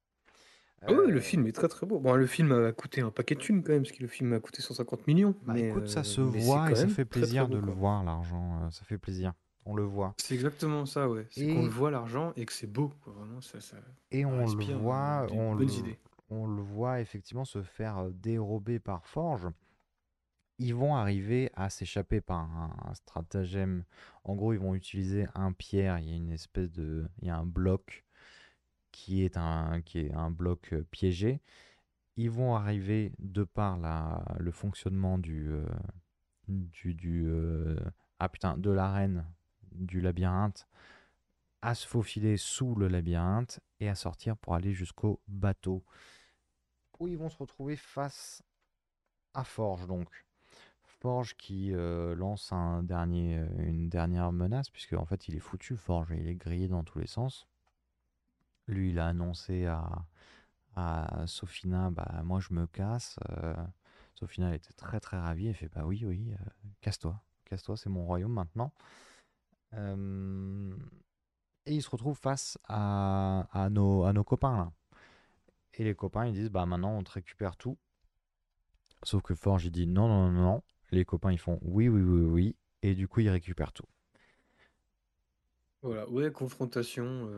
[0.84, 2.00] Ah oui, le Euh, film est très très beau.
[2.00, 4.32] Bon, le film a coûté un paquet de thunes quand même, parce que le film
[4.34, 5.36] a coûté 150 millions.
[5.44, 7.60] bah, mais, écoute, ça euh, se voit et ça fait très, très plaisir beau, de
[7.60, 8.62] le voir, l'argent.
[8.64, 9.34] euh, ça fait plaisir.
[9.66, 10.14] On le voit.
[10.18, 11.28] C'est exactement ça, ouais.
[11.32, 12.92] C'est Et- qu'on le voit l'argent et que c'est beau.
[13.04, 13.14] quoi.
[13.14, 13.78] Vraiment, ça, ça,
[14.12, 15.98] Et on le voit, on le, idées.
[16.30, 19.48] on le voit effectivement se faire dérober par Forge.
[20.60, 23.84] Ils vont arriver à s'échapper par un, un stratagème.
[24.24, 26.00] En gros, ils vont utiliser un pierre.
[26.00, 28.06] Il y a une espèce de, il y a un bloc
[28.98, 31.40] qui est un, bloc euh, piégé.
[32.16, 33.78] Ils vont arriver de par
[34.40, 35.68] le fonctionnement du, euh,
[36.48, 37.80] du, euh,
[38.18, 39.24] ah putain, de l'arène
[39.72, 40.68] du labyrinthe
[41.62, 45.84] à se faufiler sous le labyrinthe et à sortir pour aller jusqu'au bateau
[47.00, 48.42] où ils vont se retrouver face
[49.36, 50.26] à Forge donc.
[50.82, 56.36] Forge qui lance une dernière menace puisque en fait il est foutu Forge, il est
[56.36, 57.48] grillé dans tous les sens.
[58.68, 60.06] Lui il a annoncé à,
[60.76, 63.18] à Sophina bah moi je me casse.
[63.30, 63.56] Euh,
[64.16, 66.46] Sophina elle était très très ravie, elle fait bah oui oui euh,
[66.82, 68.74] casse-toi, casse-toi c'est mon royaume maintenant.
[69.74, 70.76] Euh,
[71.66, 74.72] et il se retrouve face à, à, nos, à nos copains là.
[75.74, 77.78] Et les copains ils disent bah maintenant on te récupère tout.
[79.04, 80.64] Sauf que Forge il dit non non non non.
[80.92, 83.88] Les copains ils font oui oui oui oui et du coup ils récupèrent tout.
[85.84, 87.30] Voilà, ouais, confrontation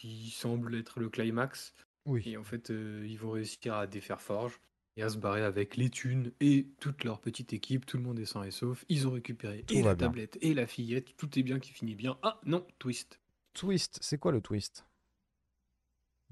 [0.00, 1.72] qui semble être le climax.
[2.04, 2.22] Oui.
[2.26, 4.60] Et en fait, euh, ils vont réussir à défaire Forge
[4.96, 7.84] et à se barrer avec les thunes et toute leur petite équipe.
[7.86, 8.84] Tout le monde est sain et sauf.
[8.88, 10.06] Ils ont récupéré Tout et la bien.
[10.08, 11.16] tablette et la fillette.
[11.16, 12.18] Tout est bien qui finit bien.
[12.22, 13.20] Ah non, twist.
[13.54, 14.84] Twist, c'est quoi le twist?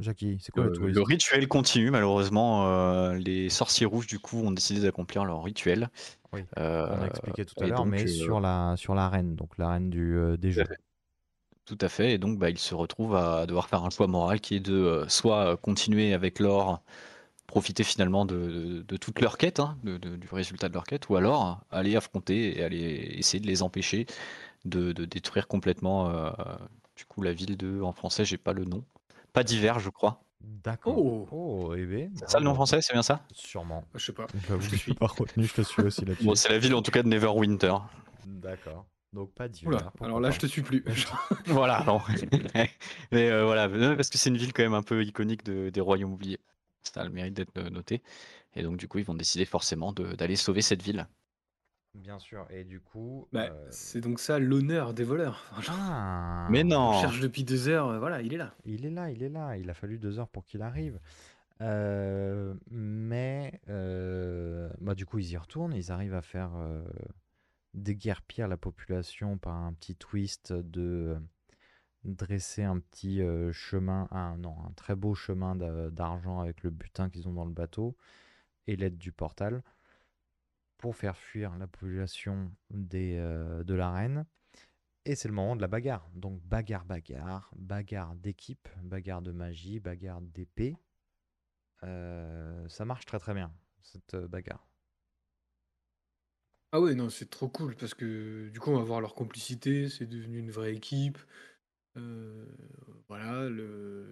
[0.00, 0.94] Jackie, c'est quoi Euh, le twist?
[0.96, 2.68] le rituel continue, malheureusement.
[2.68, 5.88] euh, les sorciers rouges, du coup, ont décidé d'accomplir leur rituel.
[6.32, 9.56] Oui, Euh, On a expliqué tout à l'heure, mais euh, sur la sur l'arène, donc
[9.56, 10.76] l'arène du euh, des Tout à jeux.
[11.66, 12.12] Tout à fait.
[12.12, 14.74] Et donc, bah, ils se retrouvent à devoir faire un choix moral qui est de
[14.74, 16.82] euh, soit euh, continuer avec l'or,
[17.46, 20.84] profiter finalement de, de- de toute leur quête, hein, de- de- du résultat de leur
[20.84, 24.06] quête, ou alors aller affronter et aller essayer de les empêcher
[24.66, 26.30] de, de détruire complètement euh,
[26.96, 28.84] du coup la ville de, en français, j'ai pas le nom,
[29.32, 30.22] pas d'hiver, je crois.
[30.40, 30.98] D'accord.
[30.98, 32.56] Oh, Oh, eh C'est ça le nom bravo.
[32.56, 33.22] français, c'est bien ça?
[33.32, 33.84] Sûrement.
[33.94, 34.26] je sais pas.
[34.48, 34.92] J'avoue Je que te je suis.
[34.92, 36.26] suis pas retenu, je te suis aussi là-dessus.
[36.26, 37.74] Bon, c'est la ville en tout cas de Neverwinter.
[38.24, 38.86] D'accord.
[39.14, 39.68] Donc pas d'hiver.
[39.68, 40.34] Oula, pourquoi alors là, pas.
[40.34, 40.84] je te suis plus.
[41.46, 42.00] Voilà, non.
[43.12, 45.80] Mais euh, voilà, parce que c'est une ville quand même un peu iconique de- des
[45.80, 46.40] royaumes oubliés.
[46.82, 48.02] Ça a le mérite d'être euh, noté.
[48.56, 51.06] Et donc, du coup, ils vont décider forcément de- d'aller sauver cette ville.
[51.94, 52.44] Bien sûr.
[52.50, 53.28] Et du coup.
[53.32, 55.44] Bah, euh, c'est donc ça l'honneur des voleurs.
[55.68, 56.48] Ah.
[56.50, 58.52] Mais on non cherche depuis deux heures, voilà, il est là.
[58.64, 59.56] Il est là, il est là.
[59.56, 60.98] Il a fallu deux heures pour qu'il arrive.
[61.60, 65.72] Euh, mais euh, bah, du coup, ils y retournent.
[65.72, 66.82] Ils arrivent à faire euh,
[67.75, 71.20] déguerpir la population par un petit twist de euh,
[72.05, 74.39] dresser un petit euh, chemin, un,
[74.77, 77.97] très beau chemin d'a- d'argent avec le butin qu'ils ont dans le bateau
[78.66, 79.62] et l'aide du portal
[80.79, 82.53] pour faire fuir la population
[82.95, 84.27] euh, de la reine.
[85.07, 86.09] Et c'est le moment de la bagarre.
[86.14, 90.77] Donc bagarre, bagarre, bagarre d'équipe, bagarre de magie, bagarre d'épée.
[91.83, 93.53] Ça marche très très bien,
[93.83, 94.66] cette bagarre.
[96.75, 99.89] Ah ouais, non, c'est trop cool parce que du coup, on va voir leur complicité,
[99.89, 101.18] c'est devenu une vraie équipe.
[101.97, 102.45] Euh,
[103.07, 103.49] voilà,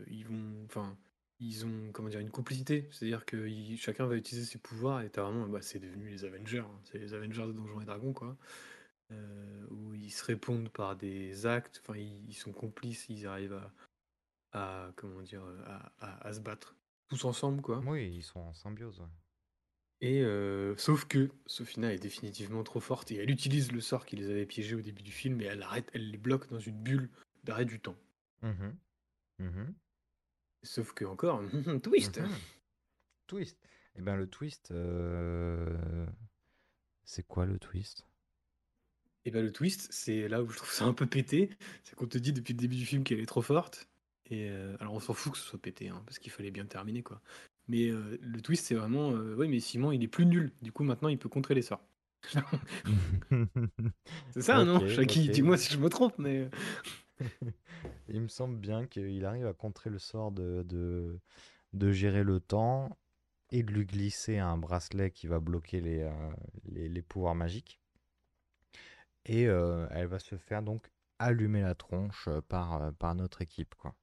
[0.07, 0.97] ils vont, enfin,
[1.41, 5.25] ils ont, comment dire, une complicité, c'est-à-dire que chacun va utiliser ses pouvoirs et t'as
[5.25, 8.37] vraiment, bah, c'est devenu les Avengers, hein, c'est les Avengers de Donjons et Dragons, quoi,
[9.11, 13.61] euh, où ils se répondent par des actes, ils, sont complices, ils arrivent
[14.53, 16.77] à, à se battre
[17.09, 17.83] tous ensemble, quoi.
[17.87, 19.03] Oui, ils sont en symbiose.
[20.03, 24.16] Et euh, sauf que Sophina est définitivement trop forte et elle utilise le sort qui
[24.16, 26.76] les avait piégés au début du film et elle arrête, elle les bloque dans une
[26.82, 27.09] bulle
[27.44, 27.96] d'arrêt du temps.
[28.42, 28.76] Mhm.
[29.38, 29.74] Mhm.
[30.64, 31.40] Sauf que encore,
[31.84, 32.18] twist.
[32.20, 32.34] Mhm.
[33.28, 33.57] Twist.
[33.94, 36.07] Eh ben le twist, euh,
[37.05, 38.05] c'est quoi le twist?
[39.24, 41.50] Et ben le twist, c'est là où je trouve ça un peu pété,
[41.84, 43.88] c'est qu'on te dit depuis le début du film qu'elle est trop forte.
[44.26, 46.66] Et euh, alors on s'en fout que ce soit pété, hein, parce qu'il fallait bien
[46.66, 47.22] terminer quoi.
[47.73, 50.53] Mais euh, le twist, c'est vraiment, euh, oui, mais Simon, il est plus nul.
[50.61, 51.83] Du coup, maintenant, il peut contrer les sorts.
[54.31, 55.31] c'est ça, non, Shaki ok.
[55.33, 56.49] Dis-moi si je me trompe, mais
[58.09, 61.18] Il me semble bien qu'il arrive à contrer le sort de, de,
[61.73, 62.97] de gérer le temps
[63.51, 66.11] et de lui glisser un bracelet qui va bloquer les, euh,
[66.66, 67.81] les, les pouvoirs magiques.
[69.25, 73.43] Et euh, elle va se faire donc allumer la tronche euh, par, euh, par notre
[73.43, 73.75] équipe.
[73.77, 73.95] Quoi.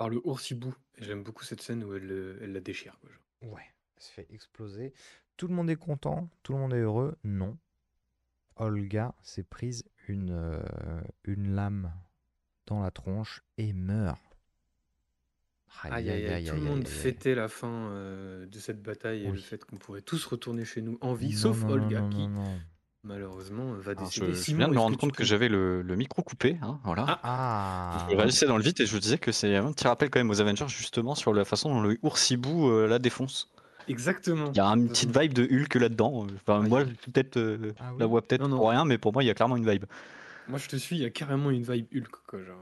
[0.00, 0.74] Par le oursibou.
[0.96, 2.98] J'aime beaucoup cette scène où elle, le- elle la déchire.
[3.02, 3.52] Quoi, genre.
[3.52, 4.94] Ouais, elle se fait exploser.
[5.36, 7.18] Tout le monde est content, tout le monde est heureux.
[7.22, 7.58] Non.
[8.56, 11.92] Olga s'est prise une, euh, une lame
[12.66, 14.22] dans la tronche et meurt.
[15.82, 19.36] Aïe, aïe, aïe, tout le monde fêtait la fin euh, de cette bataille et le
[19.36, 22.08] fait qu'on pourrait tous retourner chez nous en vie, Non, sauf non, non, Olga non,
[22.08, 22.58] qui non, non.
[23.04, 24.26] Malheureusement va Alors, décéder.
[24.28, 25.96] je, je Simon, viens de me est-ce rendre tu compte que peux- j'avais le, le
[25.96, 26.58] micro coupé.
[26.62, 27.04] hein, voilà.
[27.08, 30.10] Ah, Ah Je réagissais dans le vide et je disais que c'est un petit rappel
[30.10, 33.48] quand même aux Avengers justement sur la façon dont le oursibou euh, la défonce.
[33.88, 34.50] Exactement.
[34.52, 36.26] Il y a une petite vibe de Hulk là-dedans.
[36.46, 36.68] Enfin, Ouais.
[36.68, 38.10] moi, je peut-être euh, Ah la oui.
[38.10, 38.56] vois peut-être Non, non.
[38.58, 39.84] pour rien, mais pour moi, il y a clairement une vibe.
[40.48, 42.40] Moi je te suis, il y a carrément une vibe Hulk quoi.
[42.44, 42.56] Genre.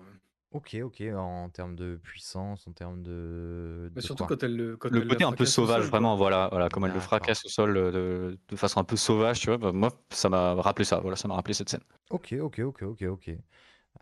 [0.50, 3.90] Ok, ok, en termes de puissance, en termes de.
[3.94, 4.36] Bah, de surtout quoi?
[4.36, 6.16] quand elle le quand Le elle la côté un peu fracasse au sauvage, sol, vraiment,
[6.16, 7.02] voilà, voilà, comme elle le D'accord.
[7.02, 9.58] fracasse au sol euh, de, de façon un peu sauvage, tu vois.
[9.58, 11.00] bah, moi, ça m'a rappelé ça.
[11.00, 11.82] Voilà, ça m'a rappelé cette scène.
[12.10, 13.28] Ok, ok, ok, ok, ok.
[13.28, 13.38] Et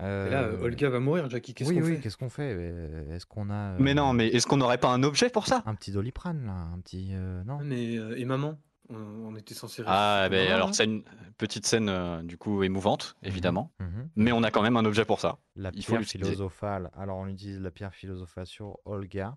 [0.00, 1.54] là, Euh, Olga va mourir, Jackie.
[1.54, 2.00] Qu'est-ce oui, qu'on oui, fait?
[2.02, 2.54] qu'est-ce qu'on fait?
[2.54, 3.78] Euh, Est-ce qu'on a.
[3.78, 5.62] Mais non, mais est-ce qu'on n'aurait pas un objet pour ça?
[5.66, 7.10] Un petit doliprane, là Un petit.
[7.14, 7.58] euh, non?
[7.58, 8.58] Ouais, Mais euh, et maman,
[8.88, 9.82] on, on était censé.
[9.86, 11.02] Ah, ben alors, c'est une
[11.38, 13.72] petite scène euh, du coup émouvante, évidemment.
[13.80, 14.10] Mhm.
[14.16, 15.38] Mais on a quand même un objet pour ça.
[15.54, 16.90] La Il pierre philosophale.
[16.94, 19.36] Alors, on utilise la pierre philosophale sur Olga.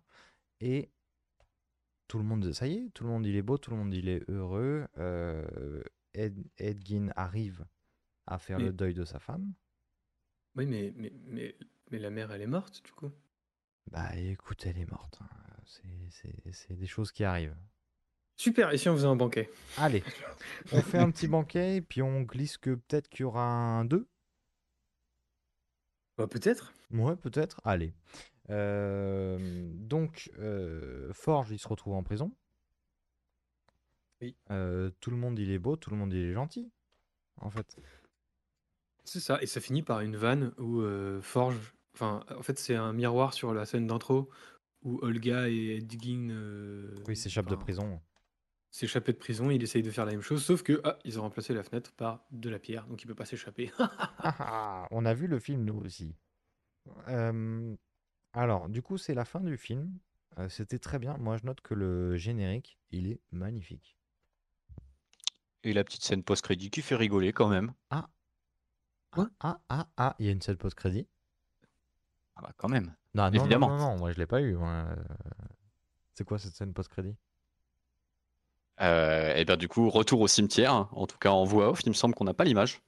[0.62, 0.92] Et
[2.08, 3.94] tout le monde, ça y est, tout le monde il est beau, tout le monde
[3.94, 4.88] il est heureux.
[4.98, 5.82] Euh,
[6.14, 7.66] Ed, Edgin arrive
[8.26, 9.54] à faire Mais- le deuil de sa femme.
[10.56, 11.56] Oui, mais, mais, mais,
[11.92, 13.12] mais la mère, elle est morte, du coup.
[13.92, 15.20] Bah écoute, elle est morte.
[15.22, 15.30] hein.
[15.66, 17.56] C'est- C'est c'est des choses qui arrivent.
[18.40, 19.52] Super, et si on faisait un banquet?
[19.76, 20.02] Allez,
[20.72, 23.84] on fait un petit banquet et puis on glisse que peut-être qu'il y aura un
[23.84, 24.08] 2.
[26.18, 26.74] Bah, peut-être.
[26.90, 27.60] Ouais, peut-être.
[27.66, 27.94] Allez.
[28.50, 32.32] Euh, donc, euh, Forge, il se retrouve en prison.
[34.22, 34.38] Oui.
[34.52, 36.72] Euh, tout le monde, il est beau, tout le monde, il est gentil.
[37.42, 37.76] En fait.
[39.04, 40.82] C'est ça, et ça finit par une vanne où
[41.22, 41.74] Forge.
[41.94, 44.30] Enfin, en fait, c'est un miroir sur la scène d'intro
[44.84, 46.30] où Olga et Edgin.
[47.06, 48.00] Oui, il s'échappe de prison.
[48.72, 51.24] S'échapper de prison, il essaye de faire la même chose, sauf que ah, ils ont
[51.24, 53.72] remplacé la fenêtre par de la pierre, donc il peut pas s'échapper.
[53.80, 56.16] Ah, ah, on a vu le film, nous aussi.
[57.08, 57.76] Euh,
[58.34, 59.98] alors, du coup, c'est la fin du film.
[60.38, 61.18] Euh, C'était très bien.
[61.18, 63.98] Moi, je note que le générique, il est magnifique.
[65.64, 67.74] Et la petite scène post-crédit qui fait rigoler quand même.
[67.90, 68.08] Ah,
[69.12, 69.30] Quoi?
[69.40, 71.08] Ah, ah, ah, il y a une scène post-crédit.
[72.36, 72.96] Ah bah quand même.
[73.16, 73.70] Non, non, non, Évidemment.
[73.70, 74.54] non, non, moi, je l'ai pas eu.
[74.54, 74.70] moi.
[74.70, 74.96] Euh,
[76.14, 77.16] C'est quoi cette scène post-crédit?
[78.82, 81.90] Euh, et bien du coup, retour au cimetière, en tout cas en voix off, il
[81.90, 82.82] me semble qu'on n'a pas l'image.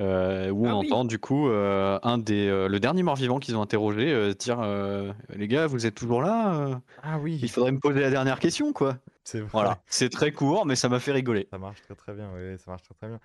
[0.00, 0.88] Euh, où Ah on oui.
[0.88, 4.60] entend du coup euh, un des, le dernier mort-vivant qu'ils ont interrogé dire
[5.30, 8.72] Les gars, vous êtes toujours là Ah oui, Il faudrait me poser la dernière question,
[8.72, 8.98] quoi.
[9.22, 9.48] c'est vrai.
[9.52, 11.46] Voilà, c'est très court, mais ça m'a fait rigoler.
[11.50, 13.20] Ça marche très très bien, oui, ça marche très très bien.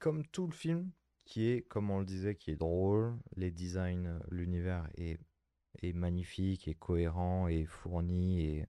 [0.00, 0.90] Comme tout le film,
[1.24, 5.18] qui est, comme on le disait, qui est drôle, les designs, l'univers est,
[5.82, 8.66] est magnifique, est cohérent, et fourni, et,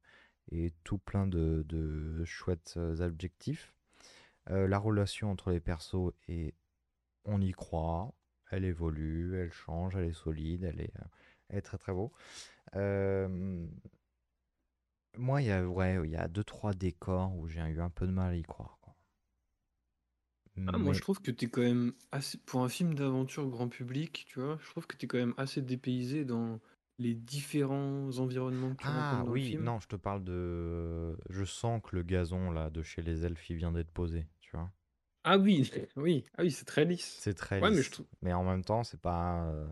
[0.51, 3.73] et tout plein de, de chouettes euh, adjectifs.
[4.49, 6.53] Euh, la relation entre les persos est,
[7.23, 8.13] on y croit,
[8.51, 11.05] elle évolue, elle change, elle est solide, elle est, euh,
[11.49, 12.11] elle est très très beau.
[12.75, 13.65] Euh,
[15.17, 17.89] moi, il y a, ouais, il y a deux trois décors où j'ai eu un
[17.89, 18.77] peu de mal à y croire.
[18.81, 18.95] quoi.
[20.67, 22.37] Ah, moi, je trouve que t'es quand même assez.
[22.37, 25.61] Pour un film d'aventure grand public, tu vois, je trouve que t'es quand même assez
[25.61, 26.59] dépaysé dans
[26.99, 29.67] les différents environnements que tu Ah rencontres dans le oui, film.
[29.67, 31.17] non, je te parle de.
[31.29, 34.51] Je sens que le gazon là de chez les elfes il vient d'être posé, tu
[34.55, 34.71] vois.
[35.25, 37.21] Ah oui, oui, ah oui, c'est très lisse.
[37.21, 37.83] C'est très Ouais, mais lisse.
[37.83, 38.07] je trouve.
[38.21, 39.45] Mais en même temps, c'est pas.
[39.47, 39.67] euh,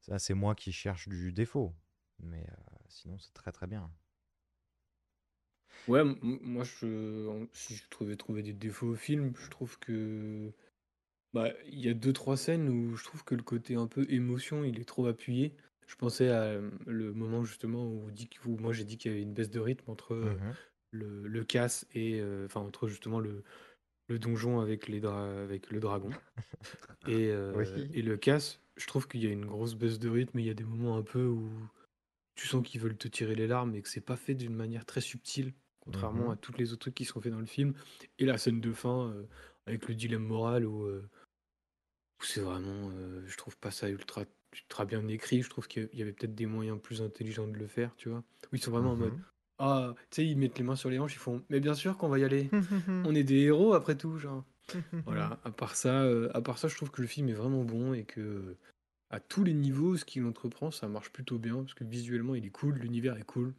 [0.00, 1.74] Ça, c'est moi qui cherche du défaut.
[2.20, 2.54] Mais euh,
[2.88, 3.90] sinon, c'est très très bien.
[5.86, 9.48] Ouais, m- m- moi, je, en- si je trouvais trouver des défauts au film, je
[9.50, 10.52] trouve que.
[11.34, 14.06] Bah, il y a deux, trois scènes où je trouve que le côté un peu
[14.10, 15.56] émotion, il est trop appuyé.
[15.92, 19.10] Je pensais à euh, le moment justement où, dit, que- où moi j'ai dit qu'il
[19.10, 20.54] y avait une baisse de rythme entre euh, Mhm.
[20.92, 22.18] le, le casse et.
[22.18, 23.42] euh, Enfin, entre justement le,
[24.08, 26.08] le donjon avec, les dra- avec le dragon.
[27.08, 27.90] Et, euh, Oui.
[27.92, 30.46] et le casse, je trouve qu'il y a une grosse baisse de rythme et il
[30.46, 31.50] y a des moments un peu où
[32.36, 34.86] tu sens qu'ils veulent te tirer les larmes et que c'est pas fait d'une manière
[34.86, 36.32] très subtile, contrairement Mhm.
[36.32, 37.74] à tous les autres trucs qui sont faits dans le film.
[38.18, 39.26] Et la scène de fin, euh,
[39.66, 41.06] avec le dilemme moral, où, euh,
[42.20, 45.42] où c'est vraiment, euh, je trouve pas ça ultra, ultra bien écrit.
[45.42, 48.22] Je trouve qu'il y avait peut-être des moyens plus intelligents de le faire, tu vois.
[48.52, 49.22] Où ils sont vraiment en mode, Mhm.
[49.58, 51.96] ah, tu sais, ils mettent les mains sur les hanches, ils font, mais bien sûr
[51.98, 52.50] qu'on va y aller.
[53.12, 54.44] On est des héros après tout, genre.
[55.06, 57.64] Voilà, à part ça, euh, à part ça, je trouve que le film est vraiment
[57.64, 58.56] bon et que
[59.10, 62.46] à tous les niveaux, ce qu'il entreprend, ça marche plutôt bien parce que visuellement, il
[62.46, 63.54] est cool, l'univers est cool.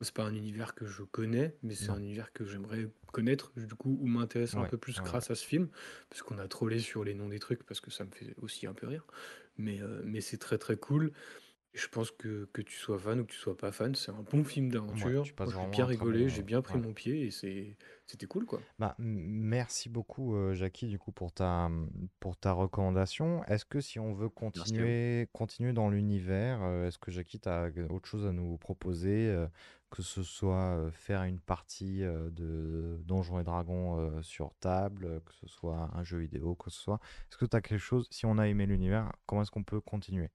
[0.00, 3.74] C'est pas un univers que je connais, mais c'est un univers que j'aimerais connaître, du
[3.74, 5.68] coup, ou m'intéresser un peu plus ouais, grâce à ce film,
[6.10, 8.66] parce qu'on a trollé sur les noms des trucs, parce que ça me fait aussi
[8.66, 9.06] un peu rire.
[9.56, 11.12] Mais, euh, mais c'est très très cool.
[11.72, 14.24] Je pense que que tu sois fan ou que tu sois pas fan, c'est un
[14.30, 15.24] bon film d'aventure.
[15.24, 15.34] j'ai
[15.70, 16.80] bien rigolé, j'ai bien pris ouais.
[16.80, 18.60] mon pied et c'est c'était cool quoi.
[18.78, 21.68] Bah, merci beaucoup, euh, Jackie, du coup, pour ta,
[22.20, 23.44] pour ta recommandation.
[23.44, 27.68] Est-ce que si on veut continuer, continuer dans l'univers, euh, est-ce que Jackie, tu as
[27.90, 29.46] autre chose à nous proposer, euh,
[29.90, 35.90] que ce soit faire une partie de Donjons et Dragons sur table, que ce soit
[35.94, 37.00] un jeu vidéo, que ce soit.
[37.30, 39.80] Est-ce que tu as quelque chose, si on a aimé l'univers, comment est-ce qu'on peut
[39.80, 40.30] continuer?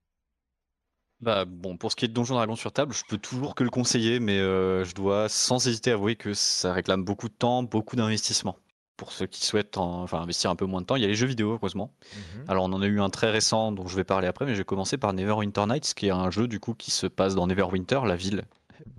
[1.19, 3.63] Bah bon, pour ce qui est de Donjons Dragons sur table, je peux toujours que
[3.63, 7.61] le conseiller, mais euh, je dois sans hésiter avouer que ça réclame beaucoup de temps,
[7.61, 8.57] beaucoup d'investissement.
[8.97, 11.07] Pour ceux qui souhaitent en- enfin, investir un peu moins de temps, il y a
[11.07, 11.93] les jeux vidéo, heureusement.
[12.13, 12.45] Mhm.
[12.47, 14.59] Alors on en a eu un très récent dont je vais parler après, mais je
[14.59, 17.45] vais commencer par Neverwinter Nights, qui est un jeu du coup qui se passe dans
[17.45, 18.45] Neverwinter, la ville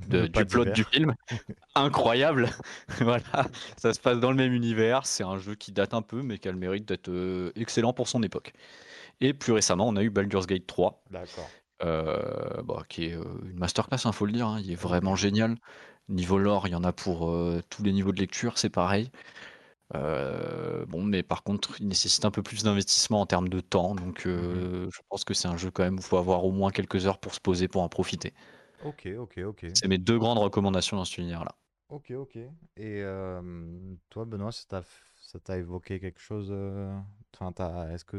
[0.09, 1.15] de- du plot du film.
[1.75, 2.51] Incroyable.
[3.01, 3.47] voilà,
[3.77, 5.07] ça se passe dans le même univers.
[5.07, 7.93] C'est un jeu qui date un peu, mais qui a le mérite d'être euh, excellent
[7.93, 8.53] pour son époque.
[9.21, 11.51] Et plus récemment, on a eu Baldur's Gate 3, D'accord.
[11.85, 14.47] euh, bah, qui est euh, une masterclass, il faut le dire.
[14.49, 14.61] hein.
[14.63, 15.57] Il est vraiment génial.
[16.09, 19.11] Niveau lore, il y en a pour euh, tous les niveaux de lecture, c'est pareil.
[19.95, 23.95] Euh, bon, mais par contre, il nécessite un peu plus d'investissement en termes de temps.
[23.95, 26.53] Donc, euh, je pense que c'est un jeu quand même où il faut avoir au
[26.53, 28.33] moins quelques heures pour se poser, pour en profiter.
[28.85, 29.67] Ok, ok, ok.
[29.75, 31.55] C'est mes deux grandes recommandations dans cet univers-là.
[31.89, 32.37] Ok, ok.
[32.37, 36.95] Et euh, toi, Benoît, ça t'a f- ça t'a évoqué quelque chose euh,
[37.35, 38.19] Enfin, t'as- est-ce que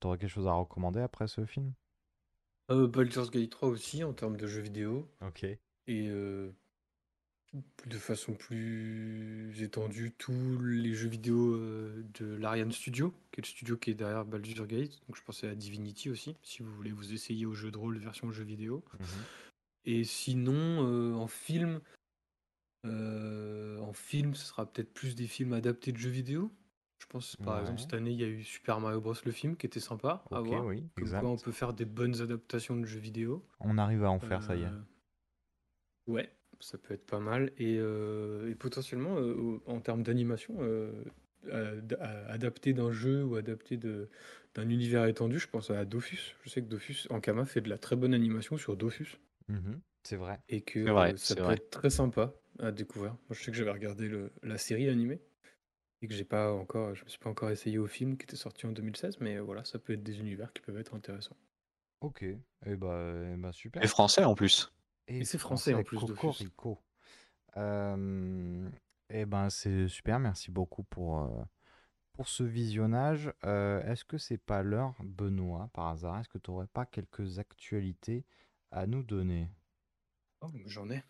[0.00, 1.72] tu aurais quelque chose à recommander après ce film?
[2.70, 5.08] Euh, Baldur's Gate 3 aussi en termes de jeux vidéo.
[5.20, 5.44] Ok.
[5.44, 5.58] Et
[5.88, 6.52] euh,
[7.86, 13.48] de façon plus étendue, tous les jeux vidéo euh, de l'Ariane Studio, qui est le
[13.48, 15.00] studio qui est derrière Baldur's Gate.
[15.06, 17.98] Donc je pensais à Divinity aussi, si vous voulez vous essayer au jeu de rôle
[17.98, 18.82] version jeu vidéo.
[18.98, 19.06] Mhm.
[19.86, 21.80] Et sinon, euh, en film,
[22.86, 26.50] euh, en film, ce sera peut-être plus des films adaptés de jeux vidéo.
[26.98, 29.14] Je pense, par exemple, cette année, il y a eu Super Mario Bros.
[29.24, 30.64] le film qui était sympa à voir.
[30.64, 31.20] oui, Comme exact.
[31.20, 33.46] quoi, on peut faire des bonnes adaptations de jeux vidéo.
[33.60, 34.70] On arrive à en faire, ça y est.
[36.06, 37.52] Ouais, ça peut être pas mal.
[37.58, 40.92] Et, euh, et potentiellement, euh, en termes d'animation, euh,
[42.28, 44.08] adapté d'un jeu ou adapté de-
[44.54, 46.36] d'un univers étendu, je pense à Dofus.
[46.44, 49.18] Je sais que Dofus, Ankama fait de la très bonne animation sur Dofus.
[49.48, 50.38] Mhm, C'est vrai.
[50.48, 51.54] Et que C'est vrai, euh, ça c'est peut vrai.
[51.54, 53.12] être très sympa à découvrir.
[53.12, 55.20] Moi, je sais que j'avais regardé le- la série animée
[56.02, 58.36] et que j'ai pas encore, je me suis pas encore essayé au film qui était
[58.36, 61.36] sorti en 2016, mais voilà, ça peut être des univers qui peuvent être intéressants.
[62.00, 62.22] Ok.
[62.22, 63.82] Et bah, eh bah, super.
[63.82, 64.72] Et français en plus.
[65.08, 66.14] Et c'est français en plus, Dofus.
[66.14, 66.78] Cocorico.
[67.56, 68.68] Euh,
[69.10, 70.18] eh ben, c'est super.
[70.18, 71.28] Merci beaucoup pour, euh,
[72.14, 73.32] pour ce visionnage.
[73.44, 77.38] Euh, est-ce que c'est pas l'heure, Benoît, par hasard Est-ce que tu n'aurais pas quelques
[77.38, 78.24] actualités
[78.70, 79.48] à nous donner?
[80.40, 81.02] Oh, j'en ai.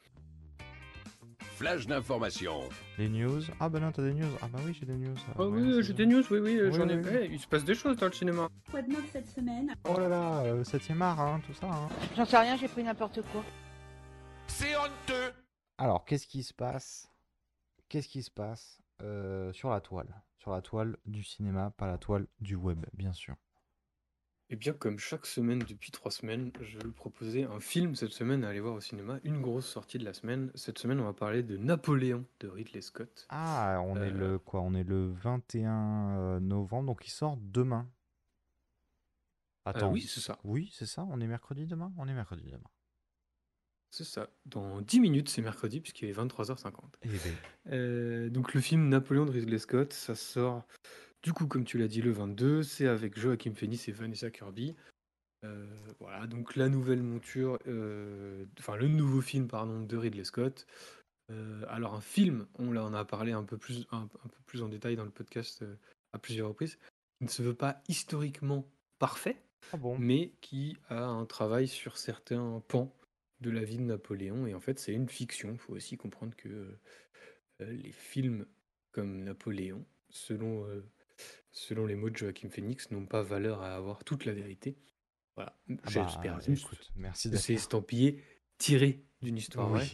[1.56, 2.60] Flash d'information.
[2.98, 3.40] Les news?
[3.60, 4.26] Ah bah non, t'as des news?
[4.42, 5.14] Ah bah oui, j'ai des news.
[5.38, 6.96] Oh ouais, oui, j'ai des news, oui, oui, Oui, j'en ai.
[6.96, 7.28] oui, oui.
[7.32, 8.48] Il se passe des choses dans le cinéma.
[8.70, 9.72] Quoi de neuf cette semaine?
[9.88, 11.66] Oh là là, euh, 7ème art, hein, tout ça.
[11.68, 11.88] hein.
[12.16, 13.44] J'en sais rien, j'ai pris n'importe quoi.
[14.46, 15.32] C'est honteux.
[15.78, 17.10] Alors, qu'est-ce qui se passe?
[17.88, 20.22] Qu'est-ce qui se passe euh, sur la toile?
[20.38, 23.34] Sur la toile du cinéma, pas la toile du web, bien sûr.
[24.50, 28.12] Et bien, comme chaque semaine depuis trois semaines, je vais vous proposer un film cette
[28.12, 29.18] semaine à aller voir au cinéma.
[29.24, 30.50] Une grosse sortie de la semaine.
[30.54, 33.26] Cette semaine, on va parler de Napoléon de Ridley Scott.
[33.30, 34.60] Ah, on est Euh, le quoi?
[34.60, 37.88] On est le 21 euh, novembre, donc il sort demain.
[39.64, 39.90] Attends.
[39.90, 40.38] oui, c'est ça.
[40.44, 41.06] Oui, c'est ça.
[41.08, 41.90] On est mercredi demain?
[41.96, 42.68] On est mercredi demain.
[43.94, 44.28] C'est ça.
[44.44, 46.72] Dans 10 minutes, c'est mercredi, puisqu'il est 23h50.
[47.02, 47.18] Eh ben,
[47.70, 50.64] Euh, donc le film Napoléon de Ridley Scott, ça sort
[51.22, 52.64] du coup, comme tu l'as dit, le 22.
[52.64, 54.74] C'est avec Joachim Phoenix et Vanessa Kirby.
[55.44, 55.64] Euh,
[56.00, 60.66] voilà, donc la nouvelle monture, euh, enfin le nouveau film, pardon, de Ridley Scott.
[61.68, 64.62] Alors un film, on là, on a parlé un peu plus, un, un peu plus
[64.62, 65.64] en détail dans le podcast
[66.12, 66.78] à plusieurs reprises,
[67.18, 68.66] qui ne se veut pas historiquement
[68.98, 69.40] parfait,
[69.72, 69.96] ah bon?
[69.98, 72.92] mais qui a un travail sur certains pans
[73.44, 74.46] de la vie de Napoléon.
[74.46, 75.52] Et en fait, c'est une fiction.
[75.52, 76.48] Il faut aussi comprendre que
[77.60, 78.46] euh, les films
[78.92, 80.82] comme Napoléon, selon, euh,
[81.52, 84.76] selon les mots de Joachim Phoenix, n'ont pas valeur à avoir toute la vérité.
[85.36, 88.22] Voilà, Ah j'espère bah, juste écoute, merci que c'est estampillé
[88.56, 89.88] tiré d'une histoire vraie,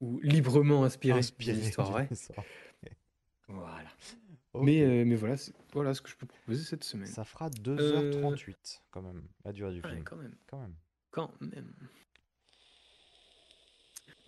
[0.00, 2.08] ou librement inspiré, Inspiré d'une histoire vraie.
[3.48, 3.88] Voilà.
[4.54, 5.36] Mais, euh, mais voilà,
[5.72, 7.06] voilà ce que je peux proposer cette semaine.
[7.08, 10.04] Ça fera Euh, 2h38 quand même, la durée du ouais, film.
[10.04, 10.36] quand même.
[10.46, 10.74] Quand même.
[11.10, 11.72] Quand même.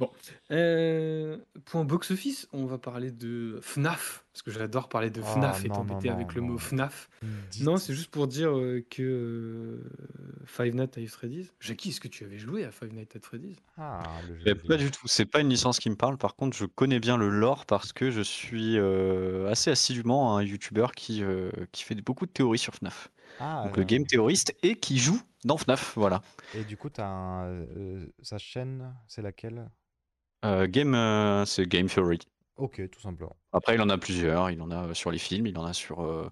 [0.01, 0.11] Bon,
[0.51, 5.65] euh, point box-office, on va parler de FNAF, parce que j'adore parler de Oh, FNAF
[5.65, 6.59] et non, non, t'embêter non, avec le non, mot.
[6.59, 7.09] FNAF.
[7.53, 9.89] Dites- Non, c'est juste pour dire euh, que euh,
[10.47, 11.53] Five Nights at Freddy's.
[11.61, 13.57] Jackie, est-ce que tu avais joué à Five Nights at Freddy's?
[13.79, 14.67] Ah, le jeu vidéo.
[14.69, 16.19] pas du tout, c'est pas une licence qui me parle.
[16.19, 20.43] Par contre, je connais bien le lore parce que je suis euh, assez assidûment un
[20.43, 23.11] YouTuber qui, euh, qui fait beaucoup de théories sur FNAF.
[23.39, 26.21] Ah, Donc le game théoriste et qui joue dans FNAF, voilà.
[26.55, 29.69] et du coup, t'as un, euh, sa chaîne, c'est laquelle?
[30.45, 32.19] Euh, game, euh, c'est Game Theory.
[32.57, 33.37] Ok, tout simplement.
[33.53, 34.51] Après, il en a plusieurs.
[34.51, 36.29] Il en a sur les films, il en a sur euh,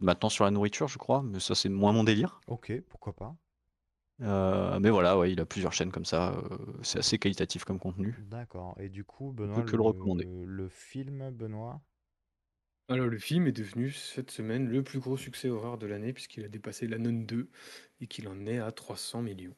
[0.00, 2.40] maintenant sur la nourriture, je crois, mais ça c'est moins mon délire.
[2.46, 3.36] Ok, pourquoi pas?
[4.22, 6.32] Euh, mais voilà, ouais, il a plusieurs chaînes comme ça.
[6.32, 8.14] euh, c'est assez qualitatif comme contenu.
[8.30, 8.76] D'accord.
[8.78, 10.26] Et du coup, Benoît, que le recommander.
[10.26, 11.82] le film, Benoît?
[12.88, 16.44] Alors, le film est devenu cette semaine le plus gros succès horreur de l'année, puisqu'il
[16.44, 17.48] a dépassé la nonne 2
[18.00, 19.56] et qu'il en est à 300 millions.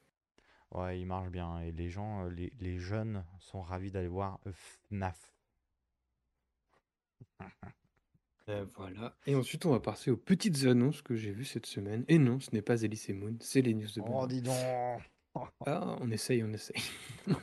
[0.74, 1.60] Ouais, il marche bien.
[1.60, 5.32] Et les gens, euh, les, les jeunes sont ravis d'aller voir FNAF.
[8.50, 9.16] Euh, voilà.
[9.26, 12.04] Et ensuite, on va passer aux petites annonces que j'ai vues cette semaine.
[12.08, 14.26] Et non, ce n'est pas Elise et Moon, c'est les news de Oh, Benoît.
[14.26, 14.54] dis donc!
[15.64, 16.76] Ah, on essaye, on essaye.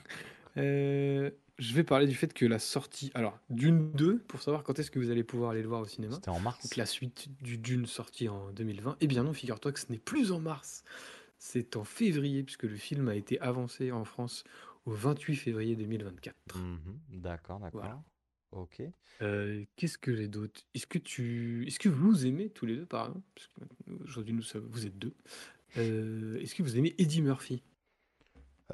[0.57, 4.77] Euh, je vais parler du fait que la sortie, alors Dune 2, pour savoir quand
[4.79, 6.15] est-ce que vous allez pouvoir aller le voir au cinéma.
[6.15, 6.61] C'était en mars.
[6.61, 8.97] Donc la suite du Dune sorti en 2020.
[8.99, 10.83] Eh bien non, figure-toi que ce n'est plus en mars,
[11.43, 14.43] c'est en février, puisque le film a été avancé en France
[14.85, 16.35] au 28 février 2024.
[16.55, 17.81] Mhm, D'accord, d'accord.
[17.81, 18.03] Voilà.
[18.51, 18.83] Ok.
[19.23, 20.61] Euh, Qu'est-ce que j'ai d'autre?
[20.75, 23.25] Est-ce que tu, est-ce que vous aimez tous les deux, par exemple?
[23.33, 25.15] Parce que aujourd'hui nous sommes- vous êtes deux.
[25.77, 27.63] Euh, Est-ce que vous aimez Eddie Murphy?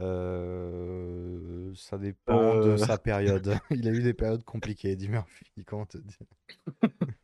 [0.02, 3.48] Euh, ça dépend de sa période.
[3.72, 6.27] Il a eu des périodes compliquées, Eddie Murphy, comment te dire?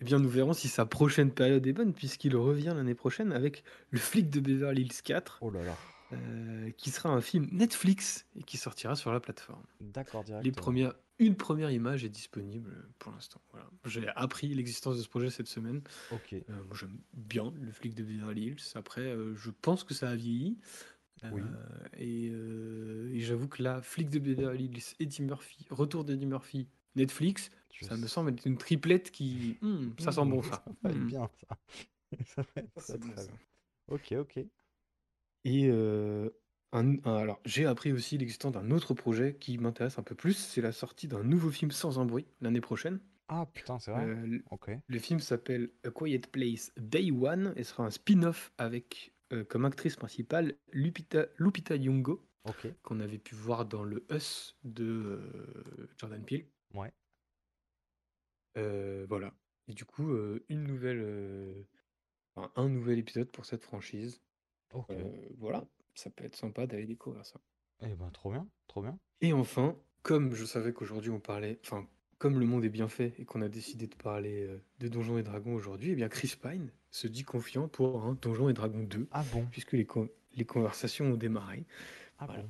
[0.00, 3.64] Eh bien, nous verrons si sa prochaine période est bonne, puisqu'il revient l'année prochaine avec
[3.90, 5.76] Le flic de Beverly Hills 4, Oh là là.
[6.12, 9.64] euh, qui sera un film Netflix et qui sortira sur la plateforme.
[9.80, 12.70] D'accord, Les premières, une première image est disponible
[13.00, 13.40] pour l'instant.
[13.50, 13.68] Voilà.
[13.86, 15.80] J'ai appris l'existence de ce projet cette semaine.
[16.12, 16.32] Ok.
[16.32, 18.62] Euh, moi, j'aime bien le flic de Beverly Hills.
[18.76, 20.58] Après, euh, je pense que ça a vieilli.
[21.32, 21.42] Oui.
[21.96, 27.50] Et et j'avoue que là, flic de Beverly Hills, Eddie Murphy, retour d'Eddie Murphy, Netflix,
[27.72, 29.58] Je ça me semble être une triplette qui.
[29.62, 30.64] Hmm, ça sent bon, ça.
[30.66, 31.06] Ça va être Hmm.
[31.06, 31.58] bien, ça.
[32.26, 33.38] Ça va être très, bon, très bien.
[33.88, 34.38] Ok, ok.
[35.44, 36.30] Et euh,
[36.72, 40.34] un- un- alors, j'ai appris aussi l'existence d'un autre projet qui m'intéresse un peu plus.
[40.34, 43.00] C'est la sortie d'un nouveau film sans un bruit l'année prochaine.
[43.28, 44.04] Ah, putain, c'est vrai?
[44.06, 44.70] Euh, le- Ok.
[44.86, 49.66] le film s'appelle A Quiet Place Day One et sera un spin-off avec euh, comme
[49.66, 52.68] actrice principale Lupita, Lupita Nyong'o Ok.
[52.82, 56.46] qu'on avait pu voir dans le Us de euh, Jordan Peele.
[56.72, 56.90] Ouais.
[59.08, 59.32] Voilà.
[59.68, 60.10] Et du coup,
[60.48, 61.66] une nouvelle,
[62.34, 64.20] enfin, un nouvel épisode pour cette franchise.
[64.72, 64.92] Ok.
[65.38, 67.40] Voilà, ça peut être sympa d'aller découvrir ça.
[67.82, 68.98] Eh ben, trop bien, trop bien.
[69.20, 71.86] Et enfin, comme je savais qu'aujourd'hui on parlait, enfin,
[72.18, 74.48] comme le monde est bien fait et qu'on a décidé de parler
[74.80, 78.48] de Donjons et Dragons aujourd'hui, eh bien Chris Pine se dit confiant pour un Donjons
[78.48, 79.46] et Dragons 2, Ah bon?
[79.50, 81.64] puisque les, con- les conversations ont démarré.
[82.18, 82.42] Ah Voilà.
[82.42, 82.48] bon?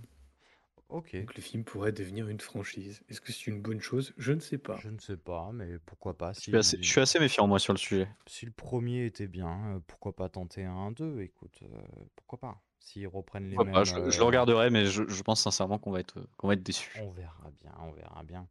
[0.88, 1.16] Ok.
[1.16, 3.02] Donc le film pourrait devenir une franchise.
[3.08, 4.14] Est-ce que c'est une bonne chose?
[4.16, 4.76] Je ne sais pas.
[4.78, 6.32] Je ne sais pas, mais pourquoi pas.
[6.32, 8.08] Je suis assez, je suis assez méfiant moi sur le sujet.
[8.26, 11.20] Si le premier était bien, euh, pourquoi pas tenter un 2?
[11.20, 11.82] Écoute, euh,
[12.16, 12.62] pourquoi pas?
[12.78, 13.74] S'ils reprennent les Pourquoi mêmes.
[13.80, 16.48] pas, je, je le euh, regarderai, mais je, je pense sincèrement qu'on va être, qu'on
[16.48, 16.90] va être déçu.
[16.94, 18.46] On verra bien, on verra bien.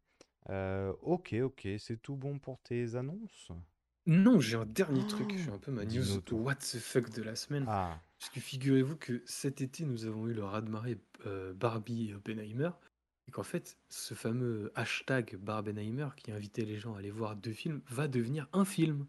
[0.49, 3.51] Euh, ok, ok, c'est tout bon pour tes annonces?
[4.07, 5.33] Non, j'ai un dernier truc.
[5.37, 6.37] J'ai un peu ma Dis-nous news tout.
[6.37, 7.65] what the fuck de la semaine.
[7.67, 12.13] Ah, Parce que figurez-vous que cet été, nous avons eu le raz-de-marée euh, Barbie et
[12.15, 12.69] Oppenheimer.
[13.27, 17.51] Et qu'en fait, ce fameux hashtag Barbenheimer qui invitait les gens à aller voir deux
[17.51, 19.05] films va devenir un film.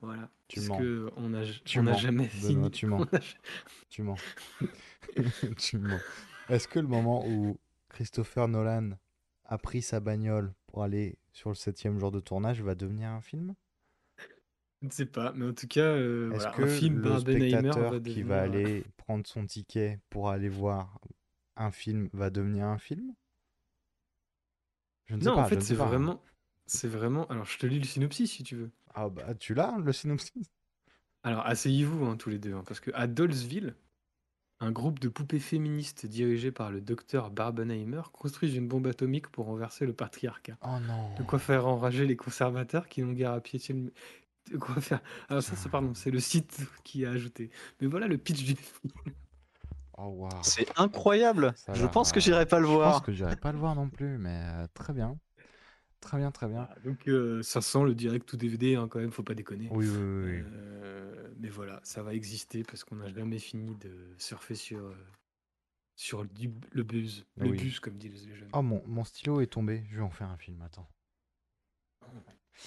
[0.00, 0.30] Voilà.
[0.48, 0.78] Tu Parce mens.
[0.78, 1.98] que on n'a tu on n'a mens.
[1.98, 2.70] jamais Benoît, fini.
[2.70, 3.02] tu mens.
[3.12, 3.18] on
[3.90, 4.16] Tu mens.
[5.58, 6.00] Tu mens.
[6.48, 7.58] Est-ce que le moment où
[7.90, 8.92] Christopher Nolan
[9.44, 13.20] a pris sa bagnole pour aller sur le septième jour de tournage va devenir un
[13.20, 13.54] film?
[14.82, 17.00] Je ne sais pas, mais en tout cas, euh, Est-ce voilà, que un film le
[17.00, 18.24] Barbenheimer spectateur va qui devenir.
[18.24, 20.98] va euh, aller prendre son ticket pour aller voir
[21.56, 23.14] un film va devenir un film?
[25.04, 25.88] Je ne sais Non, pas, en je fait, ne sais c'est pas.
[25.88, 25.90] hein.
[25.90, 26.22] vraiment,
[26.66, 27.26] c'est vraiment.
[27.28, 28.70] Alors, je te lis le synopsis si tu veux.
[28.94, 30.48] Ah bah tu l'as, le synopsis?
[31.22, 33.74] Alors, asseyez-vous hein, tous les deux, hein, parce que à Dollsville,
[34.60, 39.46] un groupe de poupées féministes dirigé par le docteur Barbenheimer construisent une bombe atomique pour
[39.46, 40.58] renverser le patriarcat.
[40.62, 41.10] Oh non.
[41.16, 43.92] De quoi faire enrager les conservateurs qui n'ont guère à piétiner le...
[44.50, 45.00] De quoi faire...
[45.28, 47.50] Alors ça, c'est pardon, c'est le site qui a ajouté.
[47.80, 48.92] Mais voilà le pitch du film.
[49.96, 50.30] Oh waouh.
[50.42, 51.52] C'est incroyable.
[51.56, 53.02] Ça Je pense que euh, j'irai pas le Je pense voir.
[53.02, 55.18] que j'irai pas le voir non plus, mais euh, très bien.
[56.00, 56.66] Très bien, très bien.
[56.84, 59.68] Donc euh, ça sent le direct ou DVD, hein, quand même, faut pas déconner.
[59.70, 60.42] Oui, oui, oui.
[60.54, 64.96] Euh, mais voilà, ça va exister parce qu'on n'a jamais fini de surfer sur, euh,
[65.96, 66.30] sur le,
[66.72, 67.26] le buzz.
[67.36, 67.58] Le Oui.
[67.58, 68.48] buzz, comme disent les jeunes.
[68.54, 70.88] Oh mon, mon stylo est tombé, je vais en faire un film, attends.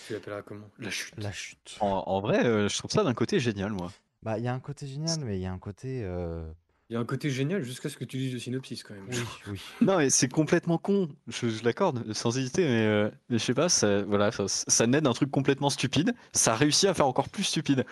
[0.05, 0.69] Tu l'appelleras comment?
[0.79, 1.13] La chute.
[1.17, 1.77] La chute.
[1.79, 3.91] En, en vrai, euh, je trouve ça d'un côté génial, moi.
[4.21, 6.01] Bah il y a un côté génial, mais il y a un côté...
[6.03, 6.49] euh,
[6.89, 9.07] Il y a un côté génial jusqu'à ce que tu lises le synopsis quand même.
[9.09, 9.61] Oui, oui.
[9.81, 11.09] Non, mais c'est complètement con.
[11.27, 14.87] Je, je l'accorde, sans hésiter, mais, euh, mais je sais pas, ça, voilà, ça, ça
[14.87, 16.13] naît d'un truc complètement stupide.
[16.31, 17.85] Ça réussit à faire encore plus stupide.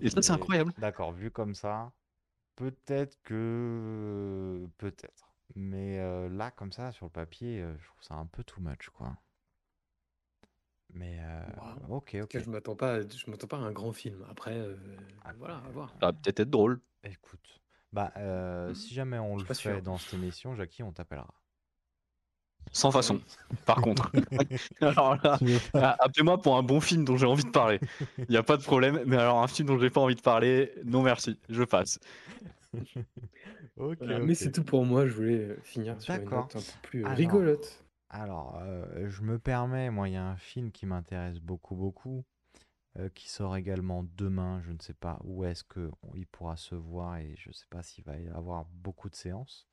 [0.00, 0.72] Et ça, c'est Ok, incroyable.
[0.78, 1.92] D'accord, vu comme ça,
[2.56, 4.66] peut-être que...
[4.78, 5.30] Peut-être.
[5.56, 8.60] Mais euh, là, comme ça, sur le papier, euh, je trouve ça un peu too
[8.60, 9.16] much, quoi.
[10.94, 11.40] Mais euh,
[11.88, 11.96] Wow.
[11.96, 12.42] ok, En tout ok.
[12.44, 14.24] je m'attends pas, à- je m'attends pas à un grand film.
[14.30, 14.76] Après, euh,
[15.38, 15.90] voilà, à voir.
[16.00, 16.80] Ça va peut-être être drôle.
[17.04, 17.60] Écoute,
[17.92, 19.82] bah euh, si jamais on le pas fait sûr.
[19.82, 21.34] dans cette émission, Jackie, on t'appellera.
[22.72, 23.20] Sans façon,
[23.66, 24.10] par contre.
[24.80, 27.50] alors là, Tu veux pas ah, appelez-moi pour un bon film dont j'ai envie de
[27.50, 27.80] parler.
[28.18, 30.20] Il n'y a pas de problème, mais alors un film dont j'ai pas envie de
[30.22, 31.98] parler, non merci, je passe.
[33.76, 34.26] Ok, Voilà, ok.
[34.26, 35.06] Mais c'est tout pour moi.
[35.06, 36.44] Je voulais euh, finir sur une D'accord.
[36.44, 37.84] note un peu plus euh, Alors, rigolote.
[38.12, 42.24] Alors, euh, je me permets, moi, il y a un film qui m'intéresse beaucoup, beaucoup,
[42.98, 44.60] euh, qui sort également demain.
[44.62, 47.54] Je ne sais pas où est-ce que on- il pourra se voir et je ne
[47.54, 49.66] sais pas s'il va y avoir beaucoup de séances.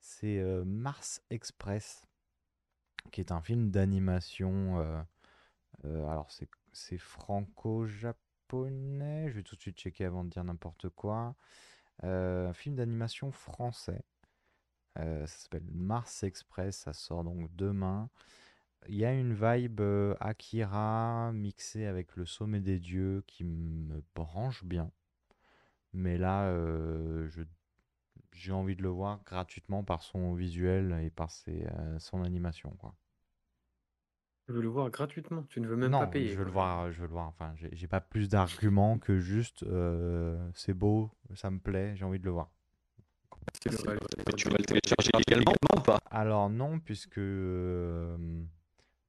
[0.00, 2.06] C'est euh, Mars Express,
[3.12, 5.04] qui est un film d'animation.
[5.84, 6.30] alors,
[6.72, 9.28] c'est franco-japonais.
[9.30, 11.34] Je vais tout de suite checker avant de dire n'importe quoi.
[12.02, 14.02] Un film d'animation français.
[14.98, 18.10] Euh, ça s'appelle Mars Express, ça sort donc demain.
[18.88, 24.02] Il y a une vibe euh, Akira mixée avec le sommet des dieux qui me
[24.14, 24.90] branche bien.
[25.92, 27.28] Mais là, euh,
[28.32, 31.66] j'ai envie de le voir gratuitement par son visuel et par ses,
[31.98, 32.70] son animation.
[32.78, 32.94] Quoi.
[34.48, 35.42] Je veux le voir gratuitement?
[35.48, 36.28] Tu ne veux même non, pas payer.
[36.28, 37.26] je veux le voir, je veux le voir.
[37.26, 39.64] Enfin, j'ai pas plus d'arguments que juste
[40.54, 42.50] c'est beau, ça me plaît, j'ai envie de le voir.
[43.66, 43.76] Le
[44.26, 45.98] Mais tu vas le télécharger également ou pas?
[46.10, 48.16] Alors non, puisque euh,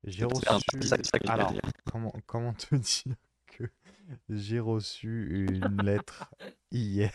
[0.06, 0.56] j'ai reçu.
[0.56, 1.54] un petit sac- sac à Alors,
[1.86, 3.16] comment, comment te dire
[3.48, 3.66] que
[4.30, 6.34] j'ai reçu une lettre
[6.72, 7.12] hier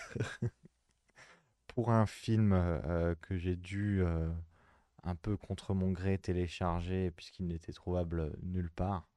[1.69, 4.29] pour un film euh, que j'ai dû euh,
[5.05, 9.09] un peu contre mon gré télécharger puisqu'il n'était trouvable nulle part.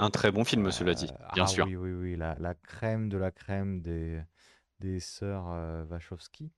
[0.00, 1.68] Un très bon film, cela dit, Euh, bien ah sûr.
[1.68, 4.20] Oui, oui, oui, la, la crème de la crème des,
[4.80, 6.52] des sœurs euh, Wachowski.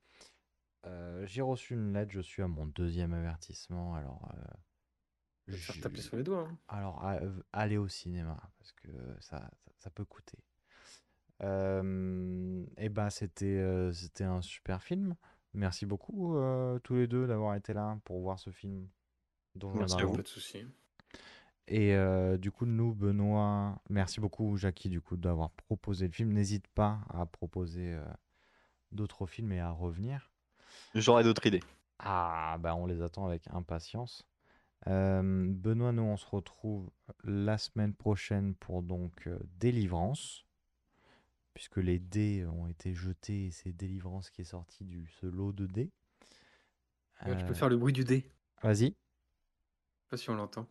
[0.86, 3.94] Euh, j'ai reçu une lettre, je suis à mon deuxième avertissement.
[3.94, 4.42] Alors, euh,
[5.46, 6.48] Je vais faire taper sur les doigts.
[6.50, 6.58] hein.
[6.68, 8.88] alors, a- v- aller au cinéma, parce que
[9.20, 10.38] ça, ça, ça peut coûter.
[11.42, 15.16] Euh, et ben, c'était euh, c'était un super film.
[15.54, 18.88] Merci beaucoup, euh, tous les deux, d'avoir été là pour voir ce film.
[19.56, 20.16] Et Merci à vous.
[20.16, 20.64] Pas de souci.
[21.66, 26.32] Et euh, du coup, nous, Benoît, merci beaucoup, Jackie, du coup, d'avoir proposé le film.
[26.32, 28.04] N'hésite pas à proposer euh,
[28.92, 30.29] d'autres films et à revenir.
[30.94, 31.62] J'aurai d'autres idées.
[31.98, 34.26] Ah, bah on les attend avec impatience.
[34.86, 36.90] Euh, Benoît, nous, on se retrouve
[37.24, 40.46] la semaine prochaine pour donc euh, Délivrance,
[41.54, 45.52] puisque les dés ont été jetés et c'est Délivrance qui est sorti du ce lot
[45.52, 45.90] de dés.
[47.26, 48.24] Ouais, Tu peux Euh, faire le bruit du dé.
[48.62, 48.86] Vas-y.
[48.86, 48.96] Je sais
[50.08, 50.66] pas si on l'entend.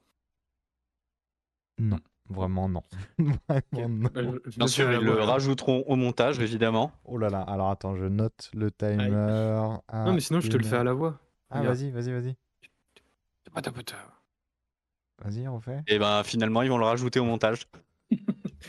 [1.77, 1.99] Non,
[2.29, 2.83] vraiment non.
[3.49, 4.09] Vraiment non.
[4.13, 6.91] Bah, je Bien sûr, ils le rajouteront au montage, évidemment.
[7.05, 9.77] Oh là là, alors attends, je note le timer.
[9.87, 11.19] à Non, mais sinon, je te le Ah, fais à la voix.
[11.49, 12.35] Ah, vas-y, vas-y, vas-y.
[15.23, 15.83] Vas-y, refais.
[15.87, 17.67] Et ben finalement, ils vont le rajouter au montage.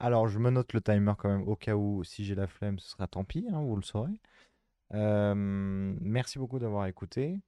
[0.00, 2.78] Alors, je me note le timer quand même, au cas où, si j'ai la flemme,
[2.78, 4.20] ce sera tant pis, hein, vous le saurez.
[4.94, 7.40] Euh, merci beaucoup d'avoir écouté.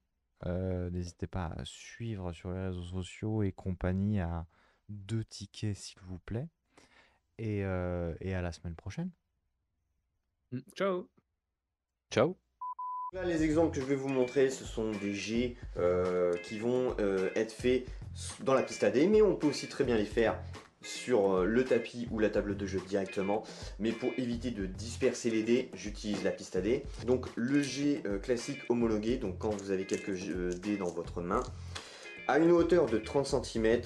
[0.46, 4.46] Euh, N'hésitez pas à suivre sur les réseaux sociaux et compagnie à
[4.90, 6.48] deux tickets, s'il vous plaît.
[7.38, 9.10] Et, euh, et à la semaine prochaine.
[10.52, 11.08] Mm, Ciao.
[12.10, 12.36] Ciao.
[13.12, 16.94] Là, les exemples que je vais vous montrer, ce sont des jets euh, qui vont
[17.00, 17.86] euh, être faits
[18.40, 20.38] dans la piste AD, mais on peut aussi très bien les faire
[20.82, 23.42] sur le tapis ou la table de jeu directement.
[23.78, 26.82] Mais pour éviter de disperser les dés, j'utilise la piste AD.
[27.06, 30.14] Donc le jet classique homologué, donc quand vous avez quelques
[30.58, 31.42] dés dans votre main,
[32.28, 33.80] à une hauteur de 30 cm,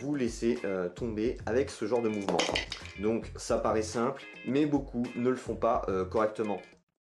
[0.00, 2.38] vous laissez euh, tomber avec ce genre de mouvement.
[3.00, 6.60] Donc ça paraît simple, mais beaucoup ne le font pas euh, correctement.